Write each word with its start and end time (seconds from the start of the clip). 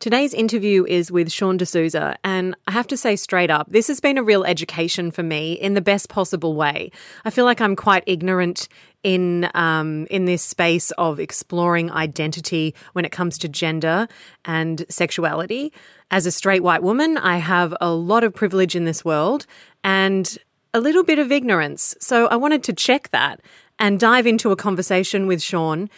Today's 0.00 0.32
interview 0.32 0.84
is 0.84 1.10
with 1.10 1.32
Sean 1.32 1.56
D'Souza, 1.56 2.16
and 2.22 2.54
I 2.68 2.70
have 2.70 2.86
to 2.86 2.96
say 2.96 3.16
straight 3.16 3.50
up, 3.50 3.66
this 3.68 3.88
has 3.88 3.98
been 3.98 4.16
a 4.16 4.22
real 4.22 4.44
education 4.44 5.10
for 5.10 5.24
me 5.24 5.54
in 5.54 5.74
the 5.74 5.80
best 5.80 6.08
possible 6.08 6.54
way. 6.54 6.92
I 7.24 7.30
feel 7.30 7.44
like 7.44 7.60
I'm 7.60 7.74
quite 7.74 8.04
ignorant 8.06 8.68
in 9.02 9.50
um, 9.54 10.06
in 10.08 10.24
this 10.24 10.40
space 10.40 10.92
of 10.92 11.18
exploring 11.18 11.90
identity 11.90 12.76
when 12.92 13.04
it 13.04 13.10
comes 13.10 13.38
to 13.38 13.48
gender 13.48 14.06
and 14.44 14.86
sexuality. 14.88 15.72
As 16.12 16.26
a 16.26 16.30
straight 16.30 16.62
white 16.62 16.84
woman, 16.84 17.18
I 17.18 17.38
have 17.38 17.74
a 17.80 17.90
lot 17.90 18.22
of 18.22 18.32
privilege 18.32 18.76
in 18.76 18.84
this 18.84 19.04
world 19.04 19.46
and 19.82 20.38
a 20.72 20.78
little 20.78 21.02
bit 21.02 21.18
of 21.18 21.32
ignorance. 21.32 21.96
So 21.98 22.28
I 22.28 22.36
wanted 22.36 22.62
to 22.62 22.72
check 22.72 23.10
that 23.10 23.40
and 23.80 23.98
dive 23.98 24.28
into 24.28 24.52
a 24.52 24.56
conversation 24.56 25.26
with 25.26 25.42
Sean 25.42 25.90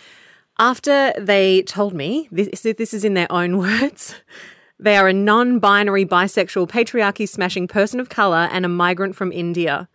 after 0.61 1.12
they 1.18 1.62
told 1.62 1.95
me, 1.95 2.29
this, 2.30 2.61
this 2.61 2.95
is 2.95 3.04
in 3.04 3.14
their 3.14 3.32
own 3.32 3.56
words, 3.58 4.14
they 4.79 4.96
are 4.96 5.08
a 5.08 5.12
non 5.12 5.58
binary, 5.58 6.04
bisexual, 6.07 6.68
patriarchy 6.68 7.29
smashing 7.29 7.66
person 7.66 7.98
of 7.98 8.08
colour 8.08 8.48
and 8.52 8.64
a 8.64 8.68
migrant 8.68 9.16
from 9.16 9.32
India. 9.32 9.88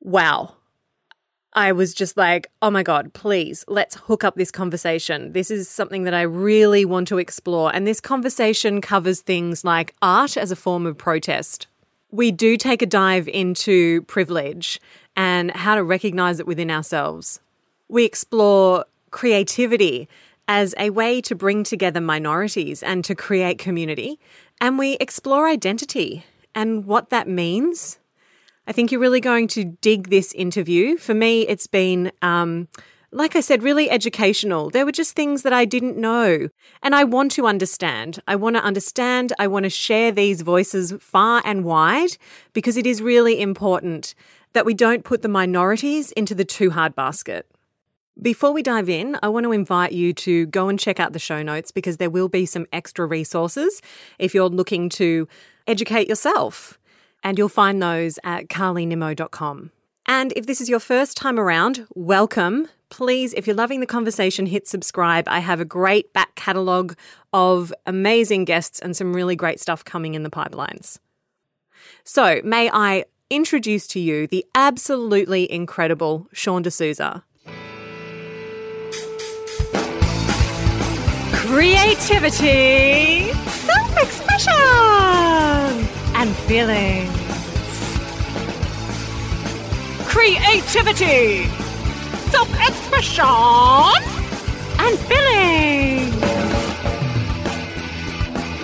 Wow. 0.00 0.54
I 1.52 1.72
was 1.72 1.94
just 1.94 2.16
like, 2.16 2.48
oh 2.62 2.70
my 2.70 2.84
God, 2.84 3.12
please, 3.12 3.64
let's 3.66 3.96
hook 3.96 4.22
up 4.22 4.36
this 4.36 4.52
conversation. 4.52 5.32
This 5.32 5.50
is 5.50 5.68
something 5.68 6.04
that 6.04 6.14
I 6.14 6.22
really 6.22 6.84
want 6.84 7.08
to 7.08 7.18
explore. 7.18 7.74
And 7.74 7.88
this 7.88 8.00
conversation 8.00 8.80
covers 8.80 9.20
things 9.20 9.64
like 9.64 9.96
art 10.00 10.36
as 10.36 10.52
a 10.52 10.56
form 10.56 10.86
of 10.86 10.96
protest. 10.96 11.66
We 12.12 12.30
do 12.30 12.56
take 12.56 12.82
a 12.82 12.86
dive 12.86 13.26
into 13.26 14.02
privilege 14.02 14.80
and 15.16 15.50
how 15.50 15.74
to 15.74 15.82
recognize 15.82 16.38
it 16.38 16.46
within 16.46 16.70
ourselves. 16.70 17.40
We 17.88 18.04
explore 18.04 18.84
creativity 19.10 20.08
as 20.48 20.74
a 20.78 20.90
way 20.90 21.20
to 21.20 21.34
bring 21.34 21.62
together 21.62 22.00
minorities 22.00 22.82
and 22.82 23.04
to 23.04 23.14
create 23.14 23.58
community. 23.58 24.18
And 24.60 24.78
we 24.78 24.94
explore 24.94 25.48
identity 25.48 26.24
and 26.54 26.84
what 26.86 27.10
that 27.10 27.28
means. 27.28 27.98
I 28.66 28.72
think 28.72 28.90
you're 28.90 29.00
really 29.00 29.20
going 29.20 29.48
to 29.48 29.64
dig 29.64 30.10
this 30.10 30.32
interview. 30.32 30.96
For 30.96 31.14
me, 31.14 31.42
it's 31.42 31.66
been, 31.66 32.12
um, 32.20 32.68
like 33.12 33.36
I 33.36 33.40
said, 33.40 33.62
really 33.62 33.90
educational. 33.90 34.70
There 34.70 34.84
were 34.84 34.92
just 34.92 35.14
things 35.14 35.42
that 35.42 35.52
I 35.52 35.64
didn't 35.64 35.96
know. 35.96 36.48
And 36.82 36.94
I 36.94 37.04
want 37.04 37.32
to 37.32 37.46
understand. 37.46 38.20
I 38.26 38.36
want 38.36 38.56
to 38.56 38.62
understand. 38.62 39.32
I 39.38 39.46
want 39.46 39.64
to 39.64 39.70
share 39.70 40.12
these 40.12 40.42
voices 40.42 40.94
far 41.00 41.42
and 41.44 41.64
wide 41.64 42.16
because 42.52 42.76
it 42.76 42.86
is 42.86 43.00
really 43.00 43.40
important 43.40 44.14
that 44.52 44.66
we 44.66 44.74
don't 44.74 45.04
put 45.04 45.22
the 45.22 45.28
minorities 45.28 46.10
into 46.12 46.34
the 46.34 46.44
too 46.44 46.70
hard 46.70 46.94
basket. 46.94 47.46
Before 48.20 48.52
we 48.52 48.62
dive 48.62 48.88
in, 48.88 49.16
I 49.22 49.28
want 49.28 49.44
to 49.44 49.52
invite 49.52 49.92
you 49.92 50.12
to 50.14 50.46
go 50.46 50.68
and 50.68 50.78
check 50.78 51.00
out 51.00 51.12
the 51.12 51.18
show 51.18 51.42
notes 51.42 51.70
because 51.70 51.96
there 51.96 52.10
will 52.10 52.28
be 52.28 52.44
some 52.44 52.66
extra 52.72 53.06
resources 53.06 53.80
if 54.18 54.34
you're 54.34 54.48
looking 54.48 54.88
to 54.90 55.26
educate 55.66 56.08
yourself. 56.08 56.78
And 57.22 57.38
you'll 57.38 57.48
find 57.48 57.82
those 57.82 58.18
at 58.24 58.48
carlynimmo.com. 58.48 59.70
And 60.06 60.32
if 60.34 60.46
this 60.46 60.60
is 60.60 60.68
your 60.68 60.80
first 60.80 61.16
time 61.16 61.38
around, 61.38 61.86
welcome. 61.94 62.68
Please, 62.88 63.32
if 63.34 63.46
you're 63.46 63.56
loving 63.56 63.80
the 63.80 63.86
conversation, 63.86 64.46
hit 64.46 64.66
subscribe. 64.66 65.28
I 65.28 65.38
have 65.38 65.60
a 65.60 65.64
great 65.64 66.12
back 66.12 66.34
catalogue 66.34 66.96
of 67.32 67.72
amazing 67.86 68.44
guests 68.44 68.80
and 68.80 68.96
some 68.96 69.14
really 69.14 69.36
great 69.36 69.60
stuff 69.60 69.84
coming 69.84 70.14
in 70.14 70.24
the 70.24 70.30
pipelines. 70.30 70.98
So, 72.04 72.40
may 72.42 72.68
I 72.72 73.04
introduce 73.30 73.86
to 73.88 74.00
you 74.00 74.26
the 74.26 74.44
absolutely 74.54 75.50
incredible 75.50 76.26
Sean 76.32 76.62
D'Souza. 76.62 77.24
Creativity, 81.60 83.30
self 83.68 83.94
expression, 83.98 84.54
and 86.16 86.34
feelings. 86.48 87.12
Creativity, 90.08 91.48
self 92.32 92.48
expression, 92.66 93.26
and 94.80 94.98
feelings. 95.04 96.16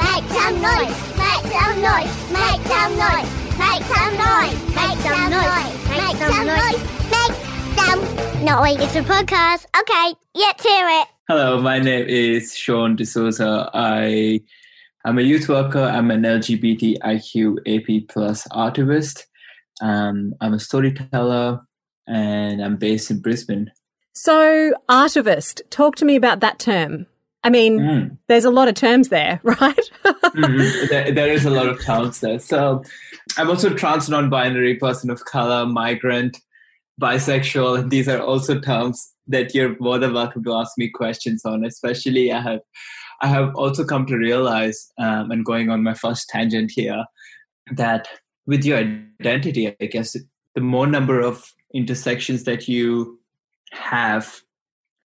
Make 0.00 0.24
some 0.32 0.56
noise, 0.62 0.96
make 1.20 1.44
some 1.52 1.76
noise, 1.82 2.14
make 2.32 2.62
some 2.64 2.92
noise, 2.96 3.28
make 3.60 3.84
some 3.92 4.14
noise, 4.24 4.58
make 4.74 4.98
some 5.04 5.28
noise, 5.36 5.74
make 5.92 6.16
some 6.16 6.46
noise, 6.46 6.82
make 7.12 7.34
some 7.76 8.00
noise. 8.42 8.76
It's 8.80 8.96
a 8.96 9.02
podcast. 9.02 9.66
Okay, 9.78 10.14
let's 10.34 10.62
hear 10.64 10.88
it. 10.88 11.15
Hello, 11.28 11.60
my 11.60 11.80
name 11.80 12.06
is 12.06 12.56
Sean 12.56 12.94
D'Souza. 12.94 13.68
I 13.74 14.42
am 15.04 15.18
a 15.18 15.22
youth 15.22 15.48
worker. 15.48 15.82
I'm 15.82 16.12
an 16.12 16.22
LGBTIQ 16.22 17.56
AP 17.66 18.08
plus 18.08 18.46
activist. 18.52 19.24
Um, 19.82 20.36
I'm 20.40 20.54
a 20.54 20.60
storyteller, 20.60 21.62
and 22.06 22.62
I'm 22.62 22.76
based 22.76 23.10
in 23.10 23.20
Brisbane. 23.20 23.72
So, 24.12 24.72
artivist, 24.88 25.62
talk 25.68 25.96
to 25.96 26.04
me 26.04 26.14
about 26.14 26.38
that 26.40 26.60
term. 26.60 27.06
I 27.42 27.50
mean, 27.50 27.80
mm. 27.80 28.18
there's 28.28 28.44
a 28.44 28.50
lot 28.50 28.68
of 28.68 28.76
terms 28.76 29.08
there, 29.08 29.40
right? 29.42 29.90
mm-hmm. 30.04 30.86
there, 30.90 31.10
there 31.10 31.32
is 31.32 31.44
a 31.44 31.50
lot 31.50 31.68
of 31.68 31.82
terms 31.82 32.20
there. 32.20 32.38
So, 32.38 32.84
I'm 33.36 33.50
also 33.50 33.74
trans 33.74 34.08
non-binary 34.08 34.76
person 34.76 35.10
of 35.10 35.24
color, 35.24 35.66
migrant, 35.66 36.38
bisexual. 37.02 37.90
These 37.90 38.06
are 38.06 38.20
also 38.20 38.60
terms 38.60 39.12
that 39.28 39.54
you're 39.54 39.76
more 39.80 39.98
than 39.98 40.14
welcome 40.14 40.44
to 40.44 40.54
ask 40.54 40.72
me 40.78 40.88
questions 40.88 41.44
on. 41.44 41.64
Especially, 41.64 42.32
I 42.32 42.40
have 42.40 42.60
I 43.20 43.28
have 43.28 43.54
also 43.54 43.84
come 43.84 44.06
to 44.06 44.16
realize, 44.16 44.92
um, 44.98 45.30
and 45.30 45.44
going 45.44 45.70
on 45.70 45.82
my 45.82 45.94
first 45.94 46.28
tangent 46.28 46.72
here, 46.74 47.04
that 47.72 48.08
with 48.46 48.64
your 48.64 48.78
identity, 48.78 49.74
I 49.80 49.86
guess 49.86 50.16
the 50.54 50.60
more 50.60 50.86
number 50.86 51.20
of 51.20 51.52
intersections 51.74 52.44
that 52.44 52.68
you 52.68 53.18
have, 53.72 54.40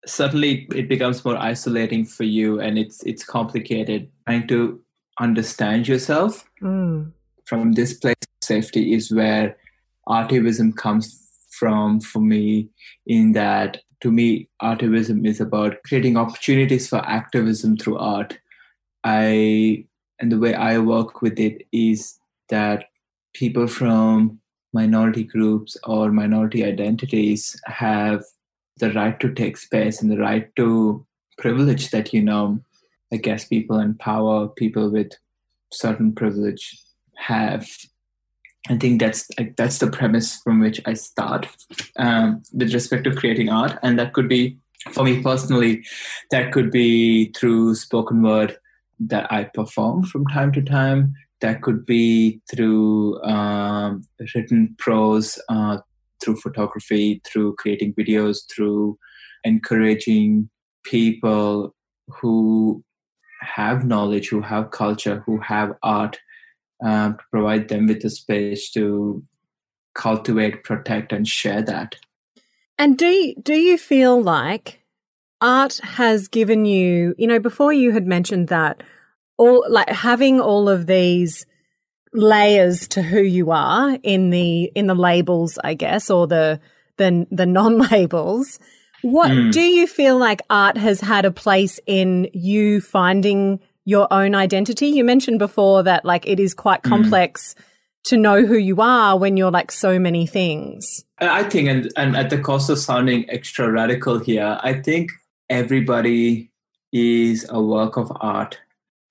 certainly 0.07 0.69
it 0.75 0.89
becomes 0.89 1.25
more 1.25 1.37
isolating 1.37 2.05
for 2.05 2.25
you, 2.25 2.61
and 2.61 2.79
it's 2.79 3.03
it's 3.05 3.25
complicated 3.25 4.11
trying 4.27 4.47
to 4.49 4.81
understand 5.21 5.89
yourself. 5.89 6.45
Mm. 6.63 7.13
From 7.45 7.73
this 7.73 7.95
place 7.95 8.15
of 8.23 8.47
safety 8.47 8.95
is 8.95 9.13
where 9.13 9.57
artivism 10.09 10.77
comes 10.77 11.21
from 11.51 12.01
for 12.01 12.21
me 12.21 12.69
in 13.07 13.33
that 13.33 13.83
to 14.01 14.11
me, 14.11 14.49
artivism 14.63 15.27
is 15.27 15.41
about 15.41 15.83
creating 15.85 16.17
opportunities 16.17 16.89
for 16.89 16.99
activism 16.99 17.77
through 17.77 17.99
art. 17.99 18.39
I 19.05 19.85
and 20.19 20.31
the 20.31 20.39
way 20.39 20.55
I 20.55 20.79
work 20.79 21.23
with 21.23 21.39
it 21.39 21.67
is 21.73 22.19
that 22.49 22.87
people 23.33 23.67
from 23.67 24.39
minority 24.73 25.25
groups 25.25 25.77
or 25.85 26.13
minority 26.13 26.65
identities 26.65 27.61
have 27.65 28.23
the 28.79 28.93
right 28.93 29.19
to 29.21 29.33
take 29.33 29.57
space 29.57 30.01
and 30.01 30.11
the 30.11 30.19
right 30.19 30.55
to 30.57 31.05
privilege 31.39 31.91
that 31.91 32.13
you 32.13 32.23
know 32.23 32.61
I 33.13 33.17
guess 33.17 33.45
people 33.45 33.79
in 33.81 33.95
power, 33.95 34.49
people 34.49 34.91
with 34.91 35.13
certain 35.73 36.15
privilege 36.15 36.81
have 37.17 37.69
I 38.69 38.77
think 38.77 39.01
that's 39.01 39.27
that's 39.57 39.79
the 39.79 39.91
premise 39.91 40.37
from 40.37 40.61
which 40.61 40.81
I 40.87 40.95
start 40.95 41.49
um, 41.97 42.43
with 42.53 42.75
respect 42.75 43.05
to 43.05 43.15
creating 43.15 43.49
art, 43.49 43.79
and 43.83 43.99
that 43.99 44.13
could 44.13 44.29
be 44.29 44.59
for 44.93 45.05
me 45.05 45.23
personally, 45.23 45.85
that 46.31 46.53
could 46.53 46.71
be 46.71 47.33
through 47.33 47.75
spoken 47.75 48.23
word 48.23 48.57
that 48.99 49.31
I 49.33 49.45
perform 49.45 50.05
from 50.05 50.27
time 50.27 50.53
to 50.53 50.63
time. 50.63 51.15
That 51.41 51.63
could 51.63 51.87
be 51.87 52.41
through 52.51 53.23
um, 53.23 54.03
written 54.35 54.75
prose, 54.79 55.39
uh, 55.49 55.79
through 56.23 56.37
photography, 56.37 57.23
through 57.25 57.57
creating 57.57 57.95
videos, 57.95 58.41
through 58.55 58.99
encouraging 59.45 60.51
people 60.85 61.75
who 62.09 62.85
have 63.41 63.87
knowledge, 63.87 64.29
who 64.29 64.43
have 64.43 64.71
culture, 64.71 65.23
who 65.25 65.39
have 65.41 65.75
art 65.83 66.19
um, 66.83 67.17
to 67.17 67.25
provide 67.31 67.69
them 67.69 67.87
with 67.87 68.05
a 68.05 68.11
space 68.11 68.71
to 68.73 69.25
cultivate, 69.95 70.65
protect, 70.65 71.13
and 71.13 71.27
share 71.27 71.63
that. 71.63 71.97
And 72.79 72.97
do 72.97 73.07
you, 73.07 73.35
do 73.43 73.55
you 73.55 73.77
feel 73.77 74.21
like 74.23 74.81
art 75.41 75.81
has 75.83 76.29
given 76.29 76.65
you, 76.65 77.15
you 77.19 77.27
know, 77.27 77.39
before 77.39 77.73
you 77.73 77.93
had 77.93 78.07
mentioned 78.07 78.49
that 78.49 78.83
all 79.37 79.65
like 79.69 79.89
having 79.89 80.41
all 80.41 80.69
of 80.69 80.87
these 80.87 81.47
layers 82.13 82.89
to 82.89 83.03
who 83.03 83.21
you 83.21 83.51
are 83.51 83.99
in 84.03 84.31
the 84.31 84.65
in 84.75 84.87
the 84.87 84.95
labels, 84.95 85.59
I 85.63 85.75
guess, 85.75 86.11
or 86.11 86.27
the 86.27 86.61
the 86.97 87.27
the 87.31 87.47
non-labels. 87.47 88.59
What 89.03 89.31
mm. 89.31 89.51
do 89.51 89.63
you 89.63 89.87
feel 89.87 90.19
like 90.19 90.43
art 90.51 90.77
has 90.77 91.01
had 91.01 91.25
a 91.25 91.31
place 91.31 91.81
in 91.87 92.29
you 92.35 92.83
finding 92.83 93.61
your 93.85 94.13
own 94.13 94.35
identity. 94.35 94.89
You 94.89 95.05
mentioned 95.05 95.39
before 95.39 95.83
that 95.83 96.05
like 96.05 96.27
it 96.27 96.41
is 96.41 96.55
quite 96.55 96.83
mm. 96.83 96.89
complex 96.89 97.55
mm. 97.55 97.63
to 98.05 98.17
know 98.17 98.45
who 98.45 98.57
you 98.57 98.81
are 98.81 99.19
when 99.19 99.37
you're 99.37 99.51
like 99.51 99.73
so 99.73 99.99
many 99.99 100.27
things. 100.27 101.05
I 101.21 101.45
think, 101.45 101.69
and, 101.69 101.93
and 101.97 102.17
at 102.17 102.31
the 102.31 102.39
cost 102.39 102.71
of 102.71 102.79
sounding 102.79 103.29
extra 103.29 103.71
radical 103.71 104.19
here, 104.19 104.59
I 104.63 104.75
think 104.75 105.11
everybody 105.49 106.51
is 106.93 107.47
a 107.49 107.63
work 107.63 107.97
of 107.97 108.11
art 108.21 108.59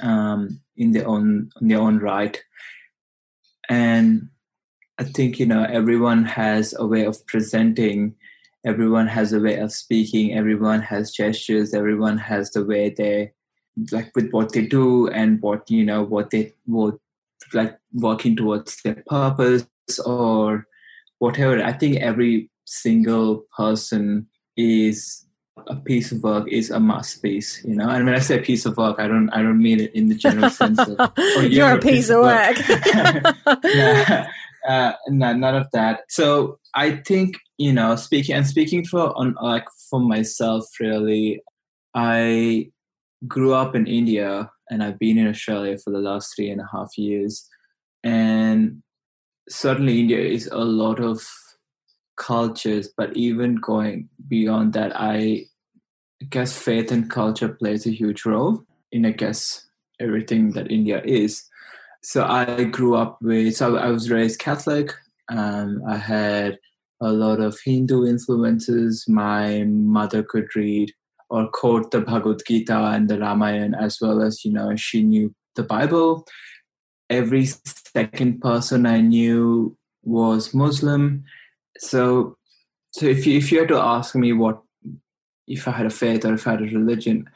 um, 0.02 0.60
in 0.76 0.92
their 0.92 1.08
own 1.08 1.52
in 1.62 1.68
their 1.68 1.80
own 1.80 2.00
right. 2.00 2.42
And 3.70 4.30
I 4.98 5.04
think 5.04 5.40
you 5.40 5.46
know 5.46 5.64
everyone 5.64 6.26
has 6.26 6.74
a 6.78 6.86
way 6.86 7.06
of 7.06 7.26
presenting. 7.28 8.16
Everyone 8.66 9.08
has 9.08 9.32
a 9.32 9.40
way 9.40 9.58
of 9.58 9.72
speaking. 9.72 10.34
Everyone 10.34 10.82
has 10.82 11.12
gestures. 11.12 11.74
Everyone 11.74 12.18
has 12.18 12.52
the 12.52 12.66
way 12.66 12.90
they 12.90 13.32
like 13.92 14.12
with 14.16 14.32
what 14.32 14.54
they 14.54 14.66
do 14.66 15.08
and 15.10 15.42
what 15.42 15.70
you 15.70 15.86
know 15.86 16.04
what 16.04 16.32
they 16.32 16.54
what 16.66 16.96
like 17.54 17.78
working 17.94 18.36
towards 18.36 18.82
their 18.84 19.04
purpose 19.08 19.68
or 20.06 20.68
whatever. 21.20 21.64
I 21.64 21.74
think 21.74 21.98
every 21.98 22.50
single 22.66 23.46
person 23.56 24.28
is 24.58 25.26
a 25.68 25.76
piece 25.76 26.12
of 26.12 26.24
work 26.24 26.48
is 26.50 26.70
a 26.70 26.80
masterpiece, 26.80 27.64
you 27.66 27.76
know. 27.76 27.90
And 27.90 28.06
when 28.06 28.16
I 28.16 28.20
say 28.20 28.40
piece 28.40 28.66
of 28.66 28.78
work, 28.78 29.00
I 29.00 29.08
don't 29.08 29.30
I 29.32 29.42
don't 29.42 29.62
mean 29.62 29.80
it 29.82 29.94
in 29.94 30.10
the 30.10 30.16
general 30.16 30.50
sense 30.62 30.80
of 30.80 30.96
oh, 31.00 31.12
you're, 31.42 31.46
you're, 31.46 31.72
a 31.72 31.80
piece, 31.80 31.92
piece 31.92 32.10
of 32.10 32.22
work. 32.22 32.58
work. 32.58 33.64
yeah, 33.74 34.30
uh, 34.68 34.94
no, 35.08 35.34
none 35.34 35.56
of 35.56 35.68
that. 35.74 36.02
So 36.10 36.60
I 36.74 36.98
think 36.98 37.38
you 37.58 37.74
know, 37.74 37.96
speaking 37.96 38.36
and 38.36 38.48
speaking 38.48 38.86
for 38.86 39.18
on 39.18 39.36
like 39.42 39.66
for 39.90 40.00
myself, 40.00 40.66
really, 40.80 41.42
I 41.94 42.72
grew 43.28 43.54
up 43.54 43.76
in 43.76 43.88
India 43.88 44.50
and 44.70 44.84
I've 44.84 45.00
been 45.00 45.18
in 45.18 45.28
Australia 45.28 45.78
for 45.78 45.92
the 45.92 46.00
last 46.00 46.36
three 46.36 46.50
and 46.50 46.62
a 46.62 46.70
half 46.72 46.98
years, 46.98 47.48
and 48.04 48.82
certainly 49.50 50.00
India 50.00 50.20
is 50.20 50.48
a 50.52 50.60
lot 50.60 51.00
of 51.00 51.22
cultures, 52.18 52.90
but 52.96 53.16
even 53.18 53.56
going 53.56 54.10
beyond 54.28 54.74
that, 54.74 54.92
I 54.96 55.46
guess 56.30 56.56
faith 56.56 56.92
and 56.92 57.10
culture 57.10 57.50
plays 57.50 57.88
a 57.88 57.92
huge 57.92 58.26
role 58.26 58.64
in, 58.92 59.06
I 59.06 59.12
guess, 59.12 59.66
everything 60.00 60.52
that 60.52 60.72
India 60.72 61.02
is. 61.04 61.44
So 62.04 62.24
I 62.26 62.66
grew 62.66 62.96
up 62.96 63.18
with, 63.22 63.56
so 63.56 63.78
I 63.78 63.88
was 63.88 64.12
raised 64.12 64.40
Catholic. 64.40 64.94
Um, 65.30 65.82
I 65.88 65.98
had 65.98 66.60
a 67.02 67.12
lot 67.12 67.40
of 67.40 67.58
Hindu 67.64 68.06
influences. 68.06 69.06
My 69.08 69.64
mother 69.64 70.24
could 70.24 70.56
read 70.56 70.94
or 71.30 71.48
quote 71.48 71.92
the 71.92 72.02
Bhagavad 72.02 72.42
Gita 72.48 72.78
and 72.78 73.10
the 73.10 73.20
Ramayana 73.20 73.78
as 73.80 74.00
well 74.02 74.22
as, 74.22 74.44
you 74.44 74.52
know, 74.52 74.76
she 74.76 75.04
knew 75.04 75.34
the 75.56 75.64
Bible. 75.64 76.26
Every 77.10 77.46
second 77.46 78.42
person 78.42 78.86
I 78.86 79.02
knew 79.02 79.76
was 80.04 80.54
Muslim 80.54 81.24
so 81.80 82.38
so 82.92 83.06
if 83.06 83.26
you 83.26 83.38
if 83.38 83.52
you 83.52 83.60
had 83.60 83.68
to 83.70 83.78
ask 83.78 84.16
me 84.16 84.34
what 84.34 84.62
if 85.48 85.68
I 85.68 85.72
had 85.72 85.86
a 85.86 85.90
faith 85.90 86.26
or 86.26 86.34
if 86.36 86.46
I 86.46 86.52
had 86.52 86.62
a 86.62 86.66
religion, 86.66 87.28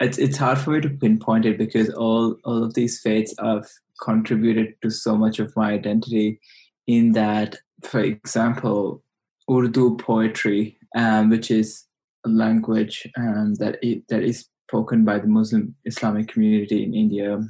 it's 0.00 0.18
it's 0.18 0.36
hard 0.36 0.58
for 0.58 0.70
me 0.70 0.80
to 0.80 0.90
pinpoint 0.90 1.46
it 1.46 1.58
because 1.58 1.90
all 1.90 2.36
all 2.44 2.62
of 2.62 2.74
these 2.74 3.00
faiths 3.00 3.34
have 3.40 3.66
contributed 4.00 4.74
to 4.82 4.90
so 4.90 5.16
much 5.16 5.38
of 5.38 5.56
my 5.56 5.72
identity. 5.72 6.40
In 6.86 7.12
that, 7.12 7.56
for 7.82 8.00
example, 8.00 9.02
Urdu 9.50 9.96
poetry, 9.98 10.76
um, 10.96 11.30
which 11.30 11.50
is 11.50 11.84
language 12.24 13.06
um, 13.16 13.54
that 13.56 13.78
it, 13.82 14.06
that 14.08 14.22
is 14.22 14.46
spoken 14.68 15.04
by 15.04 15.18
the 15.18 15.26
Muslim 15.26 15.74
Islamic 15.84 16.28
community 16.28 16.82
in 16.82 16.94
India, 16.94 17.40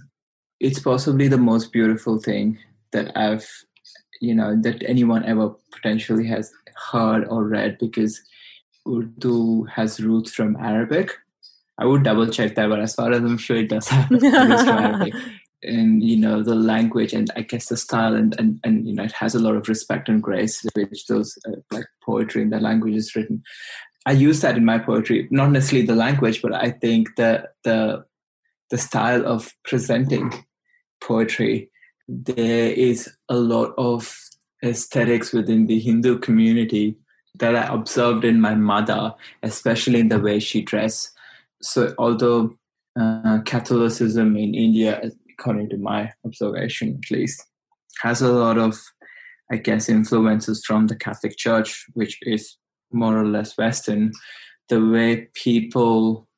it's 0.58 0.80
possibly 0.80 1.28
the 1.28 1.38
most 1.38 1.72
beautiful 1.72 2.18
thing 2.18 2.58
that 2.92 3.16
I've 3.16 3.48
you 4.20 4.34
know 4.34 4.56
that 4.62 4.82
anyone 4.86 5.24
ever 5.24 5.50
potentially 5.72 6.26
has 6.26 6.52
heard 6.90 7.26
or 7.28 7.44
read 7.44 7.76
because 7.78 8.20
Urdu 8.88 9.64
has 9.64 10.00
roots 10.00 10.32
from 10.32 10.56
Arabic. 10.56 11.12
I 11.78 11.86
would 11.86 12.04
double 12.04 12.28
check 12.28 12.54
that, 12.54 12.68
but 12.68 12.80
as 12.80 12.94
far 12.94 13.10
as 13.12 13.18
I'm 13.18 13.38
sure 13.38 13.56
it 13.56 13.68
does 13.68 13.88
have 13.88 14.10
roots 14.10 14.24
from 14.24 14.78
Arabic. 14.86 15.14
And 15.64 16.02
you 16.02 16.16
know 16.16 16.42
the 16.42 16.56
language 16.56 17.12
and 17.12 17.30
I 17.36 17.42
guess 17.42 17.66
the 17.66 17.76
style 17.76 18.16
and, 18.16 18.34
and 18.36 18.58
and 18.64 18.84
you 18.86 18.94
know 18.94 19.04
it 19.04 19.12
has 19.12 19.36
a 19.36 19.38
lot 19.38 19.54
of 19.54 19.68
respect 19.68 20.08
and 20.08 20.20
grace 20.20 20.64
which 20.74 21.06
those 21.06 21.38
uh, 21.46 21.60
like 21.70 21.86
poetry 22.02 22.42
in 22.42 22.50
that 22.50 22.62
language 22.62 22.96
is 22.96 23.14
written. 23.14 23.44
I 24.06 24.12
use 24.12 24.40
that 24.40 24.56
in 24.56 24.64
my 24.64 24.78
poetry, 24.78 25.28
not 25.30 25.50
necessarily 25.50 25.86
the 25.86 25.94
language, 25.94 26.42
but 26.42 26.54
I 26.54 26.70
think 26.70 27.16
the 27.16 27.48
the 27.64 28.04
the 28.70 28.78
style 28.78 29.26
of 29.26 29.52
presenting 29.64 30.44
poetry 31.00 31.70
there 32.08 32.72
is 32.72 33.08
a 33.28 33.36
lot 33.36 33.72
of 33.78 34.14
aesthetics 34.64 35.32
within 35.32 35.66
the 35.66 35.78
Hindu 35.78 36.18
community 36.18 36.96
that 37.38 37.56
I 37.56 37.72
observed 37.72 38.24
in 38.24 38.40
my 38.40 38.54
mother, 38.54 39.14
especially 39.42 40.00
in 40.00 40.08
the 40.08 40.20
way 40.20 40.38
she 40.38 40.60
dressed. 40.62 41.10
So, 41.62 41.94
although 41.98 42.54
uh, 42.98 43.40
Catholicism 43.46 44.36
in 44.36 44.54
India, 44.54 45.00
according 45.30 45.70
to 45.70 45.78
my 45.78 46.12
observation 46.24 47.00
at 47.02 47.10
least, 47.10 47.42
has 48.02 48.20
a 48.20 48.32
lot 48.32 48.58
of, 48.58 48.78
I 49.50 49.56
guess, 49.56 49.88
influences 49.88 50.64
from 50.64 50.88
the 50.88 50.96
Catholic 50.96 51.36
Church, 51.36 51.86
which 51.94 52.18
is 52.22 52.56
more 52.92 53.18
or 53.18 53.26
less 53.26 53.56
Western, 53.56 54.12
the 54.68 54.84
way 54.84 55.28
people, 55.34 56.28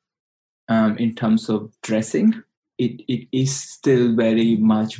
um, 0.69 0.97
in 0.97 1.15
terms 1.15 1.49
of 1.49 1.71
dressing, 1.83 2.41
it, 2.77 3.01
it 3.07 3.27
is 3.31 3.57
still 3.59 4.15
very 4.15 4.57
much 4.57 4.99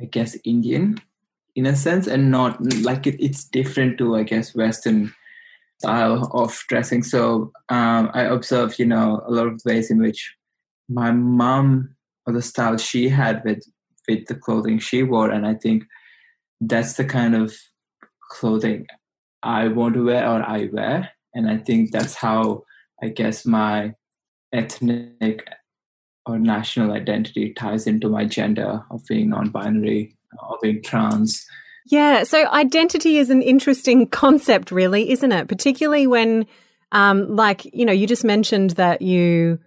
I 0.00 0.06
guess, 0.06 0.36
Indian 0.44 1.00
in 1.56 1.66
a 1.66 1.76
sense, 1.76 2.06
and 2.06 2.30
not 2.30 2.60
like 2.82 3.06
it, 3.06 3.22
it's 3.22 3.44
different 3.44 3.98
to, 3.98 4.16
I 4.16 4.22
guess, 4.22 4.54
Western 4.54 5.12
style 5.78 6.30
of 6.32 6.58
dressing. 6.68 7.02
So 7.02 7.52
um, 7.68 8.10
I 8.14 8.22
observed, 8.22 8.78
you 8.78 8.86
know, 8.86 9.22
a 9.26 9.30
lot 9.30 9.46
of 9.46 9.60
ways 9.64 9.90
in 9.90 10.00
which 10.00 10.34
my 10.88 11.10
mom 11.10 11.94
or 12.26 12.32
the 12.32 12.42
style 12.42 12.76
she 12.76 13.08
had 13.08 13.42
with 13.44 13.62
with 14.08 14.26
the 14.26 14.34
clothing 14.34 14.78
she 14.78 15.02
wore, 15.02 15.30
and 15.30 15.46
I 15.46 15.54
think 15.54 15.84
that's 16.60 16.94
the 16.94 17.04
kind 17.04 17.34
of 17.34 17.54
clothing 18.30 18.86
I 19.42 19.68
want 19.68 19.94
to 19.94 20.04
wear 20.04 20.26
or 20.26 20.42
I 20.42 20.68
wear, 20.72 21.10
and 21.34 21.50
I 21.50 21.58
think 21.58 21.92
that's 21.92 22.14
how 22.14 22.64
I 23.02 23.08
guess 23.08 23.46
my 23.46 23.94
ethnic 24.52 25.48
or 26.26 26.38
national 26.38 26.92
identity 26.92 27.54
ties 27.54 27.86
into 27.86 28.08
my 28.08 28.24
gender 28.24 28.82
of 28.90 29.04
being 29.08 29.30
non-binary 29.30 30.16
or 30.48 30.58
being 30.60 30.82
trans. 30.82 31.46
Yeah, 31.86 32.24
so 32.24 32.46
identity 32.50 33.16
is 33.16 33.30
an 33.30 33.42
interesting 33.42 34.06
concept, 34.06 34.70
really, 34.70 35.10
isn't 35.10 35.32
it? 35.32 35.48
Particularly 35.48 36.06
when, 36.06 36.46
um, 36.92 37.34
like, 37.34 37.64
you 37.74 37.84
know, 37.84 37.92
you 37.92 38.06
just 38.06 38.24
mentioned 38.24 38.70
that 38.72 39.00
you, 39.00 39.58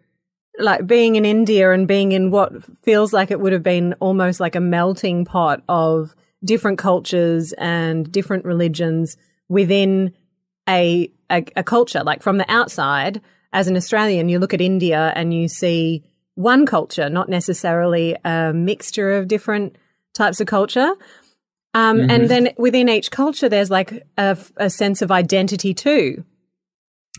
like, 0.60 0.86
being 0.86 1.16
in 1.16 1.26
India 1.26 1.72
and 1.72 1.88
being 1.88 2.12
in 2.12 2.30
what 2.30 2.52
feels 2.84 3.14
like 3.14 3.32
it 3.32 3.40
would 3.40 3.52
have 3.52 3.64
been 3.64 3.94
almost 4.00 4.40
like 4.40 4.56
a 4.56 4.62
melting 4.62 5.26
pot 5.26 5.64
of 5.68 6.16
different 6.46 6.78
cultures 6.78 7.54
and 7.54 8.12
different 8.12 8.46
religions 8.46 9.18
within 9.50 10.14
a, 10.68 11.12
a, 11.32 11.46
a 11.56 11.64
culture. 11.64 12.04
Like, 12.04 12.24
from 12.24 12.38
the 12.38 12.50
outside, 12.52 13.22
as 13.52 13.68
an 13.68 13.76
Australian, 13.76 14.30
you 14.30 14.40
look 14.40 14.54
at 14.54 14.62
India 14.62 15.14
and 15.16 15.34
you 15.34 15.48
see 15.48 16.04
one 16.36 16.66
culture, 16.66 17.10
not 17.10 17.30
necessarily 17.30 18.16
a 18.26 18.52
mixture 18.54 19.14
of 19.14 19.28
different 19.28 19.76
types 20.14 20.42
of 20.42 20.48
culture. 20.48 20.94
Um, 21.76 21.98
mm-hmm. 21.98 22.10
And 22.10 22.30
then 22.30 22.50
within 22.58 22.90
each 22.90 23.12
culture, 23.12 23.50
there's 23.50 23.72
like 23.72 24.06
a, 24.18 24.38
a 24.58 24.70
sense 24.70 25.02
of 25.02 25.12
identity 25.12 25.74
too. 25.74 26.24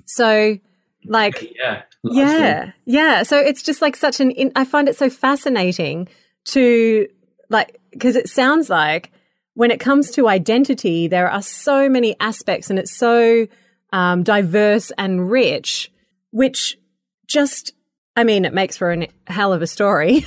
So, 0.06 0.58
like, 1.06 1.54
yeah, 1.56 1.82
yeah, 2.02 2.72
yeah. 2.84 3.22
So 3.22 3.38
it's 3.38 3.62
just 3.62 3.82
like 3.82 3.96
such 3.96 4.20
an. 4.20 4.30
In, 4.30 4.52
I 4.56 4.64
find 4.64 4.88
it 4.88 4.96
so 4.96 5.10
fascinating 5.10 6.08
to 6.46 7.08
like 7.48 7.80
because 7.90 8.16
it 8.16 8.28
sounds 8.28 8.68
like 8.70 9.12
when 9.54 9.70
it 9.70 9.80
comes 9.80 10.10
to 10.12 10.28
identity, 10.28 11.08
there 11.08 11.30
are 11.30 11.42
so 11.42 11.88
many 11.88 12.16
aspects, 12.20 12.70
and 12.70 12.78
it's 12.78 12.96
so 12.96 13.46
um, 13.92 14.22
diverse 14.22 14.90
and 14.98 15.30
rich, 15.30 15.90
which 16.30 16.78
just 17.26 17.72
I 18.16 18.24
mean, 18.24 18.44
it 18.44 18.54
makes 18.54 18.76
for 18.76 18.92
a 18.92 19.08
hell 19.26 19.52
of 19.52 19.62
a 19.62 19.66
story. 19.66 20.24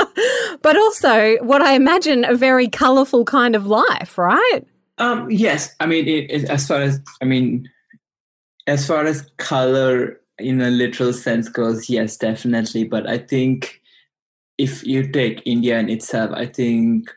but 0.62 0.76
also, 0.76 1.36
what 1.36 1.62
I 1.62 1.74
imagine 1.74 2.24
a 2.24 2.34
very 2.34 2.68
colorful 2.68 3.24
kind 3.24 3.56
of 3.56 3.66
life, 3.66 4.18
right? 4.18 4.60
Um, 4.98 5.30
yes. 5.30 5.74
I 5.80 5.86
mean, 5.86 6.06
it, 6.06 6.30
it, 6.30 6.50
as 6.50 6.68
far 6.68 6.82
as, 6.82 7.00
I 7.22 7.24
mean, 7.24 7.68
as 8.66 8.86
far 8.86 9.06
as 9.06 9.28
color 9.38 10.20
in 10.38 10.60
a 10.60 10.70
literal 10.70 11.12
sense 11.12 11.48
goes, 11.48 11.88
yes, 11.88 12.16
definitely. 12.16 12.84
But 12.84 13.08
I 13.08 13.18
think 13.18 13.80
if 14.58 14.86
you 14.86 15.10
take 15.10 15.42
India 15.46 15.78
in 15.78 15.88
itself, 15.88 16.30
I 16.34 16.46
think 16.46 17.10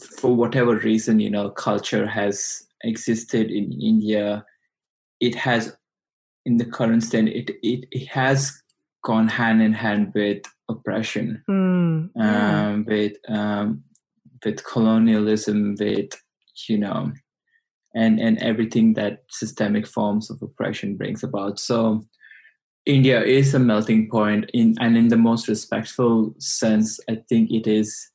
for 0.00 0.34
whatever 0.34 0.76
reason, 0.76 1.20
you 1.20 1.30
know, 1.30 1.50
culture 1.50 2.06
has 2.06 2.62
existed 2.82 3.50
in 3.50 3.72
India. 3.80 4.44
It 5.20 5.34
has, 5.34 5.76
in 6.44 6.56
the 6.56 6.64
current 6.64 7.02
state, 7.02 7.28
it, 7.28 7.50
it, 7.62 7.86
it 7.90 8.06
has 8.08 8.62
gone 9.04 9.28
hand 9.28 9.62
in 9.62 9.72
hand 9.72 10.12
with 10.14 10.42
oppression, 10.68 11.42
mm, 11.48 12.10
yeah. 12.16 12.68
um, 12.68 12.84
with 12.86 13.16
um, 13.28 13.84
with 14.44 14.64
colonialism, 14.64 15.76
with 15.78 16.10
you 16.68 16.78
know, 16.78 17.12
and 17.94 18.20
and 18.20 18.38
everything 18.38 18.94
that 18.94 19.22
systemic 19.30 19.86
forms 19.86 20.30
of 20.30 20.42
oppression 20.42 20.96
brings 20.96 21.22
about. 21.22 21.58
So 21.58 22.04
India 22.84 23.22
is 23.22 23.54
a 23.54 23.58
melting 23.58 24.08
point 24.10 24.50
in 24.52 24.76
and 24.80 24.96
in 24.96 25.08
the 25.08 25.16
most 25.16 25.48
respectful 25.48 26.34
sense, 26.38 27.00
I 27.08 27.18
think 27.28 27.50
it 27.50 27.66
is 27.66 28.10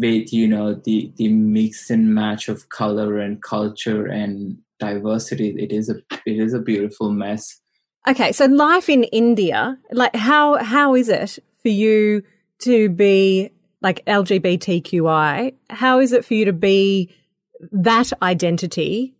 with 0.00 0.32
you 0.32 0.46
know 0.48 0.74
the 0.74 1.12
the 1.16 1.28
mix 1.28 1.90
and 1.90 2.14
match 2.14 2.48
of 2.48 2.68
color 2.68 3.18
and 3.18 3.42
culture 3.42 4.06
and 4.06 4.58
diversity. 4.78 5.54
It 5.58 5.72
is 5.72 5.88
a 5.88 5.96
it 6.26 6.38
is 6.40 6.54
a 6.54 6.60
beautiful 6.60 7.10
mess. 7.10 7.60
Okay, 8.08 8.32
so 8.32 8.46
life 8.46 8.88
in 8.88 9.04
India, 9.04 9.78
like 9.92 10.14
how 10.16 10.56
how 10.56 10.94
is 10.94 11.08
it 11.08 11.38
for 11.62 11.68
you 11.68 12.22
to 12.60 12.88
be 12.88 13.50
like 13.80 14.04
LGBTQI? 14.06 15.54
How 15.70 15.98
is 16.00 16.12
it 16.12 16.24
for 16.24 16.34
you 16.34 16.44
to 16.46 16.52
be 16.52 17.10
that 17.70 18.12
identity 18.22 19.14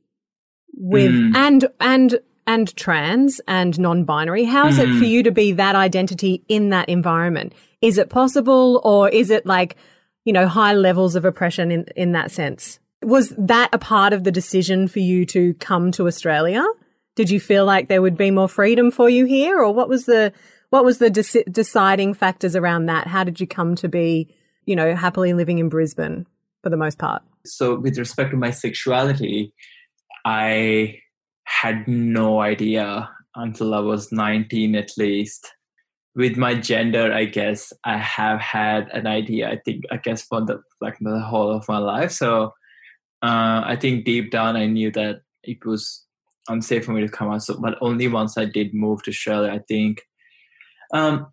with 0.75 1.13
Mm. 1.13 1.37
and 1.37 1.69
and 1.81 2.19
and 2.47 2.75
trans 2.77 3.41
and 3.47 3.79
non-binary? 3.79 4.45
How 4.45 4.67
is 4.67 4.79
it 4.79 4.89
Mm. 4.89 4.99
for 4.99 5.05
you 5.05 5.23
to 5.23 5.31
be 5.31 5.53
that 5.53 5.77
identity 5.77 6.43
in 6.49 6.71
that 6.71 6.89
environment? 6.89 7.53
Is 7.81 7.99
it 7.99 8.09
possible 8.11 8.81
or 8.85 9.09
is 9.09 9.31
it 9.31 9.47
like, 9.47 9.77
you 10.25 10.33
know, 10.33 10.47
high 10.47 10.75
levels 10.75 11.17
of 11.17 11.25
oppression 11.25 11.71
in 11.71 11.87
in 11.97 12.13
that 12.13 12.31
sense? 12.31 12.79
Was 13.03 13.35
that 13.37 13.71
a 13.73 13.79
part 13.79 14.13
of 14.13 14.25
the 14.25 14.31
decision 14.31 14.87
for 14.89 15.01
you 15.01 15.27
to 15.27 15.55
come 15.55 15.91
to 15.93 16.07
Australia? 16.07 16.65
Did 17.15 17.31
you 17.31 17.41
feel 17.41 17.65
like 17.65 17.89
there 17.89 18.01
would 18.01 18.17
be 18.17 18.31
more 18.31 18.49
freedom 18.49 18.91
for 18.91 19.11
you 19.11 19.27
here 19.27 19.59
or 19.59 19.73
what 19.75 19.89
was 19.89 20.07
the 20.07 20.33
what 20.71 20.85
was 20.85 20.99
the 20.99 21.11
deci- 21.11 21.53
deciding 21.53 22.15
factors 22.15 22.57
around 22.57 22.87
that? 22.87 23.07
How 23.07 23.25
did 23.25 23.41
you 23.41 23.47
come 23.47 23.75
to 23.77 23.89
be, 23.89 24.35
you 24.65 24.75
know, 24.75 24.95
happily 24.95 25.35
living 25.35 25.59
in 25.59 25.69
Brisbane 25.69 26.27
for 26.63 26.71
the 26.71 26.79
most 26.79 26.99
part? 26.99 27.23
So 27.45 27.79
with 27.79 27.99
respect 27.99 28.31
to 28.31 28.39
my 28.39 28.53
sexuality, 28.53 29.53
I 30.25 31.01
had 31.45 31.87
no 31.87 32.41
idea 32.41 33.11
until 33.35 33.75
I 33.75 33.81
was 33.81 34.13
19 34.13 34.75
at 34.75 34.93
least. 34.97 35.53
With 36.15 36.37
my 36.37 36.55
gender, 36.55 37.13
I 37.13 37.25
guess 37.25 37.73
I 37.85 37.97
have 37.97 38.39
had 38.41 38.89
an 38.91 39.07
idea. 39.07 39.49
I 39.51 39.57
think 39.65 39.85
I 39.91 39.97
guess 39.97 40.23
for 40.23 40.45
the 40.45 40.61
like 40.81 40.99
the 41.01 41.21
whole 41.21 41.51
of 41.51 41.67
my 41.69 41.79
life. 41.79 42.13
So 42.13 42.53
uh, 43.23 43.63
I 43.65 43.77
think 43.81 44.05
deep 44.05 44.31
down 44.31 44.57
I 44.57 44.67
knew 44.67 44.91
that 44.93 45.23
it 45.43 45.65
was 45.65 46.05
unsafe 46.49 46.85
for 46.85 46.93
me 46.93 47.01
to 47.01 47.09
come 47.09 47.31
out. 47.31 47.43
So, 47.43 47.59
but 47.59 47.79
only 47.81 48.09
once 48.09 48.37
I 48.37 48.45
did 48.45 48.75
move 48.75 49.03
to 49.05 49.11
Australia, 49.11 49.53
I 49.53 49.61
think. 49.61 50.03
Um, 50.93 51.29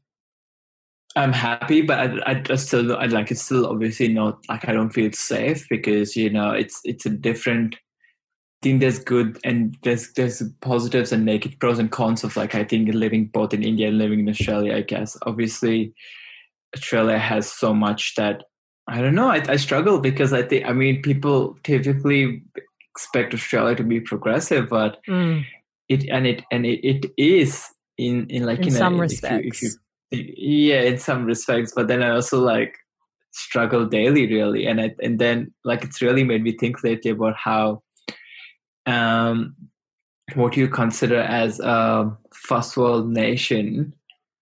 I'm 1.16 1.34
happy, 1.34 1.82
but 1.82 2.28
I, 2.28 2.44
I 2.50 2.56
still 2.56 2.96
I 2.96 3.06
like 3.08 3.32
it's 3.32 3.42
still 3.42 3.66
obviously 3.66 4.08
not 4.10 4.40
like 4.48 4.70
I 4.70 4.74
don't 4.74 4.92
feel 4.92 5.12
safe 5.12 5.66
because 5.70 6.16
you 6.16 6.30
know 6.30 6.52
it's 6.52 6.80
it's 6.84 7.06
a 7.06 7.10
different 7.10 7.76
think 8.62 8.82
there's 8.82 9.00
good 9.00 9.40
and 9.44 9.78
there's 9.84 10.12
there's 10.14 10.44
positives 10.62 11.12
and 11.12 11.26
negative 11.26 11.60
pros 11.60 11.80
and 11.80 11.92
cons 11.92 12.24
of 12.24 12.36
like 12.36 12.56
I 12.56 12.64
think 12.64 12.94
living 12.94 13.28
both 13.28 13.54
in 13.54 13.64
India 13.64 13.88
and 13.88 13.98
living 13.98 14.20
in 14.20 14.30
Australia. 14.30 14.76
I 14.76 14.82
guess 14.82 15.18
obviously 15.26 15.94
Australia 16.76 17.18
has 17.18 17.52
so 17.52 17.74
much 17.74 18.16
that 18.16 18.44
I 18.88 19.02
don't 19.02 19.16
know. 19.16 19.30
I, 19.30 19.44
I 19.48 19.56
struggle 19.56 20.00
because 20.00 20.34
I 20.34 20.42
think 20.44 20.66
I 20.66 20.74
mean 20.74 21.02
people 21.02 21.58
typically 21.64 22.44
expect 22.92 23.34
Australia 23.34 23.76
to 23.76 23.84
be 23.84 24.02
progressive, 24.02 24.68
but 24.70 24.98
mm. 25.08 25.46
it 25.88 26.06
and 26.10 26.28
it 26.28 26.44
and 26.52 26.66
it, 26.66 26.80
it 26.84 27.12
is 27.18 27.66
in 27.98 28.28
in 28.30 28.46
like 28.46 28.60
In 28.60 28.74
know, 28.74 28.80
some 28.80 28.94
if 28.94 28.98
you- 29.00 29.04
if 29.04 29.12
respects. 29.12 29.62
you- 29.64 29.80
yeah 30.12 30.82
in 30.82 30.98
some 30.98 31.24
respects 31.24 31.72
but 31.76 31.88
then 31.88 32.02
i 32.02 32.10
also 32.10 32.40
like 32.42 32.76
struggle 33.30 33.86
daily 33.86 34.26
really 34.26 34.66
and 34.66 34.82
I, 34.82 34.96
and 35.04 35.20
then 35.20 35.54
like 35.64 35.84
it's 35.84 36.02
really 36.02 36.24
made 36.24 36.42
me 36.42 36.54
think 36.58 36.84
lately 36.84 37.12
about 37.12 37.36
how 37.36 37.84
um 38.90 39.56
what 40.36 40.56
you 40.56 40.68
consider 40.68 41.20
as 41.20 41.60
a 41.60 42.16
first 42.34 42.78
world 42.78 43.10
nation 43.10 43.94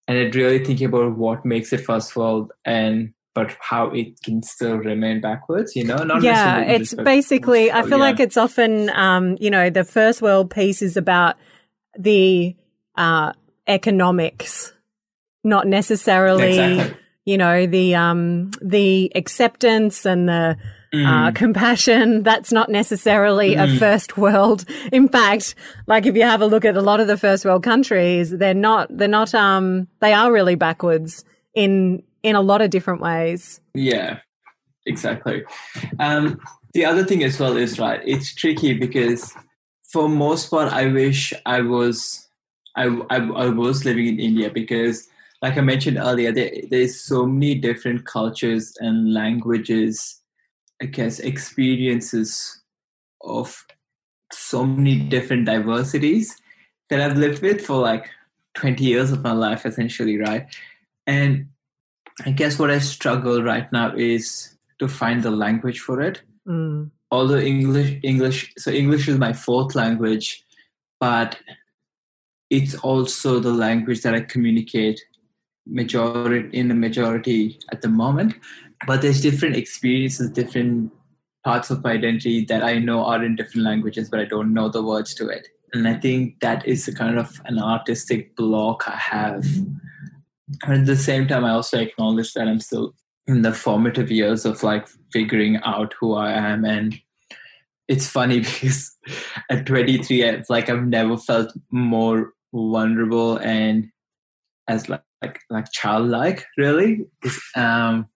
and 0.07 0.17
it 0.17 0.35
really 0.35 0.63
thinking 0.63 0.87
about 0.87 1.17
what 1.17 1.45
makes 1.45 1.71
it 1.73 1.79
first 1.79 2.15
world 2.15 2.51
and 2.65 3.13
but 3.33 3.55
how 3.59 3.87
it 3.91 4.19
can 4.23 4.41
still 4.41 4.77
remain 4.77 5.21
backwards 5.21 5.75
you 5.75 5.83
know 5.83 5.97
not 5.97 6.23
yeah, 6.23 6.61
it's 6.61 6.93
basically, 6.93 7.71
I 7.71 7.83
feel 7.83 7.91
yeah. 7.91 7.97
like 7.97 8.19
it's 8.19 8.35
often, 8.35 8.89
um, 8.89 9.37
you 9.39 9.51
know, 9.51 9.69
the 9.69 9.83
first 9.83 10.23
world 10.23 10.49
piece 10.49 10.81
is 10.81 10.97
about 10.97 11.35
the 11.97 12.55
uh, 12.95 13.33
economics, 13.67 14.73
not 15.43 15.67
necessarily, 15.67 16.57
exactly 16.57 16.97
you 17.27 17.37
know, 17.37 17.67
the 17.67 17.93
um, 17.93 18.51
the 18.61 19.11
acceptance 19.13 20.05
and 20.05 20.29
the 20.29 20.57
uh, 20.93 20.97
Mm. 21.31 21.35
compassion. 21.35 22.23
That's 22.23 22.51
not 22.51 22.69
necessarily 22.69 23.55
a 23.55 23.67
Mm. 23.67 23.79
first 23.79 24.17
world. 24.17 24.65
In 24.91 25.07
fact, 25.09 25.55
like 25.87 26.05
if 26.05 26.15
you 26.15 26.23
have 26.23 26.41
a 26.41 26.45
look 26.45 26.65
at 26.65 26.77
a 26.77 26.81
lot 26.81 26.99
of 26.99 27.07
the 27.07 27.17
first 27.17 27.43
world 27.45 27.63
countries, 27.63 28.29
they're 28.31 28.53
not, 28.53 28.87
they're 28.95 29.07
not, 29.07 29.33
um, 29.35 29.87
they 29.99 30.13
are 30.13 30.31
really 30.31 30.55
backwards 30.55 31.25
in, 31.53 32.03
in 32.23 32.35
a 32.35 32.41
lot 32.41 32.61
of 32.61 32.69
different 32.69 33.01
ways. 33.01 33.59
Yeah, 33.73 34.19
exactly. 34.85 35.43
Um, 35.99 36.39
the 36.73 36.85
other 36.85 37.03
thing 37.03 37.23
as 37.23 37.39
well 37.39 37.57
is 37.57 37.79
right. 37.79 38.01
It's 38.05 38.33
tricky 38.33 38.73
because 38.73 39.33
for 39.91 40.07
most 40.09 40.49
part, 40.49 40.71
I 40.71 40.85
wish 40.87 41.33
I 41.45 41.61
was 41.61 42.23
I, 42.75 42.85
I, 43.09 43.15
I 43.17 43.47
was 43.49 43.85
living 43.85 44.05
in 44.07 44.19
India 44.19 44.51
because, 44.51 45.07
like 45.41 45.57
I 45.57 45.61
mentioned 45.61 45.97
earlier, 45.97 46.31
there, 46.31 46.51
there's 46.69 47.01
so 47.01 47.25
many 47.25 47.55
different 47.55 48.05
cultures 48.05 48.75
and 48.79 49.15
languages. 49.15 50.21
I 50.81 50.85
guess 50.85 51.19
experiences 51.19 52.61
of 53.21 53.65
so 54.31 54.65
many 54.65 54.99
different 54.99 55.45
diversities 55.45 56.39
that 56.89 57.01
I've 57.01 57.17
lived 57.17 57.41
with 57.41 57.65
for 57.65 57.77
like 57.77 58.09
20 58.55 58.83
years 58.83 59.11
of 59.11 59.23
my 59.23 59.31
life, 59.31 59.65
essentially, 59.65 60.17
right? 60.17 60.45
And 61.05 61.47
I 62.25 62.31
guess 62.31 62.59
what 62.59 62.71
I 62.71 62.79
struggle 62.79 63.43
right 63.43 63.71
now 63.71 63.93
is 63.95 64.55
to 64.79 64.87
find 64.87 65.23
the 65.23 65.31
language 65.31 65.79
for 65.79 66.01
it. 66.01 66.21
Mm. 66.47 66.91
Although 67.11 67.37
English, 67.37 67.99
English, 68.03 68.53
so 68.57 68.71
English 68.71 69.07
is 69.07 69.17
my 69.17 69.33
fourth 69.33 69.75
language, 69.75 70.43
but 70.99 71.37
it's 72.49 72.75
also 72.75 73.39
the 73.39 73.51
language 73.51 74.01
that 74.01 74.13
I 74.13 74.21
communicate 74.21 74.99
majority 75.65 76.57
in 76.57 76.67
the 76.67 76.75
majority 76.75 77.59
at 77.71 77.81
the 77.81 77.89
moment. 77.89 78.35
But 78.85 79.01
there's 79.01 79.21
different 79.21 79.55
experiences, 79.55 80.29
different 80.29 80.91
parts 81.43 81.69
of 81.69 81.83
my 81.83 81.93
identity 81.93 82.45
that 82.45 82.63
I 82.63 82.77
know 82.77 83.03
are 83.05 83.23
in 83.23 83.35
different 83.35 83.65
languages, 83.65 84.09
but 84.09 84.19
I 84.19 84.25
don't 84.25 84.53
know 84.53 84.69
the 84.69 84.83
words 84.83 85.15
to 85.15 85.27
it. 85.29 85.47
And 85.73 85.87
I 85.87 85.95
think 85.95 86.39
that 86.41 86.65
is 86.67 86.87
a 86.87 86.93
kind 86.93 87.17
of 87.17 87.41
an 87.45 87.59
artistic 87.59 88.35
block 88.35 88.83
I 88.87 88.95
have. 88.95 89.45
And 90.63 90.81
at 90.81 90.85
the 90.85 90.95
same 90.95 91.27
time, 91.27 91.43
I 91.43 91.51
also 91.51 91.79
acknowledge 91.79 92.33
that 92.33 92.47
I'm 92.47 92.59
still 92.59 92.93
in 93.27 93.41
the 93.41 93.53
formative 93.53 94.09
years 94.09 94.45
of 94.45 94.63
like 94.63 94.87
figuring 95.11 95.57
out 95.65 95.93
who 95.99 96.13
I 96.13 96.31
am. 96.31 96.63
And 96.63 96.99
it's 97.87 98.07
funny 98.07 98.39
because 98.41 98.95
at 99.49 99.65
23, 99.65 100.23
it's 100.23 100.49
like 100.49 100.69
I've 100.69 100.85
never 100.85 101.17
felt 101.17 101.51
more 101.71 102.33
vulnerable 102.53 103.37
and 103.37 103.89
as 104.67 104.89
like 104.89 105.03
like, 105.21 105.39
like 105.49 105.71
childlike, 105.71 106.45
really. 106.57 107.05
Um, 107.55 108.07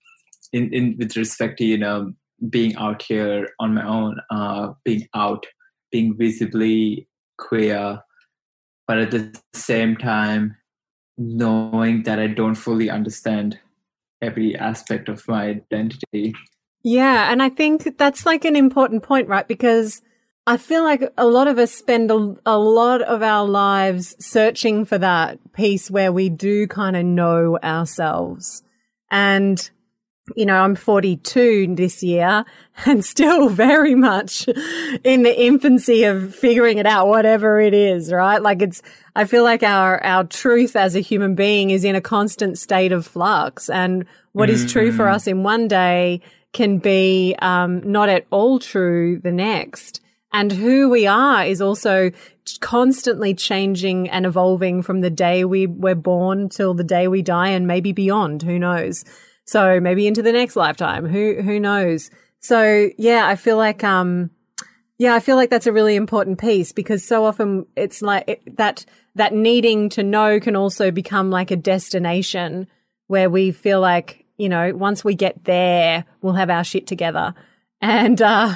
in, 0.53 0.73
in 0.73 0.95
with 0.97 1.15
respect 1.15 1.57
to 1.59 1.65
you 1.65 1.77
know 1.77 2.13
being 2.49 2.75
out 2.75 3.01
here 3.01 3.47
on 3.59 3.75
my 3.75 3.85
own, 3.85 4.19
uh, 4.31 4.73
being 4.83 5.07
out, 5.13 5.45
being 5.91 6.17
visibly 6.17 7.07
queer, 7.37 7.99
but 8.87 8.97
at 8.97 9.11
the 9.11 9.39
same 9.53 9.95
time 9.95 10.57
knowing 11.17 12.03
that 12.03 12.19
I 12.19 12.27
don't 12.27 12.55
fully 12.55 12.89
understand 12.89 13.59
every 14.21 14.55
aspect 14.55 15.09
of 15.09 15.27
my 15.27 15.45
identity. 15.45 16.33
Yeah, 16.83 17.31
and 17.31 17.43
I 17.43 17.49
think 17.49 17.97
that's 17.97 18.25
like 18.25 18.43
an 18.43 18.55
important 18.55 19.03
point, 19.03 19.27
right? 19.27 19.47
Because 19.47 20.01
I 20.47 20.57
feel 20.57 20.83
like 20.83 21.03
a 21.17 21.27
lot 21.27 21.47
of 21.47 21.59
us 21.59 21.71
spend 21.71 22.09
a, 22.09 22.35
a 22.45 22.57
lot 22.57 23.01
of 23.01 23.21
our 23.21 23.47
lives 23.47 24.15
searching 24.19 24.85
for 24.85 24.97
that 24.97 25.53
piece 25.53 25.91
where 25.91 26.11
we 26.11 26.29
do 26.29 26.67
kind 26.67 26.95
of 26.95 27.05
know 27.05 27.59
ourselves. 27.63 28.63
And, 29.11 29.69
you 30.35 30.45
know, 30.45 30.61
I'm 30.61 30.75
42 30.75 31.75
this 31.75 32.03
year 32.03 32.45
and 32.85 33.03
still 33.03 33.49
very 33.49 33.95
much 33.95 34.47
in 35.03 35.23
the 35.23 35.41
infancy 35.41 36.03
of 36.03 36.35
figuring 36.35 36.77
it 36.77 36.85
out, 36.85 37.07
whatever 37.07 37.59
it 37.59 37.73
is, 37.73 38.11
right? 38.11 38.41
Like 38.41 38.61
it's, 38.61 38.81
I 39.15 39.25
feel 39.25 39.43
like 39.43 39.63
our, 39.63 40.03
our 40.03 40.23
truth 40.23 40.75
as 40.75 40.95
a 40.95 40.99
human 40.99 41.35
being 41.35 41.69
is 41.69 41.83
in 41.83 41.95
a 41.95 42.01
constant 42.01 42.57
state 42.57 42.91
of 42.91 43.05
flux. 43.05 43.69
And 43.69 44.05
what 44.33 44.49
is 44.49 44.71
true 44.71 44.91
for 44.91 45.09
us 45.09 45.27
in 45.27 45.43
one 45.43 45.67
day 45.67 46.21
can 46.53 46.77
be 46.77 47.35
um, 47.41 47.81
not 47.89 48.09
at 48.09 48.25
all 48.29 48.59
true 48.59 49.19
the 49.19 49.31
next. 49.31 50.01
And 50.33 50.51
who 50.51 50.89
we 50.89 51.07
are 51.07 51.43
is 51.45 51.61
also 51.61 52.11
constantly 52.59 53.33
changing 53.33 54.09
and 54.09 54.25
evolving 54.25 54.81
from 54.81 55.01
the 55.01 55.09
day 55.09 55.43
we 55.43 55.67
were 55.67 55.95
born 55.95 56.49
till 56.49 56.73
the 56.73 56.83
day 56.83 57.07
we 57.07 57.21
die 57.21 57.49
and 57.49 57.67
maybe 57.67 57.91
beyond. 57.91 58.43
Who 58.43 58.57
knows? 58.57 59.03
So 59.45 59.79
maybe 59.79 60.07
into 60.07 60.21
the 60.21 60.31
next 60.31 60.55
lifetime. 60.55 61.07
Who, 61.07 61.41
who 61.41 61.59
knows? 61.59 62.09
So 62.39 62.89
yeah, 62.97 63.27
I 63.27 63.35
feel 63.35 63.57
like, 63.57 63.83
um, 63.83 64.31
yeah, 64.97 65.15
I 65.15 65.19
feel 65.19 65.35
like 65.35 65.49
that's 65.49 65.67
a 65.67 65.73
really 65.73 65.95
important 65.95 66.39
piece 66.39 66.71
because 66.71 67.03
so 67.03 67.25
often 67.25 67.65
it's 67.75 68.01
like 68.01 68.23
it, 68.27 68.57
that 68.57 68.85
that 69.15 69.33
needing 69.33 69.89
to 69.89 70.03
know 70.03 70.39
can 70.39 70.55
also 70.55 70.91
become 70.91 71.29
like 71.29 71.51
a 71.51 71.55
destination 71.55 72.67
where 73.07 73.29
we 73.29 73.51
feel 73.51 73.81
like, 73.81 74.25
you 74.37 74.47
know, 74.47 74.73
once 74.73 75.03
we 75.03 75.15
get 75.15 75.43
there, 75.43 76.05
we'll 76.21 76.33
have 76.33 76.49
our 76.49 76.63
shit 76.63 76.87
together. 76.87 77.33
And, 77.81 78.21
uh, 78.21 78.55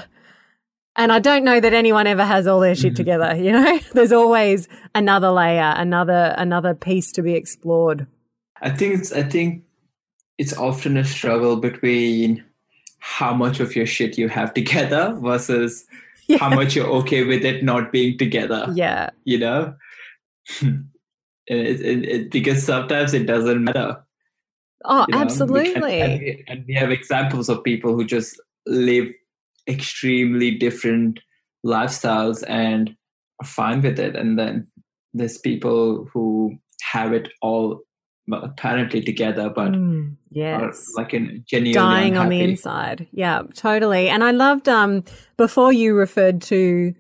and 0.96 1.12
I 1.12 1.20
don't 1.20 1.44
know 1.44 1.60
that 1.60 1.74
anyone 1.74 2.08
ever 2.08 2.24
has 2.24 2.48
all 2.48 2.62
their 2.62 2.76
shit 2.76 2.94
mm-hmm. 2.94 2.96
together, 2.96 3.36
you 3.36 3.52
know? 3.52 3.80
There's 3.94 4.14
always 4.14 4.70
another 4.94 5.30
layer, 5.30 5.74
another 5.76 6.34
another 6.38 6.74
piece 6.74 7.12
to 7.14 7.22
be 7.22 7.34
explored. 7.34 8.08
I 8.62 8.70
think 8.70 9.00
it's 9.00 9.12
I 9.12 9.24
think 9.24 9.65
it's 10.38 10.56
often 10.58 10.98
a 10.98 11.04
struggle 11.06 11.56
between 11.56 12.44
how 13.00 13.34
much 13.34 13.60
of 13.60 13.76
your 13.76 13.86
shit 13.86 14.18
you 14.18 14.28
have 14.28 14.54
together 14.54 15.16
versus 15.22 15.86
yeah. 16.28 16.38
how 16.38 16.50
much 16.50 16.76
you're 16.76 16.88
okay 16.88 17.24
with 17.24 17.46
it 17.46 17.64
not 17.64 17.92
being 17.92 18.18
together. 18.18 18.68
Yeah. 18.74 19.12
You 19.24 19.40
know? 19.40 19.76
it, 20.62 20.82
it, 21.48 22.06
it, 22.06 22.32
because 22.32 22.64
sometimes 22.64 23.14
it 23.14 23.26
doesn't 23.26 23.64
matter. 23.64 24.04
Oh, 24.84 25.06
you 25.08 25.16
know? 25.16 25.22
absolutely. 25.22 26.02
And, 26.02 26.12
and, 26.14 26.22
we, 26.22 26.46
and 26.48 26.66
we 26.68 26.74
have 26.74 26.92
examples 26.92 27.50
of 27.50 27.64
people 27.64 27.96
who 27.96 28.06
just 28.06 28.42
live 28.66 29.08
extremely 29.68 30.52
different 30.52 31.20
lifestyles 31.66 32.44
and 32.48 32.96
are 33.42 33.48
fine 33.48 33.82
with 33.82 34.00
it. 34.00 34.16
And 34.16 34.38
then 34.38 34.68
there's 35.14 35.38
people 35.38 36.10
who 36.14 36.58
have 36.82 37.14
it 37.14 37.30
all 37.42 37.82
apparently 38.32 39.02
together, 39.02 39.50
but 39.50 39.72
mm, 39.72 40.16
yes, 40.32 40.84
like 40.96 41.14
in 41.14 41.44
genuinely 41.48 41.74
dying 41.74 42.14
unhappy. 42.14 42.24
on 42.24 42.30
the 42.30 42.42
inside. 42.42 43.08
Yeah, 43.12 43.44
totally. 43.54 44.10
And 44.10 44.24
I 44.24 44.32
loved 44.32 44.68
um 44.68 45.04
before 45.38 45.72
you 45.72 45.96
referred 45.96 46.42
to 46.44 46.96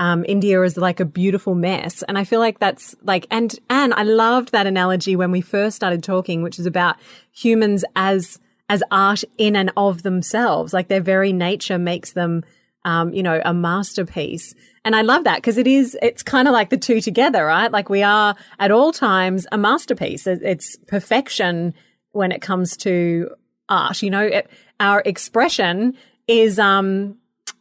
um, 0.00 0.24
India 0.26 0.62
as 0.62 0.78
like 0.78 0.98
a 0.98 1.04
beautiful 1.04 1.54
mess. 1.54 2.02
And 2.04 2.16
I 2.16 2.24
feel 2.24 2.40
like 2.40 2.58
that's 2.58 2.96
like, 3.02 3.26
and, 3.30 3.54
and 3.68 3.92
I 3.92 4.02
loved 4.02 4.50
that 4.50 4.66
analogy 4.66 5.14
when 5.14 5.30
we 5.30 5.42
first 5.42 5.76
started 5.76 6.02
talking, 6.02 6.42
which 6.42 6.58
is 6.58 6.64
about 6.64 6.96
humans 7.32 7.84
as, 7.94 8.40
as 8.70 8.82
art 8.90 9.24
in 9.36 9.54
and 9.54 9.70
of 9.76 10.02
themselves. 10.02 10.72
Like 10.72 10.88
their 10.88 11.02
very 11.02 11.34
nature 11.34 11.78
makes 11.78 12.14
them, 12.14 12.44
um, 12.84 13.12
you 13.12 13.22
know, 13.22 13.40
a 13.44 13.52
masterpiece. 13.52 14.54
And 14.84 14.96
I 14.96 15.02
love 15.02 15.24
that 15.24 15.36
because 15.36 15.58
it 15.58 15.66
is, 15.66 15.96
it's 16.02 16.22
kind 16.22 16.48
of 16.48 16.52
like 16.52 16.70
the 16.70 16.76
two 16.76 17.00
together, 17.00 17.44
right? 17.44 17.70
Like 17.70 17.90
we 17.90 18.02
are 18.02 18.34
at 18.58 18.70
all 18.70 18.92
times 18.92 19.46
a 19.52 19.58
masterpiece. 19.58 20.26
It's 20.26 20.76
perfection 20.86 21.74
when 22.12 22.32
it 22.32 22.40
comes 22.40 22.76
to 22.78 23.30
art. 23.68 24.02
You 24.02 24.10
know, 24.10 24.22
it, 24.22 24.50
our 24.78 25.02
expression 25.04 25.94
is, 26.26 26.58
um, 26.58 27.18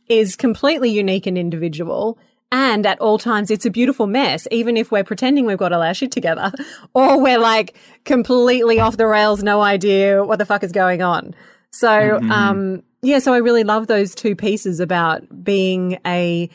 is 0.08 0.36
completely 0.36 0.90
unique 0.90 1.28
and 1.28 1.38
individual. 1.38 2.18
And 2.52 2.86
at 2.88 3.00
all 3.00 3.20
times, 3.20 3.52
it's 3.52 3.66
a 3.66 3.70
beautiful 3.70 4.08
mess, 4.08 4.48
even 4.50 4.76
if 4.76 4.92
we're 4.92 5.04
pretending 5.04 5.46
we've 5.46 5.58
got 5.58 5.72
all 5.72 5.84
our 5.84 5.94
shit 5.94 6.12
together 6.12 6.52
or 6.96 7.22
we're 7.22 7.38
like 7.38 7.78
completely 8.06 8.80
off 8.80 8.98
the 8.98 9.06
rails, 9.06 9.44
no 9.44 9.62
idea 9.62 10.24
what 10.24 10.40
the 10.40 10.46
fuck 10.46 10.64
is 10.64 10.72
going 10.72 11.02
on. 11.02 11.36
So, 11.72 11.88
mm-hmm. 11.88 12.32
um, 12.32 12.84
yeah, 13.02 13.20
so 13.20 13.34
I 13.34 13.38
really 13.38 13.64
love 13.64 13.88
those 13.88 14.16
two 14.16 14.36
pieces 14.36 14.80
about 14.80 15.44
being 15.44 16.00
a, 16.06 16.50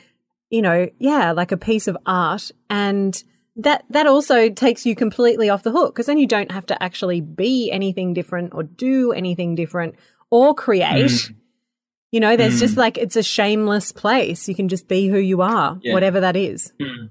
you 0.50 0.62
know, 0.62 0.88
yeah, 0.99 1.33
like 1.33 1.52
a 1.52 1.56
piece 1.56 1.88
of 1.88 1.97
art 2.06 2.50
and 2.68 3.23
that, 3.56 3.85
that 3.90 4.06
also 4.06 4.50
takes 4.50 4.85
you 4.85 4.97
completely 4.97 5.49
off 5.49 5.62
the 5.62 5.71
hook 5.71 5.94
because 5.94 6.06
then 6.06 6.18
you 6.18 6.26
don't 6.26 6.50
have 6.50 6.66
to 6.66 6.83
actually 6.83 7.21
be 7.21 7.71
anything 7.71 8.12
different 8.12 8.52
or 8.52 8.64
do 8.64 9.12
anything 9.12 9.54
different 9.54 9.94
or 10.30 10.54
create. 10.54 11.06
Mm 11.06 11.35
you 12.14 12.21
know, 12.21 12.37
there's 12.37 12.59
mm. 12.59 12.61
just 12.61 12.76
like 12.76 12.97
it's 12.97 13.16
a 13.16 13.25
shameless 13.25 13.90
place. 13.90 14.49
You 14.49 14.54
can 14.54 14.68
just 14.68 14.87
be 14.87 15.09
who 15.09 15.18
you 15.18 15.42
are, 15.42 15.80
yeah. 15.83 15.92
whatever 15.92 16.21
that 16.21 16.37
is. 16.37 16.73
Mm. 16.80 17.11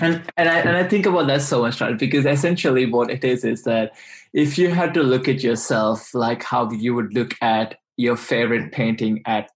And 0.00 0.22
and 0.36 0.48
I 0.48 0.58
and 0.58 0.76
I 0.76 0.82
think 0.88 1.06
about 1.06 1.28
that 1.28 1.40
so 1.40 1.62
much, 1.62 1.80
right? 1.80 1.96
Because 1.96 2.26
essentially 2.26 2.84
what 2.84 3.12
it 3.12 3.22
is 3.22 3.44
is 3.44 3.62
that 3.62 3.92
if 4.32 4.58
you 4.58 4.70
had 4.70 4.94
to 4.94 5.02
look 5.02 5.28
at 5.28 5.42
yourself 5.42 6.14
like 6.14 6.42
how 6.42 6.70
you 6.70 6.94
would 6.94 7.14
look 7.14 7.34
at 7.40 7.76
your 7.96 8.16
favorite 8.16 8.72
painting 8.72 9.22
at 9.26 9.50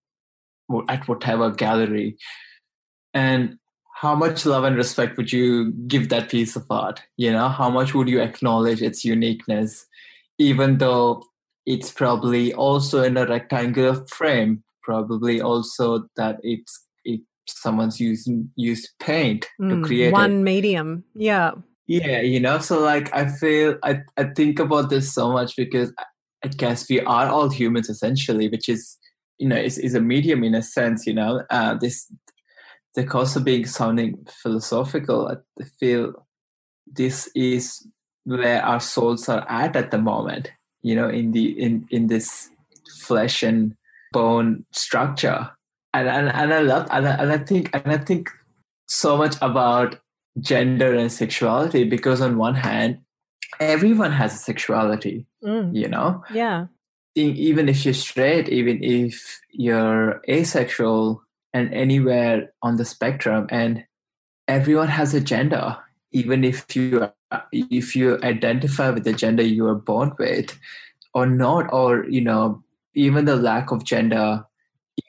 at 0.88 1.06
whatever 1.06 1.50
gallery, 1.50 2.16
and 3.14 3.58
how 3.94 4.14
much 4.14 4.46
love 4.46 4.64
and 4.64 4.76
respect 4.76 5.16
would 5.16 5.32
you 5.32 5.72
give 5.86 6.08
that 6.08 6.30
piece 6.30 6.56
of 6.56 6.64
art? 6.70 7.02
You 7.16 7.32
know, 7.32 7.48
how 7.48 7.70
much 7.70 7.94
would 7.94 8.08
you 8.08 8.20
acknowledge 8.20 8.82
its 8.82 9.04
uniqueness, 9.04 9.86
even 10.38 10.78
though 10.78 11.22
it's 11.66 11.90
probably 11.90 12.52
also 12.52 13.02
in 13.02 13.16
a 13.16 13.26
rectangular 13.26 14.04
frame 14.06 14.64
probably 14.82 15.40
also 15.40 16.08
that 16.16 16.38
it's 16.42 16.86
it 17.04 17.20
someone's 17.48 18.00
using 18.00 18.50
used 18.56 18.90
paint 19.00 19.46
mm, 19.60 19.70
to 19.70 19.86
create 19.86 20.12
one 20.12 20.40
it. 20.40 20.42
medium 20.42 21.04
yeah 21.14 21.52
yeah 21.86 22.20
you 22.20 22.40
know 22.40 22.58
so 22.58 22.80
like 22.80 23.12
i 23.14 23.26
feel 23.26 23.76
i 23.82 24.00
i 24.16 24.24
think 24.24 24.58
about 24.58 24.90
this 24.90 25.12
so 25.12 25.32
much 25.32 25.56
because 25.56 25.92
i 26.44 26.48
guess 26.48 26.88
we 26.88 27.00
are 27.00 27.26
all 27.28 27.48
humans 27.48 27.88
essentially 27.88 28.48
which 28.48 28.68
is 28.68 28.98
you 29.38 29.48
know 29.48 29.56
is, 29.56 29.78
is 29.78 29.94
a 29.94 30.00
medium 30.00 30.44
in 30.44 30.54
a 30.54 30.62
sense 30.62 31.06
you 31.06 31.14
know 31.14 31.42
uh 31.50 31.74
this 31.74 32.12
the 32.94 33.04
cost 33.04 33.36
of 33.36 33.44
being 33.44 33.66
sounding 33.66 34.16
philosophical 34.28 35.28
i 35.60 35.64
feel 35.80 36.12
this 36.86 37.28
is 37.34 37.86
where 38.24 38.62
our 38.62 38.80
souls 38.80 39.28
are 39.28 39.44
at 39.48 39.74
at 39.74 39.90
the 39.90 39.98
moment 39.98 40.50
you 40.82 40.94
know 40.94 41.08
in 41.08 41.32
the 41.32 41.50
in 41.60 41.86
in 41.90 42.06
this 42.06 42.50
flesh 43.00 43.42
and 43.42 43.74
bone 44.12 44.64
structure. 44.72 45.50
And 45.94 46.08
and, 46.08 46.28
and 46.28 46.54
i 46.54 46.60
love 46.60 46.86
and 46.90 47.06
I, 47.06 47.14
and 47.16 47.32
I 47.32 47.38
think 47.38 47.68
and 47.74 47.92
i 47.92 47.98
think 47.98 48.30
so 48.86 49.16
much 49.16 49.36
about 49.42 49.96
gender 50.40 50.94
and 50.94 51.12
sexuality 51.12 51.84
because 51.84 52.20
on 52.20 52.38
one 52.38 52.54
hand 52.54 52.98
everyone 53.60 54.12
has 54.12 54.34
a 54.34 54.38
sexuality 54.38 55.26
mm. 55.44 55.74
you 55.74 55.88
know 55.88 56.22
yeah 56.32 56.66
even 57.14 57.68
if 57.68 57.84
you're 57.84 57.94
straight 57.94 58.48
even 58.48 58.82
if 58.82 59.40
you're 59.50 60.22
asexual 60.28 61.22
and 61.52 61.72
anywhere 61.74 62.52
on 62.62 62.76
the 62.76 62.84
spectrum 62.84 63.46
and 63.50 63.84
everyone 64.48 64.88
has 64.88 65.12
a 65.12 65.20
gender 65.20 65.76
even 66.12 66.44
if 66.44 66.74
you 66.74 67.08
if 67.52 67.94
you 67.94 68.18
identify 68.22 68.90
with 68.90 69.04
the 69.04 69.12
gender 69.12 69.42
you 69.42 69.64
were 69.64 69.74
born 69.74 70.12
with 70.18 70.58
or 71.14 71.26
not 71.26 71.70
or 71.72 72.06
you 72.08 72.20
know 72.20 72.62
even 72.94 73.24
the 73.24 73.36
lack 73.36 73.70
of 73.70 73.84
gender 73.84 74.44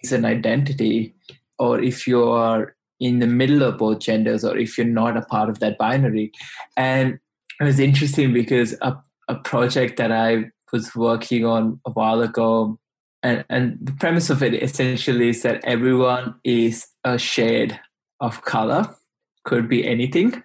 is 0.04 0.12
an 0.12 0.26
identity 0.26 1.14
or 1.60 1.80
if 1.80 2.08
you 2.08 2.24
are 2.24 2.76
in 3.04 3.20
the 3.20 3.28
middle 3.28 3.64
of 3.64 3.78
both 3.78 4.00
genders 4.00 4.46
or 4.46 4.58
if 4.58 4.78
you're 4.78 4.88
not 4.88 5.18
a 5.18 5.22
part 5.22 5.50
of 5.50 5.60
that 5.60 5.78
binary 5.78 6.32
and 6.78 7.20
it 7.60 7.64
was 7.64 7.78
interesting 7.78 8.32
because 8.32 8.76
a, 8.82 8.96
a 9.28 9.36
project 9.36 9.98
that 9.98 10.12
i 10.12 10.46
was 10.72 10.96
working 10.96 11.46
on 11.46 11.80
a 11.86 11.92
while 11.92 12.22
ago 12.22 12.80
and, 13.22 13.44
and 13.50 13.78
the 13.82 13.92
premise 13.94 14.30
of 14.30 14.42
it 14.42 14.54
essentially 14.54 15.30
is 15.30 15.44
that 15.44 15.64
everyone 15.66 16.34
is 16.46 16.88
a 17.04 17.18
shade 17.18 17.78
of 18.22 18.42
color 18.44 18.96
could 19.44 19.68
be 19.68 19.86
anything 19.86 20.42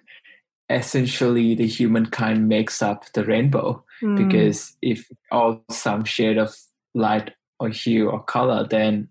essentially 0.69 1.55
the 1.55 1.65
humankind 1.65 2.49
makes 2.49 2.81
up 2.81 3.05
the 3.13 3.23
rainbow 3.23 3.81
mm. 4.03 4.17
because 4.17 4.75
if 4.81 5.09
all 5.31 5.63
some 5.71 6.03
shade 6.03 6.37
of 6.37 6.53
light 6.93 7.31
or 7.61 7.69
hue 7.69 8.09
or 8.09 8.21
color 8.21 8.67
then 8.67 9.07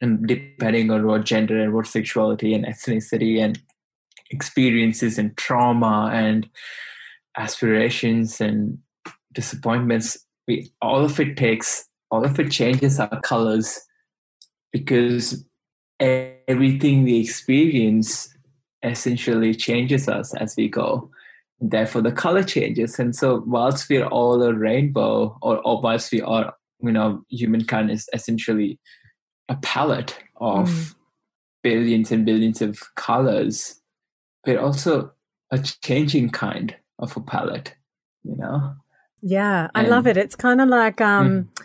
and 0.00 0.26
depending 0.26 0.90
on 0.90 1.06
what 1.06 1.24
gender 1.24 1.60
and 1.60 1.72
what 1.72 1.86
sexuality 1.86 2.54
and 2.54 2.64
ethnicity 2.66 3.42
and 3.42 3.60
experiences 4.30 5.18
and 5.18 5.36
trauma 5.36 6.10
and 6.12 6.48
aspirations 7.36 8.40
and 8.40 8.78
disappointments 9.32 10.18
we 10.46 10.70
all 10.82 11.04
of 11.04 11.18
it 11.20 11.36
takes 11.36 11.86
all 12.10 12.24
of 12.24 12.38
it 12.38 12.50
changes 12.50 12.98
our 12.98 13.20
colors 13.20 13.80
because 14.72 15.44
everything 16.00 17.04
we 17.04 17.20
experience 17.20 18.34
essentially 18.82 19.54
changes 19.54 20.08
us 20.08 20.34
as 20.34 20.54
we 20.56 20.68
go. 20.68 21.10
Therefore, 21.60 22.02
the 22.02 22.12
color 22.12 22.44
changes. 22.44 22.98
And 22.98 23.14
so, 23.14 23.42
whilst 23.46 23.88
we're 23.88 24.06
all 24.06 24.42
a 24.42 24.54
rainbow, 24.54 25.36
or, 25.42 25.58
or 25.66 25.80
whilst 25.80 26.12
we 26.12 26.20
are, 26.20 26.54
you 26.80 26.92
know, 26.92 27.24
humankind 27.28 27.90
is 27.90 28.08
essentially 28.12 28.78
a 29.48 29.56
palette 29.56 30.18
of 30.36 30.68
mm. 30.68 30.94
billions 31.62 32.12
and 32.12 32.24
billions 32.24 32.62
of 32.62 32.94
colors, 32.94 33.80
we're 34.46 34.60
also 34.60 35.12
a 35.50 35.58
changing 35.58 36.30
kind 36.30 36.76
of 36.98 37.16
a 37.16 37.20
palette, 37.20 37.74
you 38.24 38.36
know? 38.36 38.74
Yeah, 39.22 39.68
I 39.74 39.80
and, 39.80 39.90
love 39.90 40.06
it. 40.06 40.16
It's 40.16 40.36
kind 40.36 40.60
of 40.60 40.68
like, 40.68 41.00
um, 41.00 41.28
mm. 41.28 41.64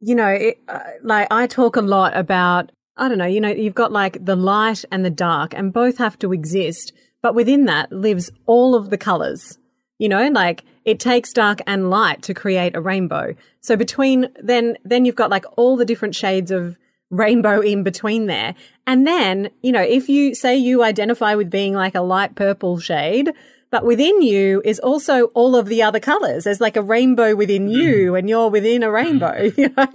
you 0.00 0.14
know, 0.14 0.28
it, 0.28 0.58
uh, 0.68 0.80
like 1.02 1.28
I 1.30 1.46
talk 1.46 1.76
a 1.76 1.82
lot 1.82 2.16
about 2.16 2.72
I 3.00 3.08
don't 3.08 3.16
know, 3.16 3.26
you 3.26 3.40
know, 3.40 3.48
you've 3.48 3.74
got 3.74 3.92
like 3.92 4.22
the 4.26 4.36
light 4.36 4.84
and 4.92 5.04
the 5.04 5.10
dark 5.10 5.54
and 5.54 5.72
both 5.72 5.96
have 5.96 6.18
to 6.18 6.34
exist, 6.34 6.92
but 7.22 7.34
within 7.34 7.64
that 7.64 7.90
lives 7.90 8.30
all 8.44 8.74
of 8.74 8.90
the 8.90 8.98
colors. 8.98 9.56
You 10.00 10.08
know, 10.08 10.26
like 10.28 10.64
it 10.84 10.98
takes 10.98 11.32
dark 11.32 11.60
and 11.66 11.90
light 11.90 12.22
to 12.22 12.34
create 12.34 12.74
a 12.74 12.80
rainbow. 12.80 13.36
So 13.60 13.76
between 13.76 14.28
then 14.42 14.76
then 14.84 15.04
you've 15.04 15.14
got 15.14 15.30
like 15.30 15.44
all 15.56 15.76
the 15.76 15.84
different 15.84 16.16
shades 16.16 16.50
of 16.50 16.76
rainbow 17.10 17.60
in 17.60 17.82
between 17.82 18.26
there. 18.26 18.54
And 18.86 19.06
then, 19.06 19.50
you 19.62 19.72
know, 19.72 19.82
if 19.82 20.08
you 20.08 20.34
say 20.34 20.56
you 20.56 20.82
identify 20.82 21.34
with 21.34 21.50
being 21.50 21.74
like 21.74 21.94
a 21.94 22.00
light 22.00 22.34
purple 22.34 22.78
shade, 22.78 23.32
but 23.70 23.84
within 23.84 24.22
you 24.22 24.62
is 24.64 24.78
also 24.78 25.26
all 25.26 25.54
of 25.54 25.66
the 25.66 25.82
other 25.82 26.00
colors. 26.00 26.44
There's 26.44 26.60
like 26.60 26.76
a 26.76 26.82
rainbow 26.82 27.36
within 27.36 27.68
you 27.68 28.14
and 28.14 28.28
you're 28.28 28.48
within 28.48 28.82
a 28.82 28.90
rainbow, 28.90 29.50
you 29.56 29.72
know? 29.76 29.86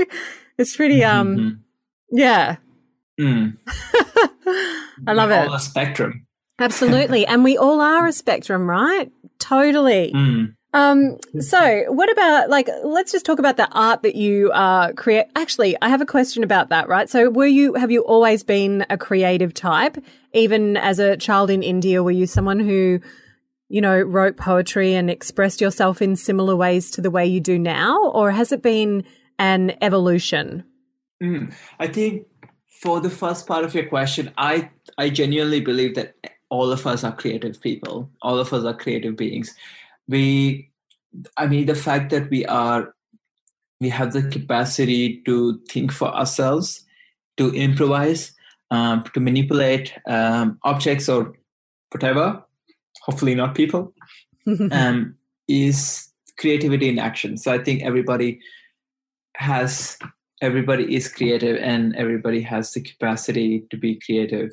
It's 0.58 0.76
pretty, 0.76 1.04
um, 1.04 1.38
mm-hmm. 1.38 2.18
yeah. 2.18 2.58
Mm. 3.20 3.58
I 5.08 5.14
love 5.14 5.32
all 5.32 5.54
it. 5.54 5.56
a 5.56 5.60
spectrum. 5.60 6.26
Absolutely. 6.60 7.26
and 7.26 7.44
we 7.44 7.58
all 7.58 7.82
are 7.82 8.08
a 8.08 8.14
spectrum, 8.14 8.70
right? 8.70 9.12
Totally. 9.40 10.12
Mm. 10.14 10.56
Um, 10.76 11.18
so 11.40 11.86
what 11.88 12.12
about 12.12 12.50
like 12.50 12.68
let's 12.84 13.14
just 13.14 13.26
talk 13.26 13.40
about 13.40 13.56
the 13.56 13.70
art 13.72 14.04
that 14.04 14.16
you 14.16 14.52
uh 14.52 14.92
create 14.92 15.28
actually 15.34 15.78
I 15.82 15.88
have 15.88 16.02
a 16.02 16.06
question 16.06 16.44
about 16.44 16.68
that, 16.68 16.90
right? 16.90 17.10
So 17.10 17.30
were 17.30 17.46
you 17.46 17.76
have 17.76 17.92
you 17.92 18.02
always 18.02 18.44
been 18.44 18.86
a 18.90 18.98
creative 18.98 19.54
type? 19.54 19.98
Even 20.34 20.76
as 20.76 21.00
a 21.00 21.16
child 21.16 21.50
in 21.50 21.64
India, 21.64 22.04
were 22.04 22.12
you 22.12 22.28
someone 22.28 22.60
who, 22.60 23.00
you 23.70 23.80
know, 23.80 24.02
wrote 24.02 24.36
poetry 24.36 24.94
and 24.94 25.10
expressed 25.10 25.62
yourself 25.62 26.02
in 26.02 26.18
similar 26.18 26.58
ways 26.58 26.92
to 26.92 27.02
the 27.02 27.10
way 27.10 27.26
you 27.26 27.40
do 27.40 27.58
now? 27.58 28.10
Or 28.10 28.32
has 28.32 28.52
it 28.52 28.62
been 28.62 29.06
an 29.40 29.78
evolution? 29.82 30.66
Mm, 31.24 31.54
I 31.80 31.88
think 31.88 32.28
for 32.82 33.00
the 33.00 33.10
first 33.10 33.48
part 33.48 33.64
of 33.64 33.74
your 33.74 33.88
question, 33.88 34.34
I 34.38 34.72
I 34.98 35.10
genuinely 35.10 35.62
believe 35.62 35.96
that 35.96 36.16
all 36.50 36.72
of 36.72 36.86
us 36.86 37.04
are 37.04 37.16
creative 37.16 37.60
people. 37.62 38.10
All 38.22 38.40
of 38.40 38.54
us 38.54 38.64
are 38.64 38.74
creative 38.74 39.16
beings. 39.16 39.56
We 40.08 40.70
i 41.38 41.48
mean 41.48 41.66
the 41.66 41.76
fact 41.76 42.10
that 42.10 42.30
we 42.30 42.46
are 42.46 42.94
we 43.80 43.90
have 43.90 44.14
the 44.14 44.24
capacity 44.24 45.22
to 45.26 45.60
think 45.70 45.92
for 45.92 46.10
ourselves 46.10 46.84
to 47.38 47.54
improvise 47.54 48.34
um, 48.72 49.04
to 49.14 49.20
manipulate 49.20 49.94
um, 50.08 50.60
objects 50.64 51.08
or 51.08 51.34
whatever 51.92 52.44
hopefully 53.04 53.36
not 53.36 53.56
people 53.56 53.94
um, 54.72 55.16
is 55.48 56.10
creativity 56.38 56.90
in 56.90 57.00
action. 57.00 57.38
So 57.38 57.54
i 57.54 57.58
think 57.58 57.84
everybody 57.84 58.40
has 59.38 59.98
everybody 60.42 60.96
is 60.96 61.08
creative 61.08 61.58
and 61.58 61.96
everybody 61.96 62.42
has 62.42 62.74
the 62.74 62.82
capacity 62.82 63.66
to 63.70 63.78
be 63.78 64.00
creative 64.06 64.52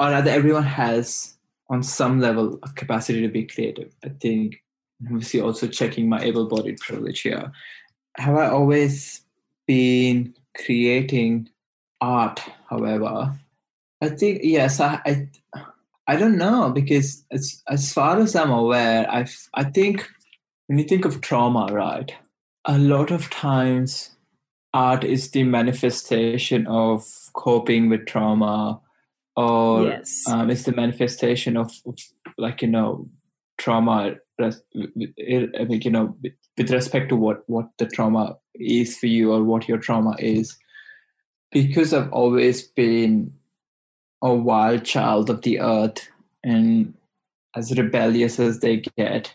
or 0.00 0.10
rather 0.10 0.30
everyone 0.30 0.64
has 0.64 1.34
on 1.68 1.82
some 1.82 2.20
level 2.20 2.58
a 2.62 2.68
capacity 2.70 3.22
to 3.22 3.28
be 3.28 3.44
creative. 3.44 3.94
I 4.04 4.10
think 4.10 4.62
obviously 5.06 5.40
also 5.40 5.66
checking 5.66 6.08
my 6.08 6.20
able-bodied 6.20 6.78
privilege 6.78 7.20
here. 7.20 7.52
Have 8.16 8.36
i 8.36 8.48
always 8.48 9.22
been 9.66 10.34
creating 10.54 11.48
art 12.00 12.42
however? 12.68 13.34
I 14.02 14.08
think 14.10 14.40
yes 14.42 14.80
i 14.80 15.00
i, 15.06 15.28
I 16.06 16.16
don't 16.16 16.36
know 16.36 16.70
because 16.70 17.24
as 17.30 17.62
as 17.68 17.92
far 17.92 18.18
as 18.18 18.34
i'm 18.36 18.50
aware 18.50 19.08
i 19.10 19.26
i 19.54 19.64
think 19.64 20.08
when 20.66 20.78
you 20.78 20.84
think 20.84 21.04
of 21.04 21.20
trauma 21.20 21.68
right 21.72 22.12
a 22.64 22.78
lot 22.78 23.10
of 23.12 23.30
times 23.30 24.10
art 24.74 25.04
is 25.04 25.30
the 25.30 25.44
manifestation 25.44 26.66
of 26.66 27.06
coping 27.32 27.88
with 27.88 28.06
trauma 28.06 28.80
or 29.36 29.84
yes. 29.84 30.24
um, 30.28 30.50
it's 30.50 30.64
the 30.64 30.72
manifestation 30.72 31.56
of, 31.56 31.72
of 31.86 31.98
like 32.38 32.62
you 32.62 32.68
know 32.68 33.08
trauma 33.58 34.14
I 34.40 34.50
think 34.80 35.84
you 35.84 35.90
know 35.90 36.16
with 36.56 36.70
respect 36.70 37.08
to 37.10 37.16
what 37.16 37.48
what 37.48 37.68
the 37.78 37.86
trauma 37.86 38.36
is 38.54 38.98
for 38.98 39.06
you 39.06 39.32
or 39.32 39.42
what 39.42 39.68
your 39.68 39.78
trauma 39.78 40.16
is 40.18 40.56
because 41.50 41.92
I've 41.92 42.12
always 42.12 42.62
been 42.62 43.32
a 44.22 44.34
wild 44.34 44.84
child 44.84 45.30
of 45.30 45.42
the 45.42 45.60
earth 45.60 46.08
and 46.42 46.94
as 47.54 47.76
rebellious 47.76 48.40
as 48.40 48.60
they 48.60 48.82
get 48.96 49.34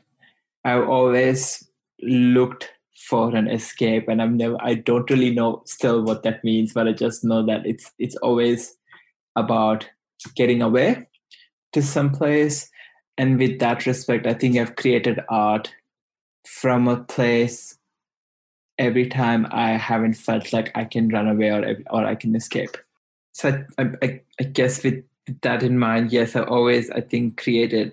I've 0.65 0.87
always 0.89 1.67
looked 2.01 2.69
for 3.09 3.33
an 3.35 3.47
escape 3.47 4.09
and 4.09 4.21
I've 4.21 4.31
never 4.31 4.57
I 4.59 4.73
don't 4.73 5.09
really 5.09 5.33
know 5.33 5.61
still 5.65 6.03
what 6.03 6.23
that 6.23 6.43
means 6.43 6.73
but 6.73 6.87
I 6.87 6.91
just 6.91 7.23
know 7.23 7.45
that 7.45 7.65
it's 7.65 7.91
it's 7.97 8.15
always 8.17 8.75
about 9.37 9.87
getting 10.35 10.61
away 10.61 11.07
to 11.73 11.81
some 11.81 12.11
place. 12.11 12.69
And 13.17 13.39
with 13.39 13.57
that 13.59 13.85
respect 13.87 14.27
i 14.27 14.33
think 14.33 14.57
i've 14.57 14.75
created 14.75 15.19
art 15.27 15.73
from 16.45 16.87
a 16.87 16.97
place 16.97 17.77
every 18.77 19.07
time 19.07 19.47
i 19.49 19.71
haven't 19.71 20.13
felt 20.13 20.53
like 20.53 20.71
i 20.75 20.85
can 20.85 21.09
run 21.09 21.27
away 21.27 21.49
or, 21.49 21.77
or 21.89 22.05
i 22.05 22.13
can 22.13 22.35
escape. 22.35 22.77
So 23.31 23.63
I, 23.79 23.89
I, 24.03 24.21
I 24.39 24.43
guess 24.43 24.83
with 24.83 25.03
that 25.41 25.63
in 25.63 25.79
mind 25.79 26.11
yes 26.11 26.35
i've 26.35 26.47
always 26.47 26.91
i 26.91 27.01
think 27.01 27.41
created 27.41 27.91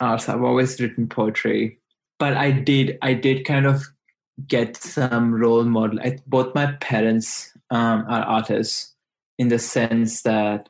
art. 0.00 0.28
I've 0.28 0.42
always 0.42 0.80
written 0.80 1.08
poetry. 1.08 1.78
But 2.18 2.36
i 2.36 2.50
did 2.50 2.98
i 3.02 3.14
did 3.14 3.44
kind 3.44 3.66
of 3.66 3.84
get 4.48 4.76
some 4.76 5.32
role 5.32 5.62
model. 5.62 6.00
I, 6.00 6.18
both 6.26 6.52
my 6.52 6.72
parents 6.80 7.52
um, 7.70 8.04
are 8.08 8.22
artists 8.22 8.95
in 9.38 9.48
the 9.48 9.58
sense 9.58 10.22
that 10.22 10.68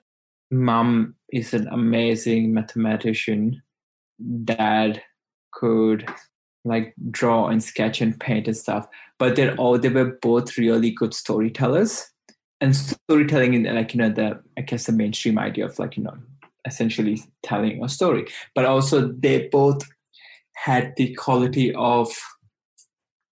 mom 0.50 1.14
is 1.32 1.54
an 1.54 1.68
amazing 1.68 2.54
mathematician. 2.54 3.62
Dad 4.44 5.02
could 5.52 6.08
like 6.64 6.94
draw 7.10 7.46
and 7.48 7.62
sketch 7.62 8.00
and 8.00 8.18
paint 8.18 8.48
and 8.48 8.56
stuff. 8.56 8.86
But 9.18 9.36
they're 9.36 9.56
all 9.56 9.78
they 9.78 9.88
were 9.88 10.18
both 10.20 10.58
really 10.58 10.90
good 10.90 11.14
storytellers. 11.14 12.06
And 12.60 12.74
storytelling 12.74 13.54
in 13.54 13.74
like, 13.74 13.94
you 13.94 13.98
know, 13.98 14.10
the 14.10 14.40
I 14.58 14.62
guess 14.62 14.86
the 14.86 14.92
mainstream 14.92 15.38
idea 15.38 15.66
of 15.66 15.78
like, 15.78 15.96
you 15.96 16.02
know, 16.02 16.16
essentially 16.66 17.22
telling 17.42 17.82
a 17.82 17.88
story. 17.88 18.26
But 18.54 18.64
also 18.64 19.08
they 19.08 19.48
both 19.48 19.82
had 20.54 20.94
the 20.96 21.14
quality 21.14 21.74
of 21.74 22.08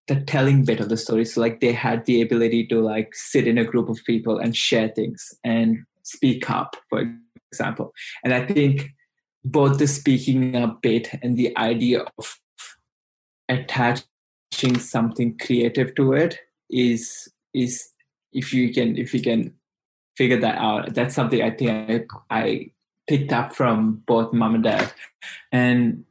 the 0.07 0.21
telling 0.21 0.63
bit 0.63 0.79
of 0.79 0.89
the 0.89 0.97
story. 0.97 1.25
So 1.25 1.41
like 1.41 1.59
they 1.59 1.73
had 1.73 2.05
the 2.05 2.21
ability 2.21 2.67
to 2.67 2.79
like 2.79 3.15
sit 3.15 3.47
in 3.47 3.57
a 3.57 3.63
group 3.63 3.89
of 3.89 4.03
people 4.05 4.37
and 4.37 4.55
share 4.55 4.89
things 4.89 5.33
and 5.43 5.83
speak 6.03 6.49
up, 6.49 6.75
for 6.89 7.11
example. 7.51 7.93
And 8.23 8.33
I 8.33 8.45
think 8.45 8.91
both 9.43 9.77
the 9.77 9.87
speaking 9.87 10.55
up 10.55 10.81
bit 10.81 11.09
and 11.21 11.37
the 11.37 11.55
idea 11.57 12.03
of 12.17 12.39
attaching 13.47 14.79
something 14.79 15.37
creative 15.37 15.93
to 15.95 16.13
it 16.13 16.39
is 16.69 17.27
is 17.53 17.89
if 18.33 18.51
you 18.53 18.73
can 18.73 18.97
if 18.97 19.13
you 19.13 19.21
can 19.21 19.53
figure 20.17 20.39
that 20.39 20.57
out 20.57 20.93
that's 20.95 21.13
something 21.13 21.43
i 21.43 21.51
think 21.51 22.11
i, 22.31 22.37
I 22.39 22.71
picked 23.07 23.31
up 23.31 23.53
from 23.55 24.01
both 24.07 24.33
mom 24.33 24.55
and 24.55 24.63
dad 24.63 24.91
and 25.51 26.05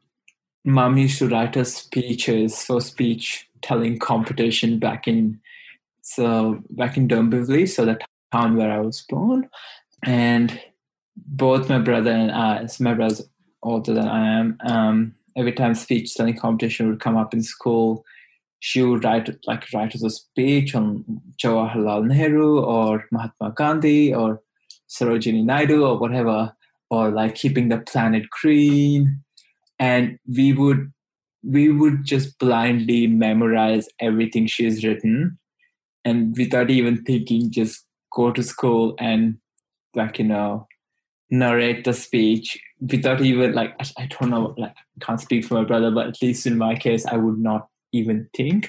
mom 0.64 0.96
used 0.96 1.18
to 1.18 1.28
write 1.28 1.57
us 1.57 1.74
speeches 1.74 2.62
for 2.64 2.80
speech 2.80 3.48
telling 3.64 3.98
competition 3.98 4.79
back 4.79 5.09
in 5.09 5.40
so 6.03 6.61
back 6.70 6.96
in 6.96 7.09
Dombivli, 7.09 7.66
so 7.68 7.87
the 7.87 7.98
town 8.31 8.57
where 8.57 8.70
I 8.70 8.81
was 8.81 9.05
born 9.09 9.48
and 10.05 10.61
both 11.16 11.68
my 11.68 11.79
brother 11.79 12.11
and 12.11 12.31
I, 12.31 12.66
so 12.66 12.85
my 12.85 12.94
brother's 12.94 13.22
older 13.62 13.94
than 13.94 14.07
I 14.07 14.38
am, 14.38 14.59
um, 14.66 15.14
every 15.37 15.53
time 15.53 15.74
speech 15.74 16.14
telling 16.14 16.37
competition 16.37 16.88
would 16.88 17.00
come 17.00 17.16
up 17.16 17.33
in 17.33 17.42
school, 17.42 18.05
she 18.61 18.83
would 18.83 19.05
write 19.05 19.29
like 19.46 19.64
write 19.72 19.94
us 19.94 20.05
a 20.05 20.11
speech 20.11 20.74
on 20.74 21.05
Jawaharlal 21.42 22.07
Nehru 22.07 22.61
or 22.61 23.05
Mahatma 23.11 23.53
Gandhi 23.57 24.14
or 24.14 24.42
Sarojini 24.88 25.44
Naidu 25.44 25.85
or 25.85 25.98
whatever, 25.98 26.55
or 26.90 27.11
like 27.11 27.35
keeping 27.35 27.68
the 27.68 27.79
planet 27.79 28.29
green. 28.31 29.22
And 29.79 30.18
we 30.29 30.53
would 30.53 30.92
we 31.46 31.70
would 31.70 32.04
just 32.04 32.38
blindly 32.38 33.07
memorize 33.07 33.88
everything 34.00 34.46
she's 34.46 34.85
written 34.85 35.38
and 36.04 36.37
without 36.37 36.70
even 36.70 37.02
thinking 37.04 37.50
just 37.50 37.85
go 38.12 38.30
to 38.33 38.42
school 38.42 38.94
and 38.98 39.37
like 39.94 40.18
you 40.18 40.24
know 40.24 40.66
narrate 41.30 41.85
the 41.85 41.92
speech 41.92 42.59
without 42.80 43.20
even 43.20 43.52
like 43.52 43.74
I 43.98 44.07
don't 44.07 44.30
know 44.30 44.54
like 44.57 44.74
I 44.76 45.04
can't 45.04 45.20
speak 45.20 45.44
for 45.44 45.54
my 45.54 45.64
brother 45.64 45.90
but 45.90 46.07
at 46.07 46.22
least 46.22 46.46
in 46.46 46.59
my 46.59 46.76
case 46.76 47.04
I 47.07 47.16
would 47.16 47.38
not 47.38 47.68
even 47.92 48.28
think 48.37 48.68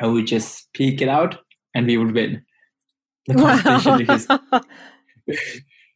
I 0.00 0.06
would 0.06 0.26
just 0.26 0.58
speak 0.58 1.02
it 1.02 1.08
out 1.08 1.38
and 1.74 1.86
we 1.86 1.96
would 1.96 2.14
win 2.14 2.44
the 3.26 3.34
competition 3.34 3.92
wow. 3.92 3.98
because 3.98 4.28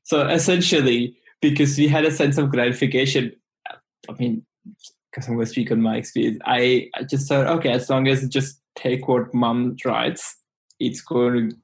so 0.05 0.27
essentially 0.29 1.17
because 1.41 1.77
we 1.79 1.89
had 1.89 2.05
a 2.05 2.11
sense 2.11 2.39
of 2.39 2.51
gratification 2.51 3.33
I 4.09 4.13
mean 4.19 4.45
because 5.17 5.29
I'm 5.29 5.35
going 5.35 5.47
to 5.47 5.51
speak 5.51 5.73
on 5.73 5.81
my 5.81 5.97
experience 5.97 6.39
I, 6.45 6.91
I 6.95 7.05
just 7.05 7.29
thought 7.29 7.47
okay 7.59 7.71
as 7.71 7.89
long 7.89 8.07
as 8.07 8.29
just 8.29 8.61
take 8.77 9.09
what 9.09 9.33
mom 9.33 9.77
writes 9.85 10.37
it's 10.79 11.01
going 11.01 11.51
to 11.51 11.57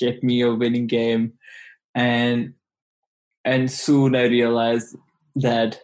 get 0.00 0.24
me 0.24 0.40
a 0.40 0.54
winning 0.54 0.86
game 0.86 1.34
and 1.94 2.54
and 3.44 3.70
soon 3.70 4.16
I 4.16 4.24
realized 4.24 4.96
that 5.36 5.80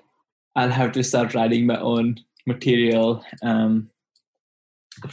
I'll 0.57 0.71
have 0.71 0.93
to 0.93 1.05
start 1.05 1.35
writing 1.35 1.67
my 1.67 1.81
own 1.81 2.17
material. 2.47 3.25
Um, 3.43 3.89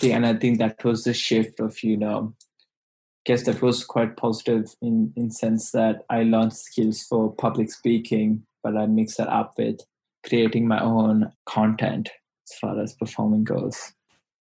and 0.02 0.26
I 0.26 0.34
think 0.34 0.60
that 0.60 0.84
was 0.84 1.04
the 1.04 1.14
shift 1.14 1.60
of 1.62 1.82
you 1.84 1.96
know 1.96 2.34
I 2.40 3.22
guess 3.26 3.44
that 3.44 3.62
was 3.62 3.86
quite 3.86 4.18
positive 4.18 4.76
in 4.82 5.14
in 5.16 5.32
sense 5.32 5.72
that 5.72 6.04
I 6.10 6.24
learned 6.24 6.54
skills 6.54 7.04
for 7.04 7.34
public 7.34 7.72
speaking, 7.72 8.44
but 8.64 8.76
I 8.76 8.88
mixed 8.88 9.18
that 9.18 9.30
up 9.30 9.54
with 9.58 9.82
creating 10.28 10.68
my 10.68 10.82
own 10.82 11.32
content 11.46 12.10
as 12.50 12.58
far 12.60 12.82
as 12.82 12.94
performing 12.94 13.44
goes, 13.44 13.94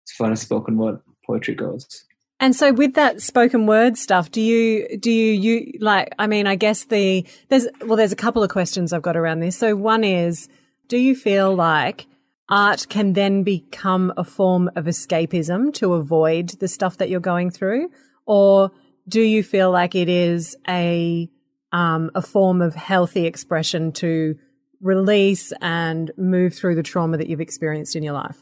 as 0.07 0.13
far 0.17 0.31
as 0.33 0.41
spoken 0.41 0.77
word 0.77 1.01
poetry 1.27 1.55
goes. 1.55 2.05
And 2.41 2.55
so 2.55 2.73
with 2.73 2.95
that 2.95 3.23
spoken 3.23 3.67
word 3.67 3.97
stuff, 3.97 4.31
do 4.31 4.41
you 4.41 4.99
do 4.99 5.11
you 5.11 5.33
you 5.33 5.73
like 5.81 6.15
I 6.19 6.27
mean 6.27 6.47
I 6.47 6.57
guess 6.57 6.85
the 6.85 7.27
there's 7.49 7.67
well 7.83 7.97
there's 7.97 8.13
a 8.13 8.17
couple 8.17 8.43
of 8.43 8.51
questions 8.51 8.93
I've 8.93 9.03
got 9.03 9.17
around 9.17 9.41
this. 9.41 9.57
So 9.57 9.77
one 9.77 10.05
is 10.05 10.49
do 10.89 10.99
you 10.99 11.15
feel 11.15 11.55
like 11.55 12.07
art 12.49 12.87
can 12.91 13.15
then 13.15 13.43
become 13.43 14.13
a 14.17 14.25
form 14.25 14.71
of 14.77 14.85
escapism 14.85 15.73
to 15.75 15.95
avoid 15.95 16.51
the 16.61 16.69
stuff 16.69 16.99
that 16.99 17.09
you're 17.09 17.21
going 17.21 17.51
through 17.51 17.89
or 18.27 18.71
do 19.09 19.23
you 19.23 19.43
feel 19.43 19.71
like 19.71 19.95
it 19.95 20.09
is 20.09 20.57
a 20.69 21.29
um, 21.73 22.11
a 22.15 22.23
form 22.23 22.63
of 22.63 22.75
healthy 22.75 23.27
expression 23.27 23.91
to 23.93 24.39
release 24.85 25.53
and 25.61 26.13
move 26.17 26.55
through 26.55 26.77
the 26.77 26.83
trauma 26.83 27.17
that 27.17 27.29
you've 27.29 27.41
experienced 27.41 27.97
in 27.97 28.03
your 28.03 28.15
life 28.15 28.39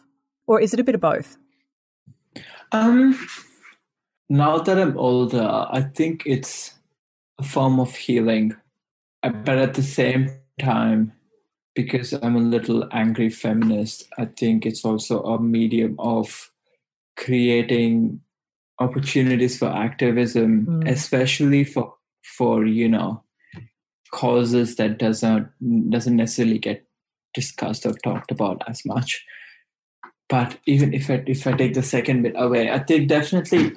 or 0.47 0.61
is 0.61 0.75
it 0.75 0.81
a 0.81 0.85
bit 0.85 0.95
of 0.95 1.01
both 1.01 1.39
um 2.73 3.17
now 4.33 4.57
that 4.57 4.79
I'm 4.79 4.97
older, 4.97 5.47
I 5.47 5.83
think 5.83 6.23
it's 6.25 6.73
a 7.39 7.43
form 7.43 7.79
of 7.79 7.95
healing. 7.95 8.57
Uh, 9.23 9.29
but 9.29 9.59
at 9.59 9.75
the 9.75 9.83
same 9.83 10.31
time, 10.59 11.13
because 11.75 12.15
I'm 12.15 12.37
a 12.37 12.41
little 12.41 12.89
angry 12.93 13.29
feminist, 13.29 14.09
I 14.17 14.25
think 14.25 14.65
it's 14.65 14.87
also 14.87 15.23
a 15.23 15.39
medium 15.39 15.97
of 15.99 16.51
creating 17.19 18.23
opportunities 18.79 19.59
for 19.59 19.67
activism, 19.67 20.67
mm. 20.67 20.89
especially 20.89 21.65
for 21.65 21.95
for 22.23 22.65
you 22.65 22.89
know 22.89 23.22
causes 24.13 24.77
that 24.77 24.99
doesn't 24.99 25.49
doesn't 25.91 26.17
necessarily 26.17 26.59
get 26.59 26.87
discussed 27.35 27.87
or 27.87 27.95
talked 28.05 28.31
about 28.31 28.63
as 28.69 28.85
much. 28.85 29.25
But 30.29 30.59
even 30.67 30.95
if 30.95 31.11
I 31.11 31.25
if 31.27 31.47
I 31.47 31.53
take 31.53 31.75
the 31.75 31.83
second 31.83 32.23
bit 32.23 32.35
away, 32.37 32.71
I 32.71 32.79
think 32.79 33.09
definitely 33.09 33.73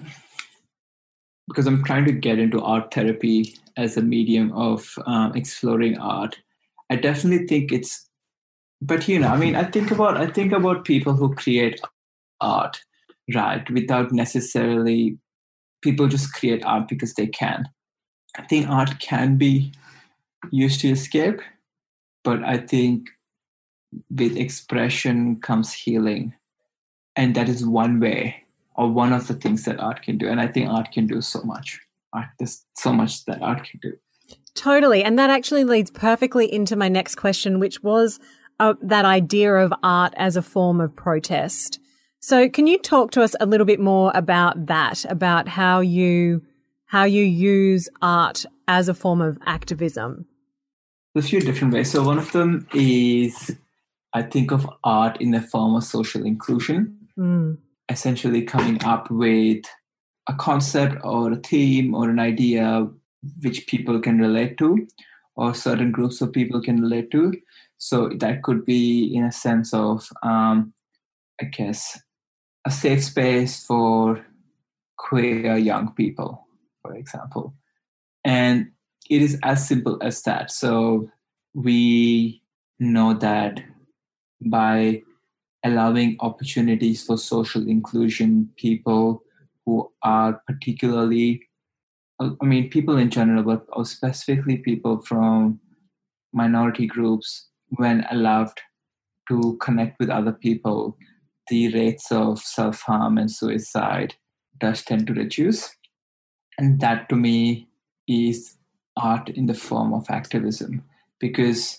because 1.47 1.67
I'm 1.67 1.83
trying 1.83 2.05
to 2.05 2.11
get 2.11 2.39
into 2.39 2.61
art 2.61 2.93
therapy 2.93 3.55
as 3.77 3.97
a 3.97 4.01
medium 4.01 4.51
of 4.53 4.97
um, 5.05 5.33
exploring 5.35 5.97
art. 5.97 6.37
I 6.89 6.95
definitely 6.95 7.47
think 7.47 7.71
it's, 7.71 8.09
but 8.81 9.07
you 9.07 9.19
know, 9.19 9.27
I 9.27 9.37
mean, 9.37 9.55
I 9.55 9.63
think 9.63 9.91
about 9.91 10.17
I 10.17 10.27
think 10.27 10.51
about 10.51 10.85
people 10.85 11.13
who 11.13 11.33
create 11.35 11.79
art, 12.41 12.81
right, 13.33 13.69
without 13.69 14.11
necessarily 14.11 15.17
people 15.81 16.07
just 16.07 16.33
create 16.33 16.63
art 16.65 16.87
because 16.87 17.13
they 17.13 17.27
can. 17.27 17.69
I 18.37 18.43
think 18.43 18.67
art 18.69 18.99
can 18.99 19.37
be 19.37 19.71
used 20.51 20.81
to 20.81 20.89
escape, 20.89 21.41
but 22.23 22.43
I 22.43 22.57
think 22.57 23.07
with 24.09 24.37
expression 24.37 25.39
comes 25.41 25.73
healing, 25.73 26.33
and 27.15 27.35
that 27.35 27.49
is 27.49 27.65
one 27.65 27.99
way 27.99 28.43
or 28.75 28.89
one 28.89 29.13
of 29.13 29.27
the 29.27 29.33
things 29.33 29.63
that 29.65 29.79
art 29.79 30.01
can 30.01 30.17
do. 30.17 30.27
And 30.27 30.41
I 30.41 30.47
think 30.47 30.69
art 30.69 30.91
can 30.91 31.07
do 31.07 31.21
so 31.21 31.41
much. 31.43 31.79
Art, 32.13 32.27
there's 32.39 32.65
so 32.75 32.91
much 32.91 33.25
that 33.25 33.41
art 33.41 33.63
can 33.69 33.79
do. 33.81 33.93
Totally. 34.53 35.03
And 35.03 35.17
that 35.19 35.29
actually 35.29 35.63
leads 35.63 35.91
perfectly 35.91 36.51
into 36.51 36.75
my 36.75 36.89
next 36.89 37.15
question, 37.15 37.59
which 37.59 37.83
was 37.83 38.19
uh, 38.59 38.73
that 38.81 39.05
idea 39.05 39.53
of 39.55 39.73
art 39.83 40.13
as 40.17 40.35
a 40.35 40.41
form 40.41 40.81
of 40.81 40.95
protest. 40.95 41.79
So 42.19 42.49
can 42.49 42.67
you 42.67 42.77
talk 42.77 43.11
to 43.11 43.21
us 43.21 43.35
a 43.39 43.45
little 43.45 43.65
bit 43.65 43.79
more 43.79 44.11
about 44.15 44.65
that, 44.67 45.05
about 45.05 45.47
how 45.47 45.81
you, 45.81 46.41
how 46.85 47.03
you 47.03 47.23
use 47.23 47.87
art 48.01 48.45
as 48.67 48.89
a 48.89 48.93
form 48.93 49.21
of 49.21 49.37
activism? 49.45 50.25
There's 51.15 51.25
a 51.25 51.29
few 51.29 51.39
different 51.39 51.73
ways. 51.73 51.89
So 51.89 52.03
one 52.03 52.19
of 52.19 52.31
them 52.31 52.67
is 52.75 53.55
I 54.13 54.21
think 54.21 54.51
of 54.51 54.69
art 54.83 55.19
in 55.19 55.31
the 55.31 55.41
form 55.41 55.75
of 55.75 55.83
social 55.83 56.23
inclusion. 56.23 57.07
Mm 57.17 57.57
essentially 57.89 58.41
coming 58.41 58.83
up 58.83 59.09
with 59.11 59.63
a 60.27 60.33
concept 60.33 60.95
or 61.03 61.31
a 61.31 61.37
theme 61.37 61.93
or 61.93 62.09
an 62.09 62.19
idea 62.19 62.87
which 63.41 63.67
people 63.67 63.99
can 63.99 64.17
relate 64.19 64.57
to 64.57 64.87
or 65.35 65.53
certain 65.53 65.91
groups 65.91 66.21
of 66.21 66.31
people 66.31 66.61
can 66.61 66.81
relate 66.81 67.11
to 67.11 67.33
so 67.77 68.09
that 68.19 68.41
could 68.43 68.65
be 68.65 69.13
in 69.15 69.23
a 69.23 69.31
sense 69.31 69.73
of 69.73 70.07
um, 70.23 70.73
i 71.41 71.45
guess 71.45 71.99
a 72.65 72.71
safe 72.71 73.03
space 73.03 73.63
for 73.63 74.25
queer 74.97 75.57
young 75.57 75.93
people 75.93 76.47
for 76.81 76.95
example 76.95 77.53
and 78.23 78.71
it 79.09 79.21
is 79.21 79.37
as 79.43 79.67
simple 79.67 79.97
as 80.01 80.21
that 80.23 80.51
so 80.51 81.09
we 81.53 82.41
know 82.79 83.13
that 83.13 83.61
by 84.41 85.01
allowing 85.63 86.15
opportunities 86.19 87.03
for 87.03 87.17
social 87.17 87.67
inclusion, 87.67 88.49
people 88.55 89.23
who 89.65 89.91
are 90.03 90.41
particularly, 90.45 91.41
uh, 92.19 92.29
I 92.41 92.45
mean, 92.45 92.69
people 92.69 92.97
in 92.97 93.09
general, 93.09 93.43
but 93.43 93.87
specifically 93.87 94.57
people 94.57 95.01
from 95.01 95.59
minority 96.33 96.85
groups, 96.85 97.47
when 97.69 98.05
allowed 98.11 98.51
to 99.29 99.57
connect 99.59 99.99
with 99.99 100.09
other 100.09 100.33
people, 100.33 100.97
the 101.47 101.73
rates 101.73 102.11
of 102.11 102.39
self 102.39 102.81
harm 102.81 103.17
and 103.17 103.31
suicide 103.31 104.13
does 104.59 104.83
tend 104.83 105.07
to 105.07 105.13
reduce. 105.13 105.75
And 106.59 106.79
that 106.79 107.09
to 107.09 107.15
me 107.15 107.67
is 108.07 108.57
art 108.97 109.29
in 109.29 109.45
the 109.45 109.53
form 109.53 109.93
of 109.93 110.05
activism 110.09 110.83
because 111.19 111.77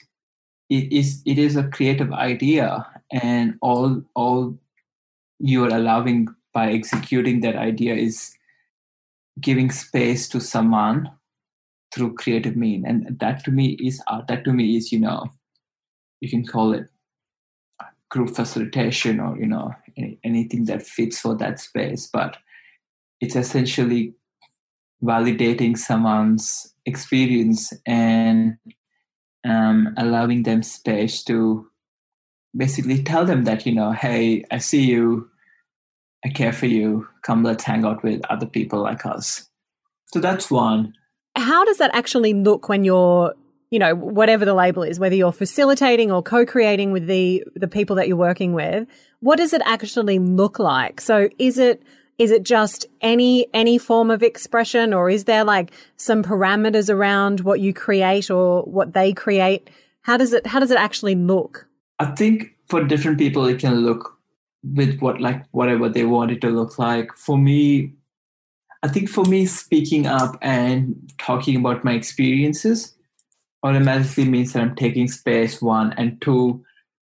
it 0.69 0.93
is 0.93 1.23
it 1.25 1.39
is 1.39 1.57
a 1.57 1.69
creative 1.69 2.13
idea 2.13 2.87
and 3.13 3.55
all 3.63 4.03
all 4.15 4.59
you 5.39 5.65
are 5.65 5.75
allowing 5.75 6.29
by 6.53 6.73
executing 6.73 7.41
that 7.41 7.57
idea 7.57 7.95
is 7.95 8.35
giving 9.41 9.71
space 9.71 10.29
to 10.29 10.41
someone 10.41 11.11
through 11.93 12.15
creative 12.15 12.57
mean. 12.57 12.85
And 12.87 13.19
that 13.21 13.45
to 13.45 13.51
me 13.51 13.73
is 13.73 14.03
art. 14.07 14.29
That 14.29 14.45
to 14.45 14.53
me 14.53 14.77
is 14.77 14.93
you 14.93 15.01
know 15.01 15.31
you 16.21 16.29
can 16.29 16.47
call 16.47 16.73
it 16.73 16.89
group 18.09 18.35
facilitation 18.35 19.21
or 19.21 19.37
you 19.39 19.47
know 19.47 19.75
anything 20.25 20.65
that 20.65 20.87
fits 20.87 21.21
for 21.21 21.37
that 21.37 21.61
space. 21.61 22.09
But 22.13 22.37
it's 23.21 23.37
essentially 23.37 24.15
validating 25.03 25.77
someone's 25.77 26.75
experience 26.85 27.73
and 27.87 28.57
um, 29.45 29.95
allowing 29.97 30.43
them 30.43 30.63
space 30.63 31.23
to 31.25 31.69
basically 32.57 33.03
tell 33.03 33.25
them 33.25 33.45
that 33.45 33.67
you 33.67 33.75
know 33.75 33.93
hey 33.93 34.45
i 34.51 34.59
see 34.59 34.85
you. 34.85 35.29
I 36.25 36.31
care 36.31 36.53
for 36.53 36.67
you. 36.67 37.07
Come 37.23 37.45
let's 37.45 37.63
hang 37.63 37.85
out 37.85 38.03
with 38.03 38.21
other 38.29 38.47
people 38.47 38.83
like 38.83 39.07
us. 39.07 39.49
So 40.07 40.19
that's 40.19 40.51
one. 40.51 40.95
How 41.37 41.65
does 41.65 41.79
that 41.79 41.95
actually 41.95 42.35
look 42.35 42.69
when 42.69 42.85
you're 42.85 43.35
you 43.71 43.79
know 43.79 43.95
whatever 43.95 44.45
the 44.45 44.55
label 44.55 44.83
is 44.85 45.01
whether 45.01 45.17
you're 45.17 45.33
facilitating 45.33 46.13
or 46.13 46.23
co-creating 46.23 46.93
with 46.93 47.07
the 47.07 47.45
the 47.57 47.67
people 47.67 47.97
that 47.97 48.07
you're 48.07 48.17
working 48.17 48.53
with 48.53 48.87
what 49.21 49.37
does 49.37 49.53
it 49.53 49.63
actually 49.65 50.19
look 50.19 50.59
like? 50.59 51.01
So 51.01 51.29
is 51.39 51.59
it 51.59 51.83
is 52.19 52.31
it 52.31 52.43
just 52.43 52.87
any 53.01 53.47
any 53.53 53.79
form 53.79 54.11
of 54.11 54.23
expression 54.23 54.93
or 54.95 55.11
is 55.11 55.25
there 55.25 55.45
like 55.45 55.73
some 55.97 56.23
parameters 56.23 56.93
around 56.93 57.41
what 57.41 57.61
you 57.61 57.73
create 57.73 58.31
or 58.31 58.63
what 58.63 58.95
they 58.95 59.13
create 59.13 59.69
how 60.03 60.17
does 60.17 60.33
it 60.33 60.47
how 60.47 60.59
does 60.59 60.71
it 60.71 60.79
actually 60.79 61.15
look 61.15 61.67
I 61.99 62.07
think 62.07 62.55
for 62.69 62.85
different 62.85 63.19
people, 63.19 63.47
it 63.47 63.59
can 63.59 63.77
look 63.77 64.19
with 64.63 65.01
what 65.01 65.21
like 65.21 65.45
whatever 65.53 65.89
they 65.89 66.05
want 66.05 66.33
it 66.33 66.41
to 66.43 66.51
look 66.51 66.79
like. 66.79 67.13
For 67.17 67.39
me, 67.39 67.93
I 68.83 68.89
think 68.89 69.09
for 69.09 69.25
me, 69.25 69.47
speaking 69.47 70.07
up 70.07 70.37
and 70.43 71.13
talking 71.19 71.57
about 71.57 71.85
my 71.85 71.93
experiences 71.93 72.95
automatically 73.63 74.27
means 74.27 74.53
that 74.53 74.63
I'm 74.63 74.77
taking 74.77 75.09
space. 75.09 75.63
One 75.63 75.93
and 75.95 76.21
two, 76.21 76.65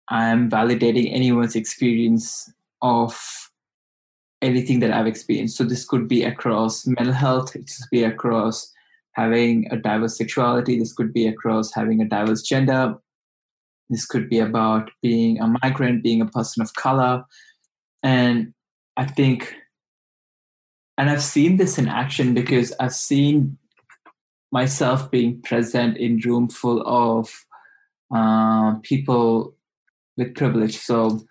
I'm 0.07 0.49
validating 0.49 1.13
anyone's 1.13 1.55
experience 1.55 2.51
of 2.81 3.46
anything 4.41 4.79
that 4.79 4.91
I've 4.91 5.07
experienced. 5.07 5.57
So 5.57 5.63
this 5.63 5.85
could 5.85 6.07
be 6.07 6.23
across 6.23 6.85
mental 6.85 7.13
health. 7.13 7.55
It 7.55 7.65
could 7.65 7.89
be 7.91 8.03
across 8.03 8.71
having 9.13 9.67
a 9.71 9.77
diverse 9.77 10.17
sexuality. 10.17 10.77
This 10.77 10.93
could 10.93 11.11
be 11.11 11.27
across 11.27 11.73
having 11.73 12.01
a 12.01 12.05
diverse 12.05 12.43
gender 12.43 12.97
this 13.89 14.05
could 14.05 14.29
be 14.29 14.39
about 14.39 14.91
being 15.01 15.39
a 15.39 15.47
migrant, 15.63 16.03
being 16.03 16.21
a 16.21 16.25
person 16.25 16.61
of 16.61 16.73
color. 16.73 17.23
And 18.03 18.53
I 18.97 19.05
think, 19.05 19.55
and 20.97 21.09
I've 21.09 21.23
seen 21.23 21.57
this 21.57 21.77
in 21.77 21.87
action 21.87 22.33
because 22.33 22.73
I've 22.79 22.93
seen 22.93 23.57
myself 24.51 25.09
being 25.11 25.41
present 25.41 25.97
in 25.97 26.19
room 26.19 26.49
full 26.49 26.81
of 26.85 27.29
uh, 28.13 28.75
people 28.83 29.55
with 30.17 30.35
privilege. 30.35 30.77
So 30.77 31.21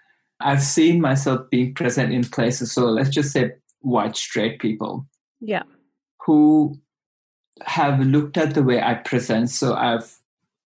I've 0.41 0.63
seen 0.63 1.01
myself 1.01 1.49
being 1.51 1.75
present 1.75 2.13
in 2.13 2.25
places. 2.25 2.73
So 2.73 2.87
let's 2.87 3.11
just 3.11 3.33
say 3.33 3.53
white 3.81 4.17
straight 4.17 4.59
people. 4.61 5.07
Yeah. 5.41 5.63
who 6.25 6.79
have 7.65 8.01
looked 8.01 8.37
at 8.37 8.55
the 8.55 8.63
way 8.63 8.83
I 8.83 8.95
present. 8.95 9.51
So 9.51 9.75
I've, 9.75 10.19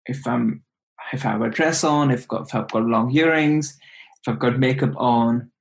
if 0.05 0.25
I'm, 0.27 0.63
if 1.11 1.25
I 1.25 1.31
have 1.31 1.41
a 1.41 1.49
dress 1.49 1.83
on, 1.83 2.11
if, 2.11 2.27
got, 2.27 2.47
if 2.47 2.55
I've 2.55 2.69
got 2.69 2.83
long 2.83 3.11
earrings, 3.11 3.77
if 4.21 4.31
I've 4.31 4.39
got 4.39 4.59
makeup 4.59 4.93
on, 4.97 5.51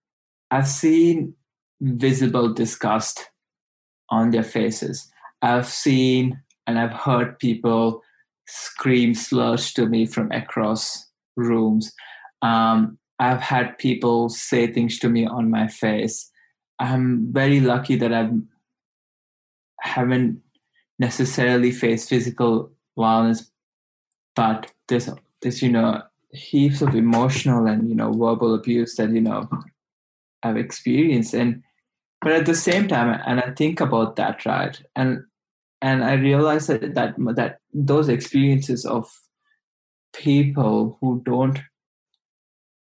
I've 0.51 0.69
seen 0.69 1.35
visible 1.81 2.53
disgust 2.53 3.31
on 4.11 4.31
their 4.31 4.45
faces. 4.45 5.11
I've 5.43 5.69
seen 5.69 6.41
and 6.67 6.79
I've 6.79 6.93
heard 6.93 7.39
people 7.39 8.03
scream 8.47 9.15
slurs 9.15 9.73
to 9.75 9.87
me 9.87 10.07
from 10.07 10.31
across 10.33 11.07
rooms. 11.37 11.93
Um, 12.43 12.99
I've 13.19 13.41
had 13.41 13.79
people 13.79 14.29
say 14.29 14.73
things 14.73 14.99
to 15.01 15.09
me 15.09 15.27
on 15.27 15.51
my 15.51 15.67
face. 15.67 16.31
I'm 16.79 17.33
very 17.33 17.61
lucky 17.61 17.97
that 17.97 18.13
I 18.13 18.31
haven't 19.81 20.41
necessarily 20.99 21.73
faced 21.73 22.09
physical 22.09 22.71
violence, 22.97 23.51
but 24.37 24.71
there's 24.89 25.09
there's 25.43 25.63
you 25.63 25.71
know 25.71 26.03
heaps 26.33 26.83
of 26.83 26.95
emotional 26.95 27.67
and 27.67 27.89
you 27.89 27.95
know 27.95 28.13
verbal 28.13 28.55
abuse 28.55 28.95
that 28.97 29.11
you 29.11 29.21
know 29.21 29.49
I've 30.43 30.57
experienced, 30.57 31.35
and 31.35 31.63
but 32.21 32.33
at 32.33 32.47
the 32.47 32.55
same 32.55 32.89
time, 32.89 33.21
and 33.27 33.41
I 33.41 33.51
think 33.53 33.81
about 33.81 34.17
that 34.17 34.47
right, 34.47 34.81
and 34.95 35.25
and 35.81 36.05
I 36.05 36.15
realize 36.15 36.67
that 36.69 36.95
that 36.95 37.15
that 37.35 37.59
those 37.73 38.09
experiences 38.09 38.85
of 38.85 39.11
people 40.13 40.99
who 41.01 41.23
don't 41.25 41.61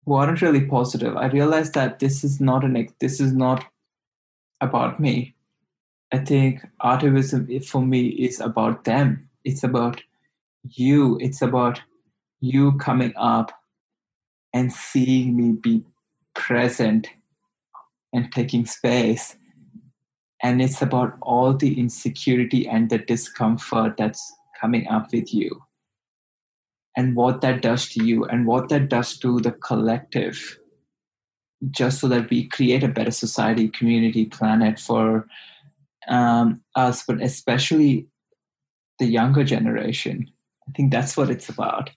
weren't 0.08 0.42
really 0.42 0.66
positive. 0.66 1.18
I 1.18 1.28
realized 1.28 1.74
that 1.74 2.00
this 2.00 2.24
is 2.24 2.40
not 2.40 2.64
an 2.64 2.88
this 3.00 3.20
is 3.20 3.34
not 3.34 3.66
about 4.62 5.00
me. 5.00 5.36
I 6.12 6.20
think 6.20 6.66
activism 6.82 7.60
for 7.60 7.82
me 7.82 8.08
is 8.08 8.40
about 8.40 8.86
them. 8.86 9.30
It's 9.44 9.64
about 9.64 10.02
you. 10.64 11.18
It's 11.22 11.42
about 11.42 11.82
you 12.40 12.78
coming 12.78 13.14
up 13.18 13.52
and 14.54 14.72
seeing 14.72 15.36
me 15.36 15.52
be 15.52 15.84
present 16.34 17.10
and 18.14 18.32
taking 18.32 18.66
space. 18.66 19.36
And 20.42 20.62
it's 20.62 20.82
about 20.82 21.18
all 21.22 21.54
the 21.54 21.78
insecurity 21.78 22.68
and 22.68 22.90
the 22.90 23.00
discomfort 23.00 23.98
that's 23.98 24.34
coming 24.62 24.88
up 24.88 25.12
with 25.12 25.34
you 25.34 25.67
and 26.98 27.16
what 27.16 27.42
that 27.42 27.62
does 27.62 27.88
to 27.90 28.04
you 28.04 28.26
and 28.26 28.46
what 28.46 28.68
that 28.70 28.90
does 28.90 29.18
to 29.20 29.40
the 29.40 29.52
collective 29.52 30.60
just 31.72 32.02
so 32.02 32.08
that 32.08 32.30
we 32.30 32.48
create 32.50 32.84
a 32.84 32.88
better 32.88 33.12
society 33.12 33.70
community 33.70 34.26
planet 34.26 34.80
for 34.80 35.26
um, 36.10 36.62
us 36.76 37.04
but 37.08 37.22
especially 37.22 38.08
the 39.00 39.06
younger 39.06 39.44
generation. 39.44 40.30
I 40.68 40.72
think 40.72 40.92
that's 40.92 41.16
what 41.16 41.30
it's 41.30 41.50
about. 41.50 41.92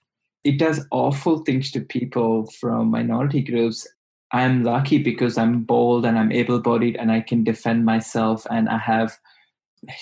It 0.44 0.58
does 0.58 0.86
awful 0.90 1.38
things 1.38 1.70
to 1.72 1.80
people 1.80 2.50
from 2.60 2.90
minority 2.90 3.42
groups. 3.42 3.86
I'm 4.32 4.62
lucky 4.62 5.02
because 5.02 5.36
i'm 5.36 5.64
bold 5.64 6.06
and 6.06 6.16
i'm 6.16 6.30
able-bodied 6.30 6.94
and 6.94 7.10
i 7.10 7.20
can 7.20 7.42
defend 7.42 7.84
myself 7.84 8.46
and 8.48 8.68
i 8.68 8.78
have 8.78 9.18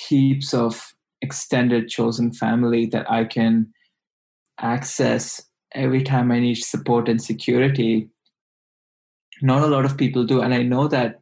heaps 0.06 0.52
of 0.52 0.92
extended 1.22 1.88
chosen 1.88 2.30
family 2.30 2.84
that 2.84 3.10
i 3.10 3.24
can 3.24 3.72
access 4.60 5.42
every 5.74 6.02
time 6.02 6.30
I 6.30 6.40
need 6.40 6.56
support 6.56 7.08
and 7.08 7.22
security. 7.22 8.08
Not 9.42 9.62
a 9.62 9.66
lot 9.66 9.84
of 9.84 9.96
people 9.96 10.24
do. 10.24 10.40
And 10.40 10.54
I 10.54 10.62
know 10.62 10.88
that, 10.88 11.20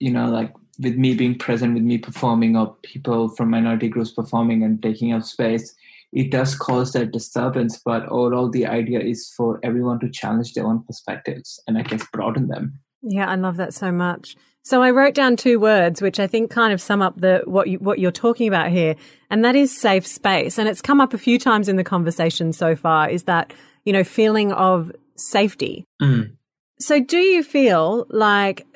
you 0.00 0.10
know, 0.10 0.28
like 0.28 0.52
with 0.78 0.96
me 0.96 1.14
being 1.14 1.38
present, 1.38 1.74
with 1.74 1.82
me 1.82 1.98
performing, 1.98 2.56
or 2.56 2.76
people 2.82 3.28
from 3.30 3.50
minority 3.50 3.88
groups 3.88 4.10
performing 4.10 4.62
and 4.62 4.82
taking 4.82 5.12
up 5.12 5.22
space, 5.22 5.74
it 6.12 6.30
does 6.30 6.54
cause 6.54 6.92
that 6.92 7.12
disturbance. 7.12 7.80
But 7.84 8.06
overall, 8.08 8.50
the 8.50 8.66
idea 8.66 9.00
is 9.00 9.32
for 9.36 9.60
everyone 9.62 10.00
to 10.00 10.10
challenge 10.10 10.54
their 10.54 10.66
own 10.66 10.82
perspectives 10.84 11.60
and 11.66 11.78
I 11.78 11.82
guess 11.82 12.06
broaden 12.12 12.48
them. 12.48 12.78
Yeah, 13.08 13.28
I 13.28 13.36
love 13.36 13.56
that 13.56 13.72
so 13.72 13.92
much. 13.92 14.36
So 14.62 14.82
I 14.82 14.90
wrote 14.90 15.14
down 15.14 15.36
two 15.36 15.60
words, 15.60 16.02
which 16.02 16.18
I 16.18 16.26
think 16.26 16.50
kind 16.50 16.72
of 16.72 16.80
sum 16.80 17.00
up 17.00 17.20
the 17.20 17.42
what 17.44 17.68
you, 17.68 17.78
what 17.78 18.00
you're 18.00 18.10
talking 18.10 18.48
about 18.48 18.70
here, 18.70 18.96
and 19.30 19.44
that 19.44 19.54
is 19.54 19.76
safe 19.76 20.04
space. 20.04 20.58
And 20.58 20.68
it's 20.68 20.82
come 20.82 21.00
up 21.00 21.14
a 21.14 21.18
few 21.18 21.38
times 21.38 21.68
in 21.68 21.76
the 21.76 21.84
conversation 21.84 22.52
so 22.52 22.74
far. 22.74 23.08
Is 23.08 23.22
that 23.24 23.52
you 23.84 23.92
know 23.92 24.02
feeling 24.02 24.50
of 24.52 24.90
safety? 25.14 25.84
Mm. 26.02 26.32
So 26.80 27.00
do 27.00 27.18
you 27.18 27.44
feel 27.44 28.06
like 28.10 28.66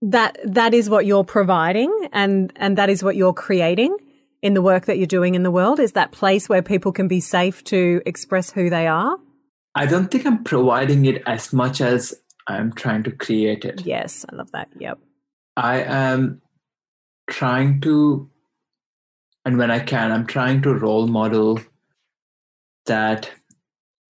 that 0.00 0.38
that 0.42 0.72
is 0.72 0.88
what 0.88 1.04
you're 1.04 1.22
providing, 1.22 1.92
and 2.14 2.50
and 2.56 2.78
that 2.78 2.88
is 2.88 3.04
what 3.04 3.14
you're 3.14 3.34
creating 3.34 3.94
in 4.40 4.54
the 4.54 4.62
work 4.62 4.86
that 4.86 4.96
you're 4.96 5.06
doing 5.06 5.34
in 5.34 5.42
the 5.42 5.50
world? 5.50 5.80
Is 5.80 5.92
that 5.92 6.12
place 6.12 6.48
where 6.48 6.62
people 6.62 6.92
can 6.92 7.08
be 7.08 7.20
safe 7.20 7.62
to 7.64 8.00
express 8.06 8.50
who 8.50 8.70
they 8.70 8.86
are? 8.86 9.18
I 9.74 9.84
don't 9.84 10.10
think 10.10 10.24
I'm 10.24 10.44
providing 10.44 11.04
it 11.04 11.22
as 11.26 11.52
much 11.52 11.82
as 11.82 12.14
I'm 12.50 12.72
trying 12.72 13.02
to 13.04 13.12
create 13.12 13.64
it. 13.64 13.86
Yes, 13.86 14.24
I 14.28 14.36
love 14.36 14.50
that. 14.52 14.68
Yep. 14.78 14.98
I 15.56 15.82
am 15.82 16.42
trying 17.28 17.80
to, 17.82 18.28
and 19.44 19.58
when 19.58 19.70
I 19.70 19.78
can, 19.78 20.12
I'm 20.12 20.26
trying 20.26 20.62
to 20.62 20.74
role 20.74 21.06
model 21.06 21.60
that 22.86 23.30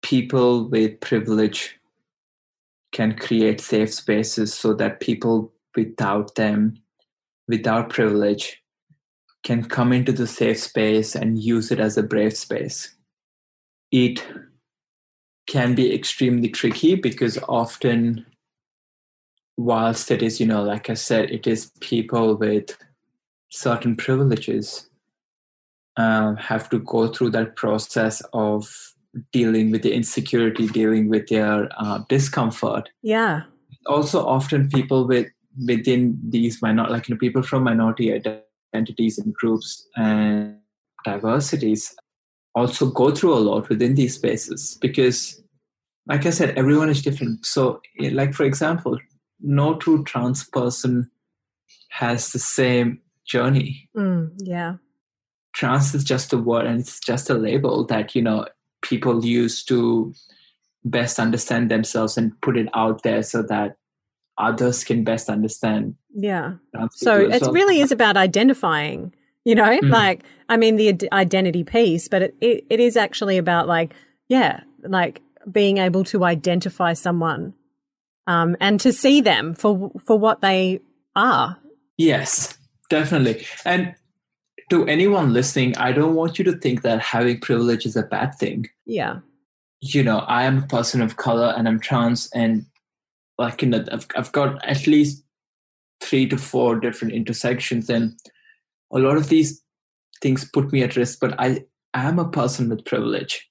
people 0.02 0.67
with 0.69 1.00
privilege 1.00 1.80
can 2.91 3.15
create 3.15 3.60
safe 3.62 3.93
spaces 3.93 4.54
so 4.54 4.74
that 4.74 5.00
people 5.00 5.54
without 5.76 6.36
them, 6.36 6.76
without 7.48 7.89
privilege, 7.89 8.62
can 9.43 9.63
come 9.63 9.93
into 9.93 10.12
the 10.12 10.28
safe 10.28 10.60
space 10.60 11.15
and 11.15 11.43
use 11.43 11.71
it 11.71 11.80
as 11.80 11.98
a 11.98 12.04
brave 12.04 12.36
space. 12.36 12.95
It 13.91 14.26
can 15.48 15.76
be 15.76 15.94
extremely 15.94 16.50
tricky 16.50 16.96
because 16.96 17.38
often 17.48 18.26
whilst 19.58 20.12
it 20.12 20.22
is, 20.22 20.40
you 20.40 20.46
know, 20.46 20.64
like 20.64 20.90
I 20.90 20.96
said, 20.96 21.32
it 21.32 21.48
is 21.48 21.72
people 21.80 22.36
with 22.36 22.78
certain 23.50 23.96
privileges 23.96 24.90
um, 25.98 26.36
have 26.38 26.70
to 26.70 26.80
go 26.80 27.08
through 27.08 27.30
that 27.32 27.56
process 27.56 28.22
of 28.34 28.94
dealing 29.32 29.72
with 29.72 29.82
the 29.82 29.94
insecurity, 29.94 30.68
dealing 30.68 31.10
with 31.10 31.28
their 31.28 31.70
uh, 31.78 32.00
discomfort. 32.10 32.90
Yeah. 33.02 33.44
Also, 33.86 34.26
often 34.26 34.70
people 34.70 35.08
with 35.08 35.28
within 35.66 36.20
these 36.28 36.62
minority, 36.62 36.94
like 36.94 37.08
you 37.08 37.16
know, 37.16 37.20
people 37.20 37.42
from 37.42 37.64
minority 37.64 38.12
identities 38.12 39.18
and 39.18 39.34
groups 39.34 39.88
and 39.96 40.58
diversities, 41.06 41.96
also 42.56 42.89
go 42.89 43.12
through 43.12 43.34
a 43.34 43.39
lot 43.39 43.70
within 43.70 43.96
these 43.96 44.15
spaces 44.15 44.78
because, 44.82 45.41
like 46.08 46.26
I 46.26 46.30
said, 46.30 46.58
everyone 46.58 46.89
is 46.89 47.02
different. 47.02 47.46
So, 47.46 47.82
like 48.00 48.34
for 48.34 48.44
example, 48.44 48.98
no 49.41 49.76
true 49.76 50.04
trans 50.04 50.44
person 50.46 51.10
has 51.89 52.32
the 52.32 52.39
same 52.39 53.02
journey. 53.26 53.89
Mm, 53.96 54.32
yeah. 54.38 54.76
Trans 55.54 55.94
is 55.94 56.04
just 56.04 56.34
a 56.34 56.38
word 56.38 56.65
and 56.65 56.80
it's 56.80 57.00
just 57.00 57.30
a 57.30 57.34
label 57.34 57.86
that, 57.88 58.15
you 58.15 58.22
know, 58.22 58.48
people 58.82 59.26
use 59.26 59.63
to 59.65 60.13
best 60.84 61.20
understand 61.20 61.72
themselves 61.72 62.18
and 62.18 62.39
put 62.41 62.58
it 62.58 62.68
out 62.74 63.04
there 63.04 63.24
so 63.24 63.41
that 63.41 63.78
others 64.38 64.84
can 64.84 65.04
best 65.04 65.30
understand. 65.30 65.96
Yeah. 66.13 66.56
So 66.91 67.22
it 67.22 67.41
well. 67.41 67.52
really 67.52 67.80
is 67.80 67.91
about 67.91 68.18
identifying, 68.18 69.13
you 69.46 69.56
know, 69.56 69.80
mm. 69.80 69.90
like, 69.90 70.24
I 70.50 70.58
mean, 70.58 70.76
the 70.76 70.98
identity 71.14 71.64
piece, 71.64 72.08
but 72.08 72.24
it, 72.24 72.36
it, 72.42 72.66
it 72.70 72.80
is 72.80 72.98
actually 72.98 73.38
about 73.38 73.68
like, 73.68 73.94
yeah, 74.28 74.62
like 74.84 75.22
being 75.50 75.78
able 75.78 76.04
to 76.06 76.26
identify 76.26 76.94
someone 76.94 77.54
um, 78.28 78.58
and 78.60 78.80
to 78.80 78.92
see 78.92 79.22
them 79.22 79.54
for 79.54 79.92
for 80.04 80.18
what 80.18 80.42
they 80.42 80.82
are. 81.16 81.58
Yes, 81.98 82.58
definitely. 82.90 83.46
And 83.64 83.96
to 84.70 84.86
anyone 84.88 85.32
listening, 85.32 85.78
I 85.78 85.92
don't 85.92 86.16
want 86.16 86.40
you 86.40 86.46
to 86.46 86.58
think 86.58 86.82
that 86.82 87.00
having 87.00 87.40
privilege 87.40 87.86
is 87.86 87.96
a 87.96 88.04
bad 88.04 88.36
thing. 88.36 88.68
Yeah. 88.86 89.20
You 89.82 90.04
know, 90.04 90.20
I 90.20 90.46
am 90.46 90.64
a 90.64 90.68
person 90.68 91.02
of 91.02 91.18
color 91.18 91.54
and 91.56 91.68
I'm 91.68 91.80
trans, 91.80 92.30
and 92.34 92.66
like 93.38 93.62
you 93.62 93.70
know, 93.70 93.86
I've 93.91 94.08
I've 94.16 94.32
got 94.32 94.66
at 94.66 94.88
least 94.88 95.24
three 96.02 96.28
to 96.30 96.38
four 96.38 96.80
different 96.80 97.14
intersections, 97.14 97.89
and 97.89 98.18
a 98.96 99.00
lot 99.00 99.18
of 99.18 99.30
these 99.30 99.62
things 100.22 100.50
put 100.52 100.72
me 100.72 100.84
at 100.84 100.96
risk. 100.96 101.20
But 101.20 101.39
I 101.39 101.66
am 101.93 102.20
a 102.20 102.30
person 102.30 102.70
with 102.70 102.86
privilege. 102.86 103.48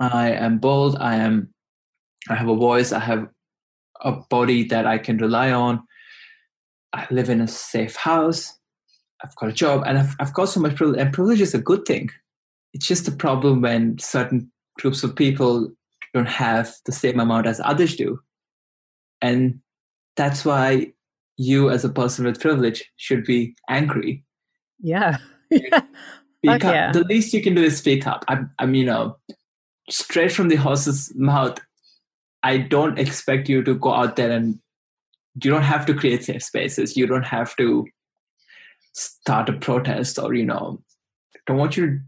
I 0.00 0.32
am 0.32 0.58
bold. 0.58 0.96
I 0.98 1.16
am. 1.16 1.52
I 2.28 2.34
have 2.34 2.48
a 2.48 2.56
voice. 2.56 2.92
I 2.92 3.00
have 3.00 3.28
a 4.00 4.12
body 4.12 4.64
that 4.64 4.86
I 4.86 4.98
can 4.98 5.18
rely 5.18 5.52
on. 5.52 5.82
I 6.92 7.06
live 7.10 7.30
in 7.30 7.40
a 7.40 7.48
safe 7.48 7.96
house. 7.96 8.52
I've 9.24 9.34
got 9.36 9.50
a 9.50 9.52
job, 9.52 9.84
and 9.86 9.98
I've, 9.98 10.16
I've 10.18 10.34
got 10.34 10.46
so 10.46 10.60
much 10.60 10.74
privilege. 10.74 11.00
And 11.00 11.12
privilege 11.12 11.40
is 11.40 11.54
a 11.54 11.60
good 11.60 11.84
thing. 11.84 12.10
It's 12.74 12.86
just 12.86 13.06
a 13.06 13.12
problem 13.12 13.60
when 13.60 13.98
certain 13.98 14.50
groups 14.80 15.04
of 15.04 15.14
people 15.14 15.70
don't 16.12 16.28
have 16.28 16.74
the 16.86 16.92
same 16.92 17.20
amount 17.20 17.46
as 17.46 17.60
others 17.64 17.94
do. 17.94 18.18
And 19.20 19.60
that's 20.16 20.44
why 20.44 20.92
you, 21.36 21.70
as 21.70 21.84
a 21.84 21.88
person 21.88 22.24
with 22.24 22.40
privilege, 22.40 22.84
should 22.96 23.24
be 23.24 23.54
angry 23.68 24.24
Yeah. 24.82 25.16
yeah. 25.50 25.80
Speak 26.44 26.64
up. 26.64 26.74
yeah. 26.74 26.92
The 26.92 27.04
least 27.04 27.32
you 27.32 27.42
can 27.42 27.54
do 27.54 27.62
is 27.62 27.78
speak 27.78 28.06
up. 28.06 28.24
I'm, 28.28 28.50
I'm, 28.58 28.74
you 28.74 28.84
know, 28.84 29.16
straight 29.88 30.32
from 30.32 30.48
the 30.48 30.56
horse's 30.56 31.12
mouth. 31.14 31.58
I 32.42 32.58
don't 32.58 32.98
expect 32.98 33.48
you 33.48 33.62
to 33.62 33.74
go 33.74 33.92
out 33.94 34.16
there 34.16 34.30
and 34.32 34.58
you 35.42 35.50
don't 35.50 35.62
have 35.62 35.86
to 35.86 35.94
create 35.94 36.24
safe 36.24 36.42
spaces. 36.42 36.96
You 36.96 37.06
don't 37.06 37.22
have 37.26 37.54
to 37.56 37.86
start 38.92 39.48
a 39.48 39.52
protest 39.54 40.18
or, 40.18 40.34
you 40.34 40.44
know, 40.44 40.82
don't 41.46 41.56
want 41.56 41.76
you 41.76 41.86
to 41.86 41.98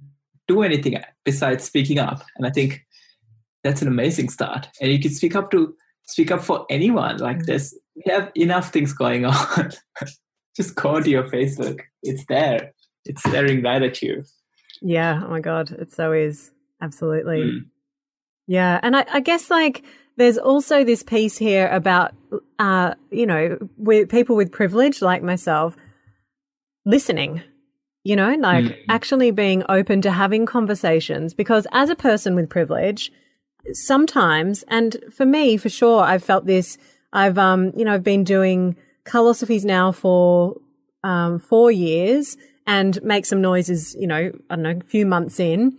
do 0.48 0.62
anything 0.62 1.00
besides 1.24 1.64
speaking 1.64 1.98
up. 1.98 2.22
And 2.36 2.46
I 2.46 2.50
think 2.50 2.84
that's 3.62 3.80
an 3.82 3.88
amazing 3.88 4.28
start. 4.28 4.68
And 4.80 4.90
you 4.92 4.98
can 5.00 5.12
speak 5.12 5.34
up 5.36 5.50
to 5.52 5.74
speak 6.06 6.30
up 6.30 6.42
for 6.42 6.66
anyone. 6.68 7.18
Like 7.18 7.38
Mm. 7.38 7.46
this, 7.46 7.78
we 7.96 8.12
have 8.12 8.30
enough 8.36 8.72
things 8.72 8.92
going 8.92 9.24
on. 9.24 9.72
Just 10.56 10.74
go 10.76 11.00
to 11.00 11.10
your 11.10 11.24
Facebook. 11.24 11.80
It's 12.02 12.24
there. 12.26 12.72
It's 13.04 13.22
staring 13.22 13.62
right 13.62 13.82
at 13.82 14.00
you. 14.02 14.24
Yeah. 14.80 15.22
Oh 15.24 15.28
my 15.28 15.40
God. 15.40 15.70
It 15.72 15.92
so 15.92 16.12
is. 16.12 16.50
Absolutely. 16.80 17.40
Mm. 17.40 17.58
Yeah. 18.46 18.80
And 18.82 18.96
I, 18.96 19.04
I 19.12 19.20
guess 19.20 19.50
like 19.50 19.82
there's 20.16 20.38
also 20.38 20.84
this 20.84 21.02
piece 21.02 21.36
here 21.38 21.68
about, 21.68 22.12
uh, 22.58 22.94
you 23.10 23.26
know, 23.26 23.58
with 23.76 24.08
people 24.10 24.36
with 24.36 24.52
privilege 24.52 25.02
like 25.02 25.22
myself 25.22 25.76
listening, 26.84 27.42
you 28.04 28.14
know, 28.16 28.34
like 28.34 28.64
Mm. 28.64 28.76
actually 28.88 29.30
being 29.30 29.62
open 29.68 30.02
to 30.02 30.10
having 30.10 30.46
conversations 30.46 31.34
because 31.34 31.66
as 31.72 31.88
a 31.90 31.96
person 31.96 32.34
with 32.34 32.48
privilege, 32.50 33.10
sometimes, 33.72 34.62
and 34.68 34.96
for 35.10 35.24
me, 35.24 35.56
for 35.56 35.70
sure, 35.70 36.02
I've 36.02 36.22
felt 36.22 36.46
this. 36.46 36.76
I've, 37.12 37.38
um, 37.38 37.72
you 37.76 37.84
know, 37.84 37.94
I've 37.94 38.04
been 38.04 38.24
doing 38.24 38.76
Carlosophies 39.04 39.64
now 39.64 39.92
for, 39.92 40.56
um, 41.02 41.38
four 41.38 41.70
years 41.70 42.36
and 42.66 43.02
make 43.02 43.26
some 43.26 43.40
noises, 43.40 43.94
you 43.98 44.06
know, 44.06 44.32
I 44.50 44.56
don't 44.56 44.62
know, 44.62 44.78
a 44.80 44.84
few 44.84 45.06
months 45.06 45.38
in. 45.38 45.76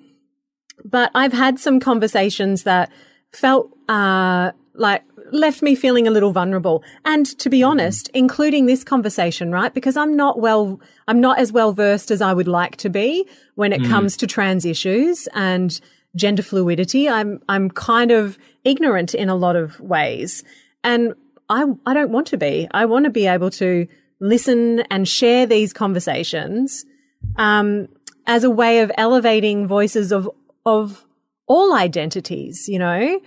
But 0.84 1.10
I've 1.16 1.34
had 1.34 1.60
some 1.60 1.80
conversations 1.80 2.64
that 2.64 2.92
felt, 3.32 3.72
uh, 3.90 4.52
like 4.76 5.04
left 5.32 5.62
me 5.62 5.74
feeling 5.76 6.08
a 6.08 6.12
little 6.12 6.32
vulnerable. 6.32 6.84
And 7.04 7.26
to 7.40 7.50
be 7.50 7.64
honest, 7.64 8.10
including 8.14 8.68
this 8.68 8.84
conversation, 8.84 9.52
right? 9.52 9.74
Because 9.74 9.98
I'm 9.98 10.16
not 10.16 10.40
well, 10.40 10.80
I'm 11.08 11.20
not 11.20 11.40
as 11.40 11.52
well 11.52 11.74
versed 11.74 12.12
as 12.12 12.22
I 12.22 12.34
would 12.34 12.48
like 12.48 12.76
to 12.78 12.90
be 12.90 13.28
when 13.56 13.74
it 13.74 13.84
comes 13.90 14.16
to 14.18 14.28
trans 14.28 14.66
issues 14.66 15.28
and 15.34 15.80
gender 16.16 16.44
fluidity. 16.44 17.10
I'm, 17.10 17.42
I'm 17.50 17.70
kind 17.72 18.12
of 18.12 18.38
ignorant 18.64 19.16
in 19.16 19.30
a 19.30 19.36
lot 19.36 19.56
of 19.56 19.80
ways. 19.80 20.44
And 20.84 21.16
I, 21.50 21.66
I 21.86 21.93
don't 21.93 22.12
want 22.12 22.28
to 22.28 22.38
be. 22.38 22.68
I 22.72 22.86
want 22.86 23.06
to 23.06 23.12
be 23.12 23.28
able 23.28 23.52
to 23.52 23.88
listen 24.20 24.82
and 24.91 25.08
share 25.08 25.46
these 25.46 25.74
conversations, 25.74 26.86
um, 27.38 27.88
as 28.28 28.43
a 28.43 28.50
way 28.50 28.80
of 28.80 28.91
elevating 28.98 29.68
voices 29.68 30.12
of, 30.12 30.30
of 30.66 31.06
all 31.48 31.76
identities, 31.76 32.68
you 32.68 32.80
know? 32.80 33.20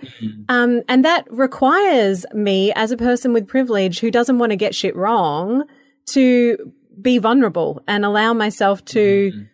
Um, 0.49 0.81
and 0.89 1.05
that 1.05 1.25
requires 1.31 2.25
me 2.33 2.73
as 2.73 2.91
a 2.91 2.97
person 2.97 3.31
with 3.31 3.47
privilege 3.47 3.99
who 3.99 4.11
doesn't 4.11 4.39
want 4.39 4.51
to 4.51 4.57
get 4.57 4.75
shit 4.75 4.95
wrong 4.95 5.63
to 6.07 6.73
be 7.01 7.17
vulnerable 7.17 7.81
and 7.87 8.03
allow 8.03 8.33
myself 8.33 8.83
to 8.85 9.47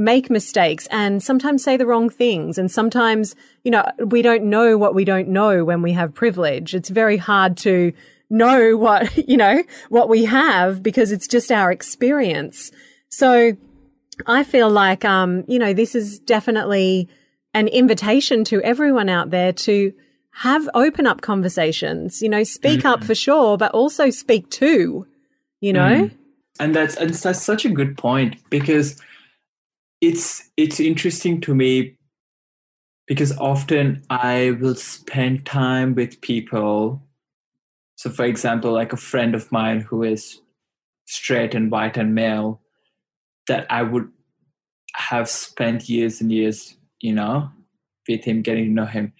make 0.00 0.30
mistakes 0.30 0.88
and 0.90 1.22
sometimes 1.22 1.62
say 1.62 1.76
the 1.76 1.84
wrong 1.84 2.08
things. 2.08 2.56
And 2.56 2.72
sometimes, 2.72 3.36
you 3.64 3.70
know, 3.70 3.84
we 3.98 4.22
don't 4.22 4.44
know 4.44 4.78
what 4.78 4.94
we 4.94 5.04
don't 5.04 5.28
know 5.28 5.62
when 5.62 5.82
we 5.82 5.92
have 5.92 6.14
privilege. 6.14 6.74
It's 6.74 6.88
very 6.88 7.18
hard 7.18 7.58
to 7.58 7.92
know 8.30 8.78
what, 8.78 9.14
you 9.28 9.36
know, 9.36 9.62
what 9.90 10.08
we 10.08 10.24
have 10.24 10.82
because 10.82 11.12
it's 11.12 11.28
just 11.28 11.52
our 11.52 11.70
experience. 11.70 12.72
So 13.10 13.52
I 14.26 14.42
feel 14.42 14.70
like, 14.70 15.04
um, 15.04 15.44
you 15.46 15.58
know, 15.58 15.74
this 15.74 15.94
is 15.94 16.18
definitely 16.18 17.06
an 17.52 17.68
invitation 17.68 18.42
to 18.44 18.62
everyone 18.62 19.10
out 19.10 19.28
there 19.28 19.52
to 19.52 19.92
have 20.32 20.66
open 20.72 21.06
up 21.06 21.20
conversations, 21.20 22.22
you 22.22 22.28
know, 22.30 22.42
speak 22.42 22.86
up 22.86 23.04
for 23.04 23.14
sure, 23.14 23.58
but 23.58 23.72
also 23.72 24.08
speak 24.08 24.48
to, 24.50 25.06
you 25.60 25.72
know? 25.74 26.04
Mm. 26.04 26.10
and 26.58 26.74
that's 26.74 26.96
and 26.96 27.12
that's 27.12 27.42
such 27.42 27.66
a 27.66 27.68
good 27.68 27.98
point 27.98 28.36
because 28.48 28.98
it's 30.00 30.50
it's 30.56 30.80
interesting 30.80 31.40
to 31.42 31.54
me 31.54 31.96
because 33.06 33.36
often 33.38 34.02
I 34.08 34.56
will 34.60 34.76
spend 34.76 35.44
time 35.44 35.94
with 35.94 36.20
people. 36.20 37.02
So, 37.96 38.08
for 38.08 38.24
example, 38.24 38.72
like 38.72 38.92
a 38.92 38.96
friend 38.96 39.34
of 39.34 39.50
mine 39.50 39.80
who 39.80 40.04
is 40.04 40.40
straight 41.06 41.54
and 41.54 41.70
white 41.70 41.96
and 41.96 42.14
male, 42.14 42.60
that 43.48 43.66
I 43.68 43.82
would 43.82 44.08
have 44.94 45.28
spent 45.28 45.88
years 45.88 46.20
and 46.20 46.30
years, 46.30 46.76
you 47.00 47.12
know, 47.12 47.50
with 48.08 48.24
him, 48.24 48.42
getting 48.42 48.66
to 48.66 48.70
know 48.70 48.86
him. 48.86 49.12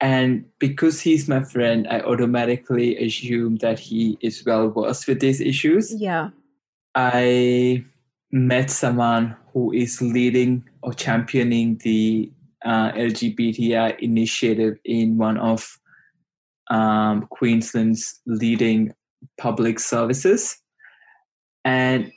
And 0.00 0.46
because 0.58 1.00
he's 1.00 1.28
my 1.28 1.44
friend, 1.44 1.86
I 1.88 2.00
automatically 2.00 2.96
assume 2.96 3.56
that 3.56 3.78
he 3.78 4.18
is 4.20 4.44
well 4.44 4.70
versed 4.70 5.06
with 5.06 5.20
these 5.20 5.40
issues. 5.40 5.94
Yeah. 5.94 6.30
I 6.94 7.84
met 8.34 8.68
someone 8.68 9.36
who 9.52 9.72
is 9.72 10.02
leading 10.02 10.68
or 10.82 10.92
championing 10.92 11.78
the 11.84 12.30
uh, 12.64 12.90
LGBTI 12.90 13.96
initiative 14.00 14.76
in 14.84 15.16
one 15.16 15.38
of 15.38 15.78
um, 16.68 17.28
Queensland's 17.30 18.20
leading 18.26 18.92
public 19.38 19.78
services. 19.78 20.58
And 21.64 22.10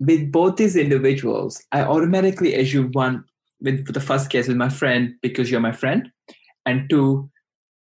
with 0.00 0.32
both 0.32 0.56
these 0.56 0.74
individuals, 0.74 1.62
I 1.70 1.82
automatically 1.82 2.56
assume 2.56 2.90
one, 2.90 3.24
with 3.60 3.86
the 3.94 4.00
first 4.00 4.30
case 4.30 4.48
with 4.48 4.56
my 4.56 4.68
friend, 4.68 5.14
because 5.22 5.52
you're 5.52 5.60
my 5.60 5.72
friend, 5.72 6.10
and 6.66 6.90
two, 6.90 7.30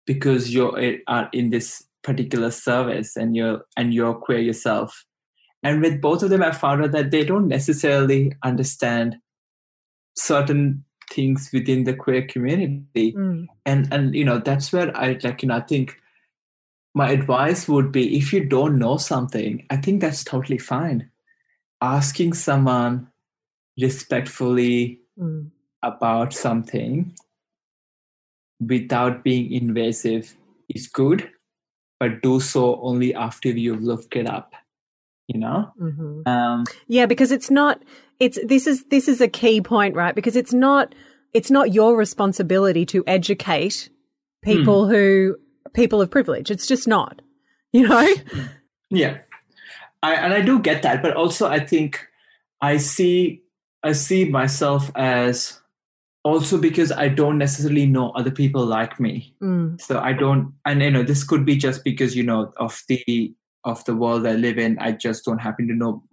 because 0.06 0.54
you're 0.54 0.78
uh, 0.78 0.98
are 1.08 1.30
in 1.32 1.50
this 1.50 1.82
particular 2.04 2.52
service 2.52 3.16
and 3.16 3.38
you're 3.38 3.62
and 3.78 3.94
you're 3.94 4.14
queer 4.14 4.40
yourself 4.40 5.06
and 5.64 5.82
with 5.82 6.00
both 6.02 6.22
of 6.24 6.30
them 6.30 6.44
i 6.44 6.52
found 6.52 6.84
out 6.84 6.92
that 6.92 7.12
they 7.12 7.24
don't 7.24 7.48
necessarily 7.48 8.34
understand 8.44 9.18
certain 10.16 10.84
things 11.10 11.50
within 11.54 11.84
the 11.84 11.94
queer 11.94 12.26
community 12.28 13.14
Mm. 13.14 13.48
and 13.66 13.88
and 13.94 14.16
you 14.16 14.24
know 14.26 14.40
that's 14.40 14.72
where 14.74 14.96
i 14.98 15.18
like 15.24 15.42
you 15.42 15.48
know 15.50 15.58
i 15.58 15.62
think 15.62 15.98
my 16.96 17.10
advice 17.12 17.68
would 17.68 17.92
be 17.92 18.18
if 18.18 18.32
you 18.34 18.44
don't 18.46 18.78
know 18.80 18.98
something 18.98 19.66
i 19.70 19.78
think 19.78 20.02
that's 20.02 20.24
totally 20.24 20.58
fine 20.58 21.10
asking 21.82 22.34
someone 22.34 23.08
respectfully 23.80 25.00
Mm. 25.20 25.52
about 25.84 26.34
something 26.34 27.14
without 28.60 29.24
being 29.24 29.52
invasive 29.52 30.36
is 30.70 30.88
good 30.88 31.30
but 32.00 32.22
do 32.24 32.40
so 32.40 32.80
only 32.82 33.14
after 33.14 33.50
you've 33.50 33.84
looked 33.84 34.16
it 34.16 34.28
up 34.28 34.54
you 35.28 35.40
know 35.40 35.72
hmm 35.78 36.22
um 36.26 36.64
Yeah, 36.88 37.06
because 37.06 37.32
it's 37.32 37.50
not, 37.52 37.82
it's, 38.20 38.40
this 38.46 38.68
is, 38.68 38.86
this 38.86 39.08
is 39.08 39.20
a 39.22 39.28
key 39.28 39.62
point, 39.62 39.96
right? 39.96 40.16
Because 40.16 40.36
it's 40.36 40.54
not, 40.54 40.96
it's 41.34 41.52
not 41.52 41.74
your 41.74 41.98
responsibility 41.98 42.86
to 42.88 43.04
educate 43.08 43.90
people 44.42 44.88
who, 44.88 45.36
people 45.74 46.02
of 46.02 46.10
privilege. 46.10 46.52
It's 46.52 46.68
just 46.68 46.88
not, 46.88 47.22
you 47.74 47.88
know? 47.88 48.08
Yeah, 48.90 49.20
I, 50.04 50.14
and 50.16 50.34
I 50.34 50.42
do 50.42 50.60
get 50.60 50.84
that, 50.84 51.02
but 51.02 51.16
also 51.16 51.48
I 51.48 51.60
think 51.60 52.08
I 52.62 52.78
see 52.78 53.42
I 53.82 53.94
see 53.94 54.26
myself 54.26 54.92
as 54.96 55.60
also 56.24 56.58
because 56.58 56.92
I 56.92 57.08
don't 57.10 57.38
necessarily 57.38 57.86
know 57.86 58.12
other 58.12 58.32
people 58.32 58.66
like 58.66 59.00
me, 59.00 59.34
Mm. 59.42 59.82
so 59.82 60.00
I 60.00 60.14
don't. 60.14 60.54
And 60.64 60.82
you 60.82 60.92
know, 60.92 61.04
this 61.04 61.24
could 61.24 61.44
be 61.44 61.56
just 61.58 61.84
because 61.84 62.16
you 62.16 62.24
know 62.24 62.54
of 62.58 62.84
the 62.88 63.34
of 63.66 63.84
the 63.86 63.96
world 63.96 64.28
I 64.28 64.34
live 64.34 64.58
in. 64.58 64.78
I 64.80 64.92
just 64.92 65.26
don't 65.26 65.40
happen 65.40 65.68
to 65.68 65.74
know 65.74 66.04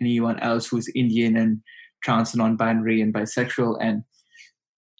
anyone 0.00 0.38
else 0.40 0.66
who's 0.66 0.88
Indian 0.94 1.36
and 1.36 1.60
trans, 2.02 2.34
and 2.34 2.38
non-binary, 2.40 3.00
and 3.00 3.12
bisexual, 3.12 3.78
and 3.80 4.02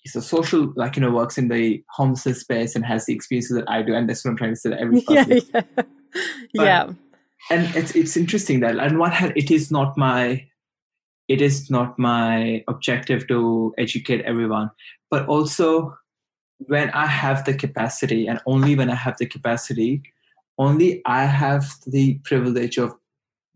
is 0.05 0.17
a 0.17 0.23
social 0.23 0.73
like 0.77 0.97
you 0.97 1.03
know 1.03 1.11
works 1.11 1.37
in 1.37 1.49
the 1.49 1.83
homelessness 1.91 2.41
space 2.41 2.77
and 2.77 2.85
has 2.85 3.07
the 3.07 3.15
experiences 3.15 3.57
that 3.57 3.69
I 3.69 3.83
do, 3.83 3.95
and 3.95 4.09
that's 4.09 4.25
what 4.25 4.33
I'm 4.33 4.37
trying 4.37 4.55
to 4.55 4.57
say. 4.57 4.71
That 4.71 4.81
every 4.81 5.05
Yeah, 5.09 5.25
yeah. 6.55 6.65
yeah. 6.65 6.93
and 7.51 7.77
it's 7.77 7.95
it's 7.95 8.17
interesting 8.17 8.61
that 8.61 8.79
on 8.79 8.99
one 8.99 9.13
hand 9.13 9.33
it 9.37 9.51
is 9.51 9.71
not 9.71 9.97
my 9.99 10.47
it 11.29 11.43
is 11.43 11.71
not 11.71 11.99
my 11.99 12.65
objective 12.69 13.27
to 13.29 13.75
educate 13.77 14.23
everyone 14.25 14.71
but 15.11 15.27
also 15.27 15.95
when 16.59 16.89
i 16.91 17.07
have 17.07 17.45
the 17.45 17.53
capacity 17.53 18.27
and 18.27 18.41
only 18.47 18.75
when 18.77 18.89
i 18.89 18.95
have 18.95 19.17
the 19.19 19.27
capacity 19.27 20.03
only 20.59 21.03
i 21.07 21.25
have 21.25 21.67
the 21.87 22.19
privilege 22.25 22.79
of 22.79 22.95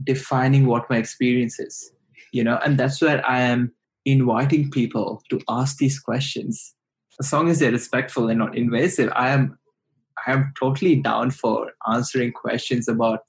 defining 0.04 0.66
what 0.66 0.88
my 0.88 0.96
experience 0.96 1.58
is 1.58 1.92
you 2.32 2.42
know 2.44 2.58
and 2.64 2.78
that's 2.78 3.00
where 3.00 3.26
i 3.28 3.40
am 3.40 3.72
inviting 4.06 4.70
people 4.70 5.22
to 5.28 5.38
ask 5.48 5.76
these 5.76 6.00
questions. 6.00 6.74
As 7.18 7.30
long 7.34 7.50
as 7.50 7.58
they're 7.58 7.70
respectful 7.70 8.28
and 8.28 8.38
not 8.38 8.56
invasive 8.56 9.12
i 9.14 9.28
am 9.28 9.58
i 10.26 10.32
am 10.32 10.52
totally 10.58 10.96
down 10.96 11.30
for 11.30 11.72
answering 11.86 12.32
questions 12.32 12.88
about 12.88 13.20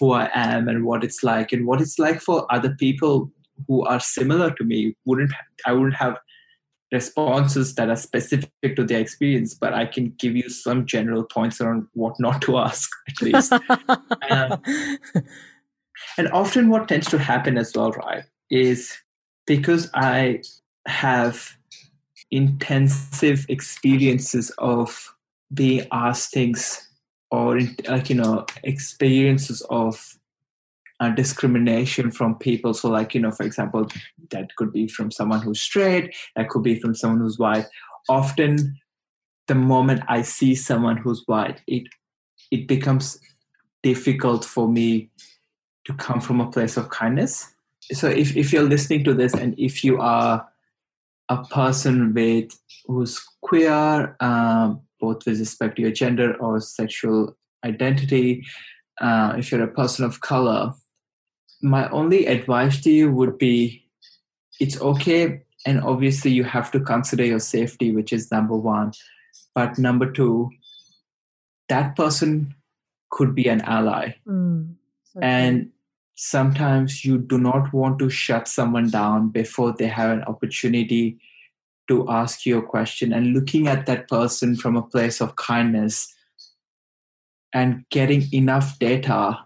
who 0.00 0.12
I 0.12 0.30
am 0.32 0.66
and 0.66 0.84
what 0.84 1.04
it's 1.04 1.22
like. 1.22 1.52
And 1.52 1.66
what 1.66 1.80
it's 1.80 1.98
like 1.98 2.20
for 2.22 2.50
other 2.50 2.74
people 2.78 3.30
who 3.68 3.84
are 3.84 4.00
similar 4.00 4.50
to 4.52 4.64
me 4.64 4.96
wouldn't 5.04 5.32
I 5.66 5.72
wouldn't 5.72 5.96
have 5.96 6.16
responses 6.92 7.74
that 7.76 7.88
are 7.88 7.96
specific 7.96 8.76
to 8.76 8.84
their 8.84 9.00
experience, 9.00 9.54
but 9.54 9.72
I 9.74 9.86
can 9.86 10.14
give 10.18 10.36
you 10.36 10.48
some 10.48 10.86
general 10.86 11.24
points 11.24 11.60
around 11.60 11.86
what 11.92 12.18
not 12.18 12.42
to 12.42 12.58
ask 12.58 12.90
at 13.08 13.22
least. 13.22 13.52
um, 14.30 14.62
and 16.18 16.28
often 16.32 16.68
what 16.68 16.88
tends 16.88 17.08
to 17.10 17.18
happen 17.18 17.56
as 17.56 17.72
well, 17.74 17.92
right, 17.92 18.24
is 18.50 18.96
because 19.46 19.90
I 19.94 20.42
have 20.86 21.56
intensive 22.30 23.46
experiences 23.48 24.50
of 24.58 25.14
being 25.52 25.86
asked 25.92 26.32
things 26.32 26.88
or 27.30 27.60
like 27.88 28.08
you 28.08 28.16
know 28.16 28.46
experiences 28.64 29.62
of 29.70 30.18
uh, 31.00 31.10
discrimination 31.10 32.10
from 32.10 32.36
people. 32.36 32.74
So, 32.74 32.88
like, 32.90 33.14
you 33.14 33.20
know, 33.20 33.30
for 33.30 33.44
example, 33.44 33.88
that 34.30 34.54
could 34.56 34.72
be 34.72 34.86
from 34.86 35.10
someone 35.10 35.40
who's 35.40 35.60
straight, 35.60 36.14
that 36.36 36.50
could 36.50 36.62
be 36.62 36.78
from 36.78 36.94
someone 36.94 37.20
who's 37.20 37.38
white. 37.38 37.66
Often, 38.08 38.78
the 39.48 39.54
moment 39.54 40.02
I 40.08 40.22
see 40.22 40.54
someone 40.54 40.98
who's 40.98 41.24
white, 41.26 41.60
it 41.66 41.84
it 42.50 42.68
becomes 42.68 43.18
difficult 43.82 44.44
for 44.44 44.68
me 44.68 45.10
to 45.86 45.94
come 45.94 46.20
from 46.20 46.40
a 46.40 46.50
place 46.50 46.76
of 46.76 46.90
kindness. 46.90 47.52
So, 47.92 48.08
if 48.08 48.36
if 48.36 48.52
you're 48.52 48.62
listening 48.62 49.04
to 49.04 49.14
this, 49.14 49.34
and 49.34 49.58
if 49.58 49.82
you 49.82 50.00
are 50.00 50.46
a 51.30 51.44
person 51.44 52.12
with 52.12 52.58
who's 52.86 53.18
queer, 53.40 54.16
um, 54.20 54.82
both 55.00 55.24
with 55.24 55.38
respect 55.38 55.76
to 55.76 55.82
your 55.82 55.92
gender 55.92 56.34
or 56.40 56.60
sexual 56.60 57.36
identity, 57.64 58.44
uh, 59.00 59.34
if 59.38 59.50
you're 59.50 59.62
a 59.62 59.68
person 59.68 60.04
of 60.04 60.20
color, 60.20 60.74
my 61.62 61.88
only 61.90 62.26
advice 62.26 62.80
to 62.82 62.90
you 62.90 63.12
would 63.12 63.38
be 63.38 63.84
it's 64.60 64.80
okay 64.80 65.42
and 65.66 65.80
obviously 65.82 66.30
you 66.30 66.44
have 66.44 66.70
to 66.70 66.80
consider 66.80 67.24
your 67.24 67.40
safety 67.40 67.92
which 67.92 68.12
is 68.12 68.30
number 68.30 68.56
one. 68.56 68.92
But 69.54 69.78
number 69.78 70.10
two 70.10 70.50
that 71.68 71.96
person 71.96 72.54
could 73.10 73.34
be 73.34 73.48
an 73.48 73.60
ally. 73.62 74.14
Mm, 74.26 74.74
so 75.04 75.20
and 75.20 75.70
sometimes 76.16 77.04
you 77.04 77.18
do 77.18 77.38
not 77.38 77.72
want 77.72 77.98
to 77.98 78.10
shut 78.10 78.48
someone 78.48 78.90
down 78.90 79.28
before 79.28 79.72
they 79.72 79.86
have 79.86 80.10
an 80.10 80.22
opportunity 80.24 81.18
to 81.88 82.08
ask 82.08 82.44
you 82.44 82.58
a 82.58 82.62
question. 82.62 83.12
And 83.12 83.32
looking 83.32 83.66
at 83.66 83.86
that 83.86 84.08
person 84.08 84.56
from 84.56 84.76
a 84.76 84.82
place 84.82 85.20
of 85.20 85.36
kindness 85.36 86.14
and 87.52 87.84
getting 87.90 88.32
enough 88.32 88.78
data 88.78 89.38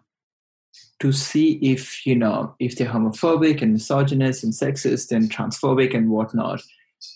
to 1.01 1.13
see 1.13 1.59
if 1.61 2.07
you 2.07 2.15
know 2.15 2.55
if 2.61 2.77
they're 2.77 2.89
homophobic 2.89 3.63
and 3.63 3.73
misogynist 3.73 4.45
and 4.45 4.53
sexist 4.53 5.11
and 5.11 5.31
transphobic 5.31 5.95
and 5.95 6.11
whatnot. 6.11 6.63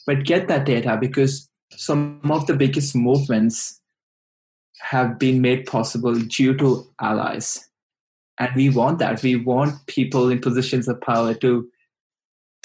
But 0.06 0.24
get 0.24 0.48
that 0.48 0.66
data 0.66 0.98
because 1.00 1.48
some 1.72 2.20
of 2.30 2.46
the 2.46 2.54
biggest 2.54 2.94
movements 2.94 3.80
have 4.80 5.18
been 5.18 5.40
made 5.40 5.66
possible 5.66 6.14
due 6.14 6.56
to 6.56 6.86
allies. 7.00 7.68
And 8.38 8.50
we 8.54 8.70
want 8.70 8.98
that. 9.00 9.22
We 9.22 9.36
want 9.36 9.86
people 9.86 10.30
in 10.30 10.40
positions 10.40 10.88
of 10.88 11.00
power 11.00 11.34
to 11.34 11.68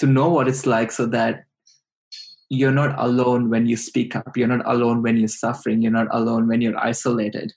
to 0.00 0.06
know 0.06 0.28
what 0.28 0.48
it's 0.48 0.66
like 0.66 0.90
so 0.90 1.06
that 1.06 1.44
you're 2.50 2.72
not 2.72 2.98
alone 2.98 3.48
when 3.48 3.66
you 3.66 3.76
speak 3.76 4.16
up. 4.16 4.36
You're 4.36 4.48
not 4.48 4.66
alone 4.66 5.02
when 5.02 5.16
you're 5.16 5.28
suffering. 5.28 5.82
You're 5.82 5.92
not 5.92 6.08
alone 6.10 6.48
when 6.48 6.60
you're 6.60 6.78
isolated 6.78 7.52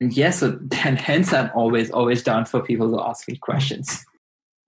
yes 0.00 0.38
so 0.40 0.50
then 0.60 0.96
hence 0.96 1.32
i'm 1.32 1.50
always 1.54 1.90
always 1.90 2.22
down 2.22 2.44
for 2.44 2.62
people 2.62 2.90
to 2.96 3.02
ask 3.02 3.28
me 3.28 3.36
questions. 3.36 4.04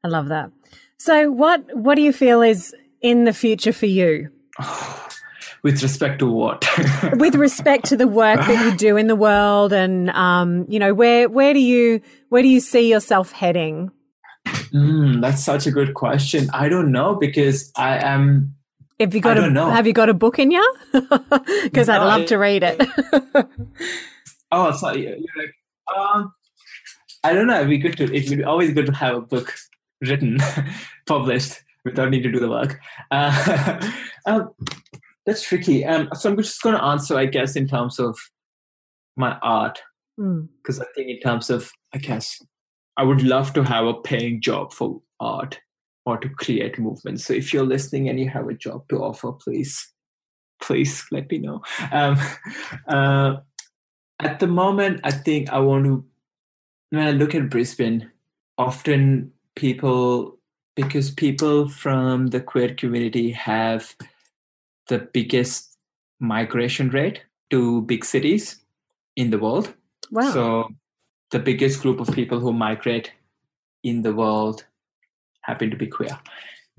I 0.03 0.09
love 0.09 0.29
that. 0.29 0.51
So 0.99 1.31
what 1.31 1.65
what 1.77 1.95
do 1.95 2.03
you 2.03 2.13
feel 2.13 2.43
is 2.43 2.75
in 3.01 3.25
the 3.25 3.33
future 3.33 3.73
for 3.73 3.87
you? 3.87 4.31
With 5.63 5.83
respect 5.83 6.21
to 6.21 6.27
what? 6.27 6.67
With 7.13 7.35
respect 7.35 7.85
to 7.87 7.97
the 7.97 8.09
work 8.09 8.41
that 8.41 8.65
you 8.65 8.77
do 8.79 8.97
in 8.97 9.09
the 9.09 9.17
world 9.17 9.75
and 9.75 10.09
um, 10.11 10.65
you 10.69 10.79
know 10.79 10.95
where 10.95 11.29
where 11.29 11.53
do 11.53 11.61
you 11.61 12.01
where 12.31 12.43
do 12.43 12.49
you 12.49 12.61
see 12.61 12.91
yourself 12.91 13.33
heading? 13.33 13.91
Mm, 14.73 15.21
that's 15.21 15.45
such 15.45 15.67
a 15.67 15.71
good 15.71 15.93
question. 15.93 16.49
I 16.55 16.69
don't 16.69 16.91
know 16.91 17.15
because 17.15 17.71
i 17.77 17.99
am 17.99 18.55
have 18.99 19.15
you 19.15 19.21
got 19.21 19.39
a, 19.39 19.51
have 19.71 19.87
you 19.87 19.95
got 19.95 20.11
a 20.11 20.15
book 20.15 20.39
in 20.39 20.51
you 20.51 20.77
because 21.63 21.89
no, 21.89 21.95
i'd 21.95 22.05
love 22.05 22.21
I, 22.21 22.25
to 22.27 22.37
read 22.37 22.63
it 22.63 22.79
Oh, 24.53 24.73
sorry. 24.73 25.05
You're 25.05 25.17
like, 25.17 25.55
um, 25.97 26.33
I 27.23 27.33
don't 27.33 27.47
know. 27.47 27.57
It'd 27.57 27.69
be 27.69 27.79
good 27.79 27.97
to. 27.99 28.05
It 28.05 28.29
would 28.29 28.39
be 28.39 28.45
always 28.45 28.73
good 28.73 28.87
to 28.87 28.93
have 28.93 29.17
a 29.17 29.21
book 29.21 29.55
written, 30.01 30.39
published 31.07 31.61
without 31.85 32.11
needing 32.11 32.33
to 32.33 32.39
do 32.39 32.41
the 32.41 32.51
work. 32.51 32.81
Uh, 33.11 33.93
um, 34.27 34.51
that's 35.27 35.43
tricky. 35.43 35.85
Um, 35.85 36.09
so 36.15 36.31
I'm 36.31 36.37
just 36.37 36.63
going 36.63 36.77
to 36.77 36.85
answer, 36.85 37.17
I 37.17 37.27
guess, 37.27 37.57
in 37.57 37.69
terms 37.69 37.99
of 37.99 38.19
my 39.17 39.39
art, 39.43 39.81
because 40.17 40.79
mm. 40.79 40.83
I 40.83 40.87
think 40.95 41.11
in 41.11 41.21
terms 41.21 41.51
of, 41.51 41.71
I 41.95 41.99
guess, 41.99 42.41
I 42.97 43.03
would 43.03 43.23
love 43.23 43.53
to 43.55 43.63
have 43.63 43.87
a 43.87 43.95
paying 43.95 44.41
job 44.41 44.73
for 44.73 45.01
art 45.21 45.59
or 46.07 46.19
to 46.19 46.29
create 46.29 46.79
movements. 46.79 47.25
So 47.25 47.35
if 47.35 47.53
you're 47.53 47.65
listening 47.65 48.09
and 48.09 48.19
you 48.19 48.29
have 48.29 48.49
a 48.49 48.55
job 48.55 48.89
to 48.89 48.97
offer, 48.97 49.33
please, 49.33 49.93
please 50.61 51.05
let 51.11 51.31
me 51.31 51.39
know. 51.39 51.63
Um, 51.93 52.19
uh, 52.89 53.37
at 54.21 54.41
the 54.41 54.47
moment, 54.47 55.01
I 55.05 55.11
think 55.11 55.51
I 55.51 55.59
want 55.59 55.85
to, 55.85 56.05
when 56.91 57.07
I 57.07 57.11
look 57.13 57.35
at 57.35 57.51
Brisbane, 57.51 58.11
often 58.59 59.33
people, 59.57 60.39
because 60.77 61.11
people 61.11 61.69
from 61.69 62.29
the 62.29 62.41
queer 62.41 62.75
community 62.75 63.31
have 63.33 63.95
the 64.89 64.99
biggest 64.99 65.77
migration 66.21 66.91
rate 66.91 67.23
to 67.51 67.83
big 67.83 68.05
cities 68.05 68.63
in 69.17 69.31
the 69.31 69.39
world. 69.39 69.75
Wow. 70.11 70.31
So 70.33 70.69
the 71.31 71.39
biggest 71.39 71.83
group 71.83 72.01
of 72.01 72.15
people 72.15 72.41
who 72.41 72.53
migrate 72.53 73.13
in 73.83 74.03
the 74.03 74.15
world 74.15 74.65
happen 75.43 75.71
to 75.71 75.77
be 75.77 75.87
queer. 75.87 76.19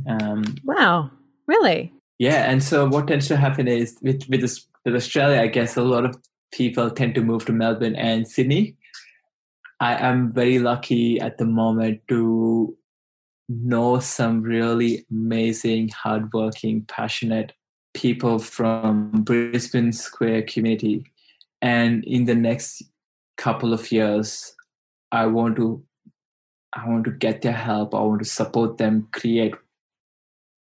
Um, 0.07 0.43
wow. 0.63 1.09
Really? 1.47 1.93
Yeah. 2.19 2.49
And 2.51 2.63
so 2.63 2.87
what 2.87 3.07
tends 3.07 3.27
to 3.29 3.37
happen 3.37 3.67
is 3.67 3.97
with, 4.01 4.27
with, 4.29 4.41
this, 4.41 4.65
with 4.85 4.95
Australia, 4.95 5.41
I 5.41 5.47
guess 5.47 5.77
a 5.77 5.81
lot 5.81 6.05
of 6.05 6.15
people 6.51 6.89
tend 6.89 7.15
to 7.15 7.21
move 7.21 7.45
to 7.45 7.53
Melbourne 7.53 7.95
and 7.95 8.27
Sydney. 8.27 8.75
I 9.79 9.95
am 9.95 10.31
very 10.31 10.59
lucky 10.59 11.19
at 11.19 11.37
the 11.37 11.45
moment 11.45 12.01
to 12.09 12.75
know 13.49 13.99
some 13.99 14.41
really 14.41 15.05
amazing, 15.09 15.89
hardworking, 15.89 16.85
passionate 16.87 17.53
people 17.93 18.39
from 18.39 19.23
Brisbane's 19.23 20.07
queer 20.07 20.41
community. 20.43 21.05
And 21.61 22.03
in 22.05 22.25
the 22.25 22.35
next 22.35 22.83
couple 23.37 23.73
of 23.73 23.91
years, 23.91 24.53
I 25.11 25.25
want 25.25 25.55
to 25.57 25.83
I 26.73 26.87
want 26.87 27.03
to 27.03 27.11
get 27.11 27.41
their 27.41 27.51
help. 27.51 27.93
I 27.93 27.99
want 27.99 28.19
to 28.23 28.29
support 28.29 28.77
them 28.77 29.09
create 29.11 29.53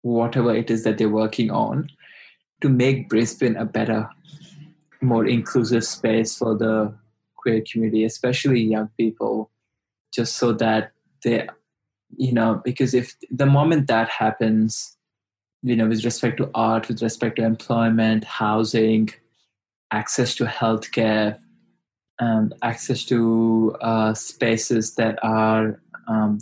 whatever 0.03 0.55
it 0.55 0.71
is 0.71 0.85
that 0.85 0.97
they're 0.97 1.09
working 1.09 1.51
on 1.51 1.91
to 2.63 2.69
make 2.69 3.09
Brisbane 3.11 3.57
a 3.57 3.65
better 3.65 4.09
more 5.01 5.27
inclusive 5.27 5.85
space 5.85 6.37
for 6.37 6.57
the 6.57 6.95
queer 7.37 7.63
community, 7.71 8.05
especially 8.05 8.61
young 8.61 8.91
people, 8.99 9.51
just 10.13 10.37
so 10.37 10.53
that 10.53 10.93
they, 11.25 11.49
you 12.17 12.33
know, 12.33 12.61
because 12.65 12.95
if 12.95 13.15
the 13.31 13.47
moment 13.47 13.87
that 13.87 14.09
happens, 14.09 14.97
you 15.63 15.77
know, 15.77 15.89
with 15.89 16.05
respect 16.05 16.39
to 16.39 16.51
art, 16.55 16.89
with 16.89 17.03
respect 17.03 17.37
to 17.37 17.45
employment, 17.45 18.25
housing, 18.25 19.11
access 19.91 20.35
to 20.37 20.45
healthcare, 20.45 21.39
and 22.21 22.55
access 22.63 23.05
to 23.05 23.77
uh, 23.81 24.15
spaces 24.15 24.95
that 24.97 25.19
are 25.23 25.81
um, 26.09 26.39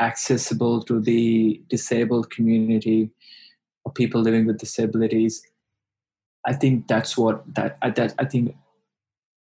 accessible 0.00 0.82
to 0.82 1.00
the 1.00 1.62
disabled 1.68 2.30
community 2.30 3.10
or 3.84 3.92
people 3.92 4.20
living 4.20 4.46
with 4.46 4.58
disabilities 4.58 5.42
I 6.46 6.52
think 6.54 6.88
that's 6.88 7.16
what 7.16 7.42
that 7.54 7.76
I, 7.82 7.90
that 7.90 8.14
I 8.18 8.24
think 8.24 8.56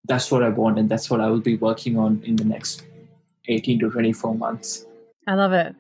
that's 0.05 0.31
what 0.31 0.43
I 0.43 0.51
want, 0.51 0.79
and 0.79 0.89
that's 0.89 1.11
what 1.11 1.21
I 1.21 1.29
will 1.29 1.41
be 1.41 1.57
working 1.57 1.99
on 1.99 2.23
in 2.25 2.37
the 2.37 2.45
next 2.45 2.85
eighteen 3.49 3.79
to 3.81 3.91
twenty 3.91 4.13
four 4.13 4.35
months. 4.35 4.87
I 5.27 5.35
love 5.35 5.53
it. 5.53 5.75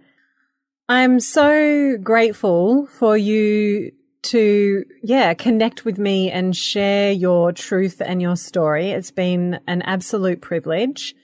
I'm 0.88 1.20
so 1.20 1.96
grateful 2.02 2.86
for 2.86 3.16
you 3.16 3.92
to 4.22 4.84
yeah 5.02 5.34
connect 5.34 5.84
with 5.84 5.98
me 5.98 6.30
and 6.30 6.56
share 6.56 7.12
your 7.12 7.52
truth 7.52 8.00
and 8.04 8.22
your 8.22 8.36
story. 8.36 8.90
It's 8.90 9.10
been 9.10 9.60
an 9.66 9.82
absolute 9.82 10.40
privilege. 10.40 11.14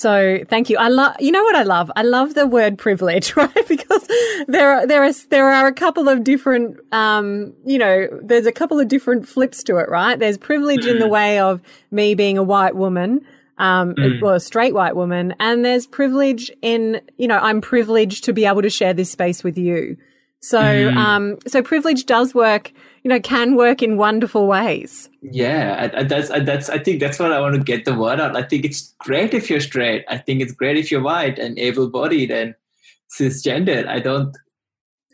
So 0.00 0.38
thank 0.48 0.70
you. 0.70 0.78
I 0.78 0.88
love, 0.88 1.14
you 1.20 1.30
know 1.30 1.42
what 1.44 1.56
I 1.56 1.62
love? 1.62 1.90
I 1.94 2.00
love 2.02 2.32
the 2.32 2.46
word 2.46 2.78
privilege, 2.78 3.36
right? 3.42 3.68
because 3.68 4.08
there 4.48 4.72
are, 4.72 4.86
there 4.86 5.04
are, 5.04 5.12
there 5.28 5.50
are 5.52 5.66
a 5.66 5.74
couple 5.74 6.08
of 6.08 6.24
different, 6.24 6.78
um, 6.90 7.52
you 7.66 7.76
know, 7.78 8.08
there's 8.22 8.46
a 8.46 8.52
couple 8.52 8.80
of 8.80 8.88
different 8.88 9.28
flips 9.28 9.62
to 9.64 9.76
it, 9.76 9.90
right? 9.90 10.18
There's 10.18 10.38
privilege 10.38 10.86
in 10.86 11.00
the 11.00 11.04
mm. 11.04 11.10
way 11.10 11.38
of 11.38 11.60
me 11.90 12.14
being 12.14 12.38
a 12.38 12.42
white 12.42 12.76
woman. 12.76 13.20
um, 13.58 13.94
Mm. 13.94 14.22
well, 14.22 14.36
a 14.36 14.40
straight 14.40 14.72
white 14.72 14.96
woman, 14.96 15.34
and 15.38 15.62
there's 15.66 15.86
privilege 15.86 16.50
in, 16.62 17.02
you 17.18 17.28
know, 17.28 17.38
I'm 17.38 17.60
privileged 17.60 18.24
to 18.24 18.32
be 18.32 18.46
able 18.46 18.62
to 18.62 18.70
share 18.70 18.94
this 18.94 19.10
space 19.10 19.44
with 19.44 19.58
you. 19.58 19.98
So, 20.40 20.62
Mm. 20.62 20.96
um, 20.96 21.36
so 21.46 21.60
privilege 21.62 22.06
does 22.06 22.34
work, 22.34 22.72
you 23.02 23.08
know, 23.08 23.20
can 23.20 23.56
work 23.56 23.82
in 23.82 23.96
wonderful 23.96 24.46
ways. 24.46 25.08
Yeah, 25.22 25.90
I, 25.94 26.00
I, 26.00 26.02
that's 26.04 26.30
I, 26.30 26.40
that's 26.40 26.68
I 26.68 26.78
think 26.78 27.00
that's 27.00 27.18
what 27.18 27.32
I 27.32 27.40
want 27.40 27.54
to 27.54 27.62
get 27.62 27.84
the 27.84 27.94
word 27.94 28.20
out. 28.20 28.36
I 28.36 28.42
think 28.42 28.64
it's 28.64 28.94
great 28.98 29.34
if 29.34 29.48
you're 29.48 29.60
straight. 29.60 30.04
I 30.08 30.18
think 30.18 30.40
it's 30.40 30.52
great 30.52 30.76
if 30.76 30.90
you're 30.90 31.02
white 31.02 31.38
and 31.38 31.58
able-bodied 31.58 32.30
and 32.30 32.54
cisgendered. 33.10 33.86
I 33.86 34.00
don't. 34.00 34.36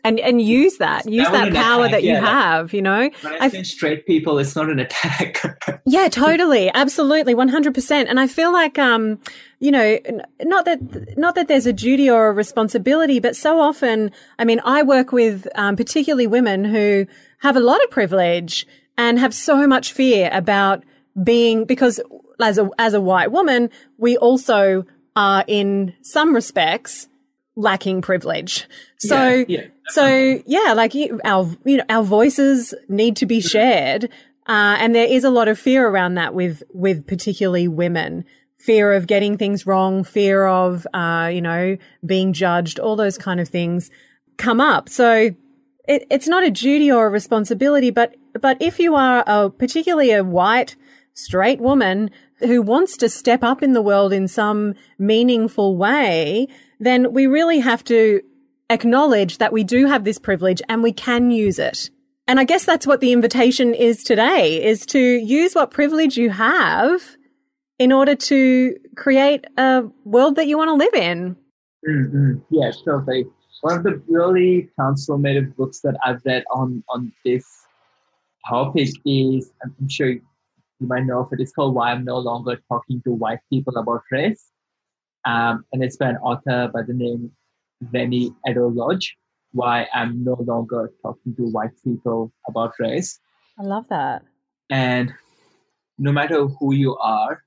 And, 0.03 0.21
and 0.21 0.41
use 0.41 0.77
that, 0.77 1.05
use 1.09 1.27
That 1.27 1.51
that 1.51 1.53
power 1.53 1.85
attack, 1.85 1.91
that 1.91 2.03
you 2.03 2.13
yeah, 2.13 2.21
have, 2.21 2.73
you 2.73 2.81
know? 2.81 3.09
I 3.41 3.49
say 3.49 3.63
straight 3.63 4.05
people, 4.05 4.39
it's 4.39 4.55
not 4.55 4.69
an 4.69 4.79
attack. 4.79 5.41
Yeah, 5.85 6.09
totally. 6.09 6.69
Absolutely. 6.73 7.33
100%. 7.33 8.05
And 8.09 8.19
I 8.19 8.27
feel 8.27 8.51
like, 8.51 8.77
um, 8.77 9.19
you 9.59 9.71
know, 9.71 9.97
not 10.41 10.65
that, 10.65 11.17
not 11.17 11.35
that 11.35 11.47
there's 11.47 11.65
a 11.65 11.71
duty 11.71 12.09
or 12.09 12.27
a 12.27 12.33
responsibility, 12.33 13.19
but 13.19 13.37
so 13.37 13.61
often, 13.61 14.11
I 14.37 14.43
mean, 14.43 14.59
I 14.65 14.83
work 14.83 15.13
with, 15.13 15.47
um, 15.55 15.77
particularly 15.77 16.27
women 16.27 16.65
who 16.65 17.07
have 17.39 17.55
a 17.55 17.59
lot 17.61 17.83
of 17.83 17.91
privilege 17.91 18.65
and 18.97 19.19
have 19.19 19.33
so 19.33 19.67
much 19.67 19.93
fear 19.93 20.29
about 20.33 20.83
being, 21.23 21.65
because 21.65 21.99
as 22.39 22.57
a, 22.57 22.69
as 22.77 22.93
a 22.93 23.01
white 23.01 23.31
woman, 23.31 23.69
we 23.97 24.17
also 24.17 24.85
are 25.15 25.43
in 25.47 25.93
some 26.01 26.33
respects 26.33 27.07
lacking 27.55 28.01
privilege. 28.01 28.67
So, 28.99 29.29
Yeah, 29.29 29.45
yeah. 29.47 29.65
so 29.89 30.41
yeah, 30.45 30.73
like 30.73 30.93
our 31.25 31.49
you 31.65 31.77
know 31.77 31.83
our 31.89 32.03
voices 32.03 32.73
need 32.87 33.15
to 33.17 33.25
be 33.25 33.41
shared, 33.41 34.05
uh, 34.45 34.77
and 34.79 34.93
there 34.93 35.07
is 35.07 35.23
a 35.23 35.29
lot 35.29 35.47
of 35.47 35.57
fear 35.59 35.87
around 35.87 36.15
that 36.15 36.33
with 36.33 36.63
with 36.73 37.05
particularly 37.07 37.67
women. 37.67 38.25
Fear 38.59 38.93
of 38.93 39.07
getting 39.07 39.37
things 39.37 39.65
wrong, 39.65 40.03
fear 40.03 40.45
of 40.45 40.85
uh, 40.93 41.29
you 41.33 41.41
know 41.41 41.77
being 42.05 42.33
judged, 42.33 42.79
all 42.79 42.95
those 42.95 43.17
kind 43.17 43.39
of 43.39 43.47
things 43.47 43.89
come 44.37 44.61
up. 44.61 44.87
So 44.89 45.31
it, 45.87 46.05
it's 46.09 46.27
not 46.27 46.43
a 46.43 46.51
duty 46.51 46.91
or 46.91 47.07
a 47.07 47.09
responsibility, 47.09 47.89
but 47.89 48.15
but 48.39 48.61
if 48.61 48.79
you 48.79 48.95
are 48.95 49.23
a 49.25 49.49
particularly 49.49 50.11
a 50.11 50.23
white 50.23 50.75
straight 51.13 51.59
woman 51.59 52.11
who 52.39 52.61
wants 52.61 52.97
to 52.97 53.09
step 53.09 53.43
up 53.43 53.63
in 53.63 53.73
the 53.73 53.81
world 53.81 54.13
in 54.13 54.27
some 54.27 54.75
meaningful 54.99 55.75
way, 55.75 56.47
then 56.79 57.11
we 57.13 57.25
really 57.25 57.59
have 57.59 57.83
to 57.85 58.21
acknowledge 58.69 59.39
that 59.39 59.53
we 59.53 59.63
do 59.63 59.87
have 59.87 60.03
this 60.03 60.19
privilege 60.19 60.61
and 60.69 60.83
we 60.83 60.91
can 60.91 61.31
use 61.31 61.57
it. 61.57 61.89
And 62.27 62.39
I 62.39 62.43
guess 62.43 62.65
that's 62.65 62.85
what 62.85 62.99
the 62.99 63.13
invitation 63.13 63.73
is 63.73 64.03
today 64.03 64.63
is 64.63 64.85
to 64.87 64.99
use 64.99 65.55
what 65.55 65.71
privilege 65.71 66.17
you 66.17 66.29
have 66.29 67.01
in 67.79 67.91
order 67.91 68.15
to 68.15 68.75
create 68.95 69.45
a 69.57 69.83
world 70.03 70.35
that 70.35 70.47
you 70.47 70.57
want 70.57 70.69
to 70.69 70.73
live 70.73 70.93
in. 70.93 71.37
Mm-hmm. 71.87 72.33
Yeah, 72.51 72.71
totally. 72.83 73.25
One 73.61 73.77
of 73.77 73.83
the 73.83 74.01
really 74.07 74.69
transformative 74.79 75.55
books 75.55 75.79
that 75.81 75.97
I've 76.03 76.21
read 76.25 76.43
on 76.53 76.83
on 76.89 77.11
this 77.25 77.45
topic 78.47 78.89
is 79.05 79.51
I'm 79.63 79.89
sure 79.89 80.09
you 80.09 80.21
might 80.79 81.05
know 81.05 81.21
of 81.21 81.33
it. 81.33 81.39
It's 81.39 81.51
called 81.51 81.73
"Why 81.73 81.91
I'm 81.91 82.05
No 82.05 82.17
Longer 82.17 82.61
Talking 82.69 83.01
to 83.05 83.11
White 83.11 83.39
People 83.49 83.75
About 83.77 84.03
Race," 84.11 84.51
um, 85.25 85.65
and 85.73 85.83
it's 85.83 85.97
by 85.97 86.09
an 86.09 86.17
author 86.17 86.69
by 86.73 86.83
the 86.83 86.93
name 86.93 87.31
Rennie 87.91 88.31
Edo 88.47 88.67
Lodge. 88.69 89.17
Why 89.53 89.87
I'm 89.93 90.23
no 90.23 90.35
longer 90.45 90.91
talking 91.01 91.35
to 91.37 91.43
white 91.49 91.71
people 91.83 92.31
about 92.47 92.73
race, 92.79 93.19
I 93.57 93.63
love 93.63 93.87
that. 93.89 94.23
and 94.69 95.13
no 95.97 96.11
matter 96.11 96.45
who 96.45 96.73
you 96.75 96.95
are, 96.97 97.41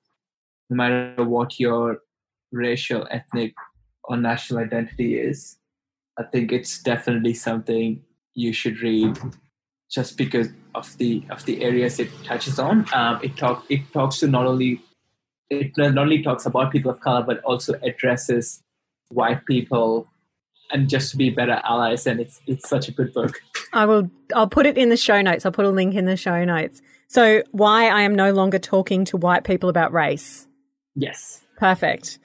no 0.70 0.76
matter 0.76 1.24
what 1.24 1.60
your 1.60 1.98
racial, 2.50 3.06
ethnic, 3.10 3.54
or 4.04 4.16
national 4.16 4.60
identity 4.60 5.18
is, 5.18 5.59
I 6.20 6.24
think 6.24 6.52
it's 6.52 6.82
definitely 6.82 7.32
something 7.32 8.02
you 8.34 8.52
should 8.52 8.80
read 8.80 9.18
just 9.90 10.18
because 10.18 10.48
of 10.74 10.96
the 10.98 11.24
of 11.30 11.44
the 11.46 11.62
areas 11.62 11.98
it 11.98 12.10
touches 12.24 12.58
on. 12.58 12.86
Um, 12.92 13.20
it 13.22 13.38
talk 13.38 13.64
it 13.70 13.90
talks 13.94 14.18
to 14.18 14.26
not 14.26 14.46
only 14.46 14.82
it 15.48 15.72
not 15.78 15.96
only 15.96 16.22
talks 16.22 16.44
about 16.44 16.72
people 16.72 16.90
of 16.90 17.00
color 17.00 17.22
but 17.22 17.40
also 17.42 17.74
addresses 17.82 18.62
white 19.08 19.46
people 19.46 20.06
and 20.70 20.90
just 20.90 21.10
to 21.10 21.16
be 21.16 21.30
better 21.30 21.58
allies 21.64 22.06
and 22.06 22.20
it's 22.20 22.42
it's 22.46 22.68
such 22.68 22.86
a 22.88 22.92
good 22.92 23.14
book. 23.14 23.40
I 23.72 23.86
will 23.86 24.10
I'll 24.34 24.46
put 24.48 24.66
it 24.66 24.76
in 24.76 24.90
the 24.90 24.98
show 24.98 25.22
notes. 25.22 25.46
I'll 25.46 25.52
put 25.52 25.64
a 25.64 25.70
link 25.70 25.94
in 25.94 26.04
the 26.04 26.18
show 26.18 26.44
notes. 26.44 26.82
So 27.08 27.42
why 27.50 27.88
I 27.88 28.02
am 28.02 28.14
no 28.14 28.32
longer 28.32 28.58
talking 28.58 29.06
to 29.06 29.16
white 29.16 29.44
people 29.44 29.70
about 29.70 29.92
race. 29.94 30.46
Yes. 30.94 31.40
Perfect. 31.56 32.18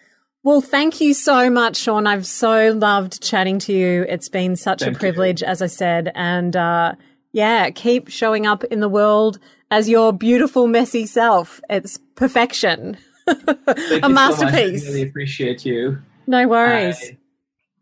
Well, 0.45 0.61
thank 0.61 1.01
you 1.01 1.15
so 1.15 1.49
much, 1.49 1.75
Sean. 1.75 2.05
I've 2.05 2.27
so 2.27 2.71
loved 2.71 3.19
chatting 3.23 3.57
to 3.61 3.73
you. 3.73 4.05
It's 4.07 4.29
been 4.29 4.55
such 4.55 4.81
Thank 4.81 4.91
a 4.91 4.93
you. 4.93 4.99
privilege, 4.99 5.41
as 5.41 5.59
I 5.59 5.65
said. 5.65 6.11
And 6.13 6.55
uh, 6.55 6.93
yeah, 7.31 7.71
keep 7.71 8.09
showing 8.09 8.45
up 8.45 8.63
in 8.65 8.79
the 8.79 8.87
world 8.87 9.39
as 9.71 9.89
your 9.89 10.13
beautiful, 10.13 10.67
messy 10.67 11.07
self. 11.07 11.61
It's 11.67 11.97
perfection. 12.13 12.95
A 13.27 13.35
you 13.75 13.99
so 14.01 14.09
masterpiece. 14.09 14.85
I 14.85 14.89
really 14.89 15.01
appreciate 15.01 15.65
you. 15.65 15.97
no 16.27 16.47
worries. 16.47 16.99
Bye. 16.99 17.17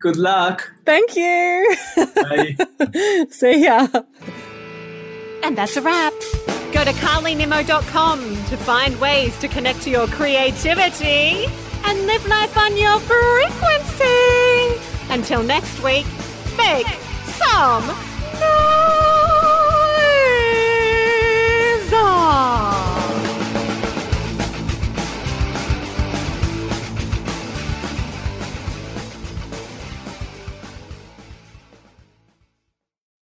Good 0.00 0.16
luck. 0.16 0.72
Thank 0.86 1.16
you. 1.16 1.76
Bye. 2.14 3.26
See 3.30 3.62
ya. 3.62 3.88
And 5.42 5.58
that's 5.58 5.76
a 5.76 5.82
wrap. 5.82 6.14
Go 6.72 6.82
to 6.82 6.92
carlynimo.com 6.92 8.20
to 8.20 8.56
find 8.56 8.98
ways 8.98 9.38
to 9.40 9.48
connect 9.48 9.82
to 9.82 9.90
your 9.90 10.06
creativity 10.06 11.46
and 11.86 12.06
live 12.06 12.26
life 12.26 12.56
on 12.56 12.76
your 12.76 12.98
frequency. 13.00 14.80
Until 15.10 15.42
next 15.42 15.82
week, 15.82 16.06
make 16.56 16.86
some 17.38 17.86
noise. 18.40 18.83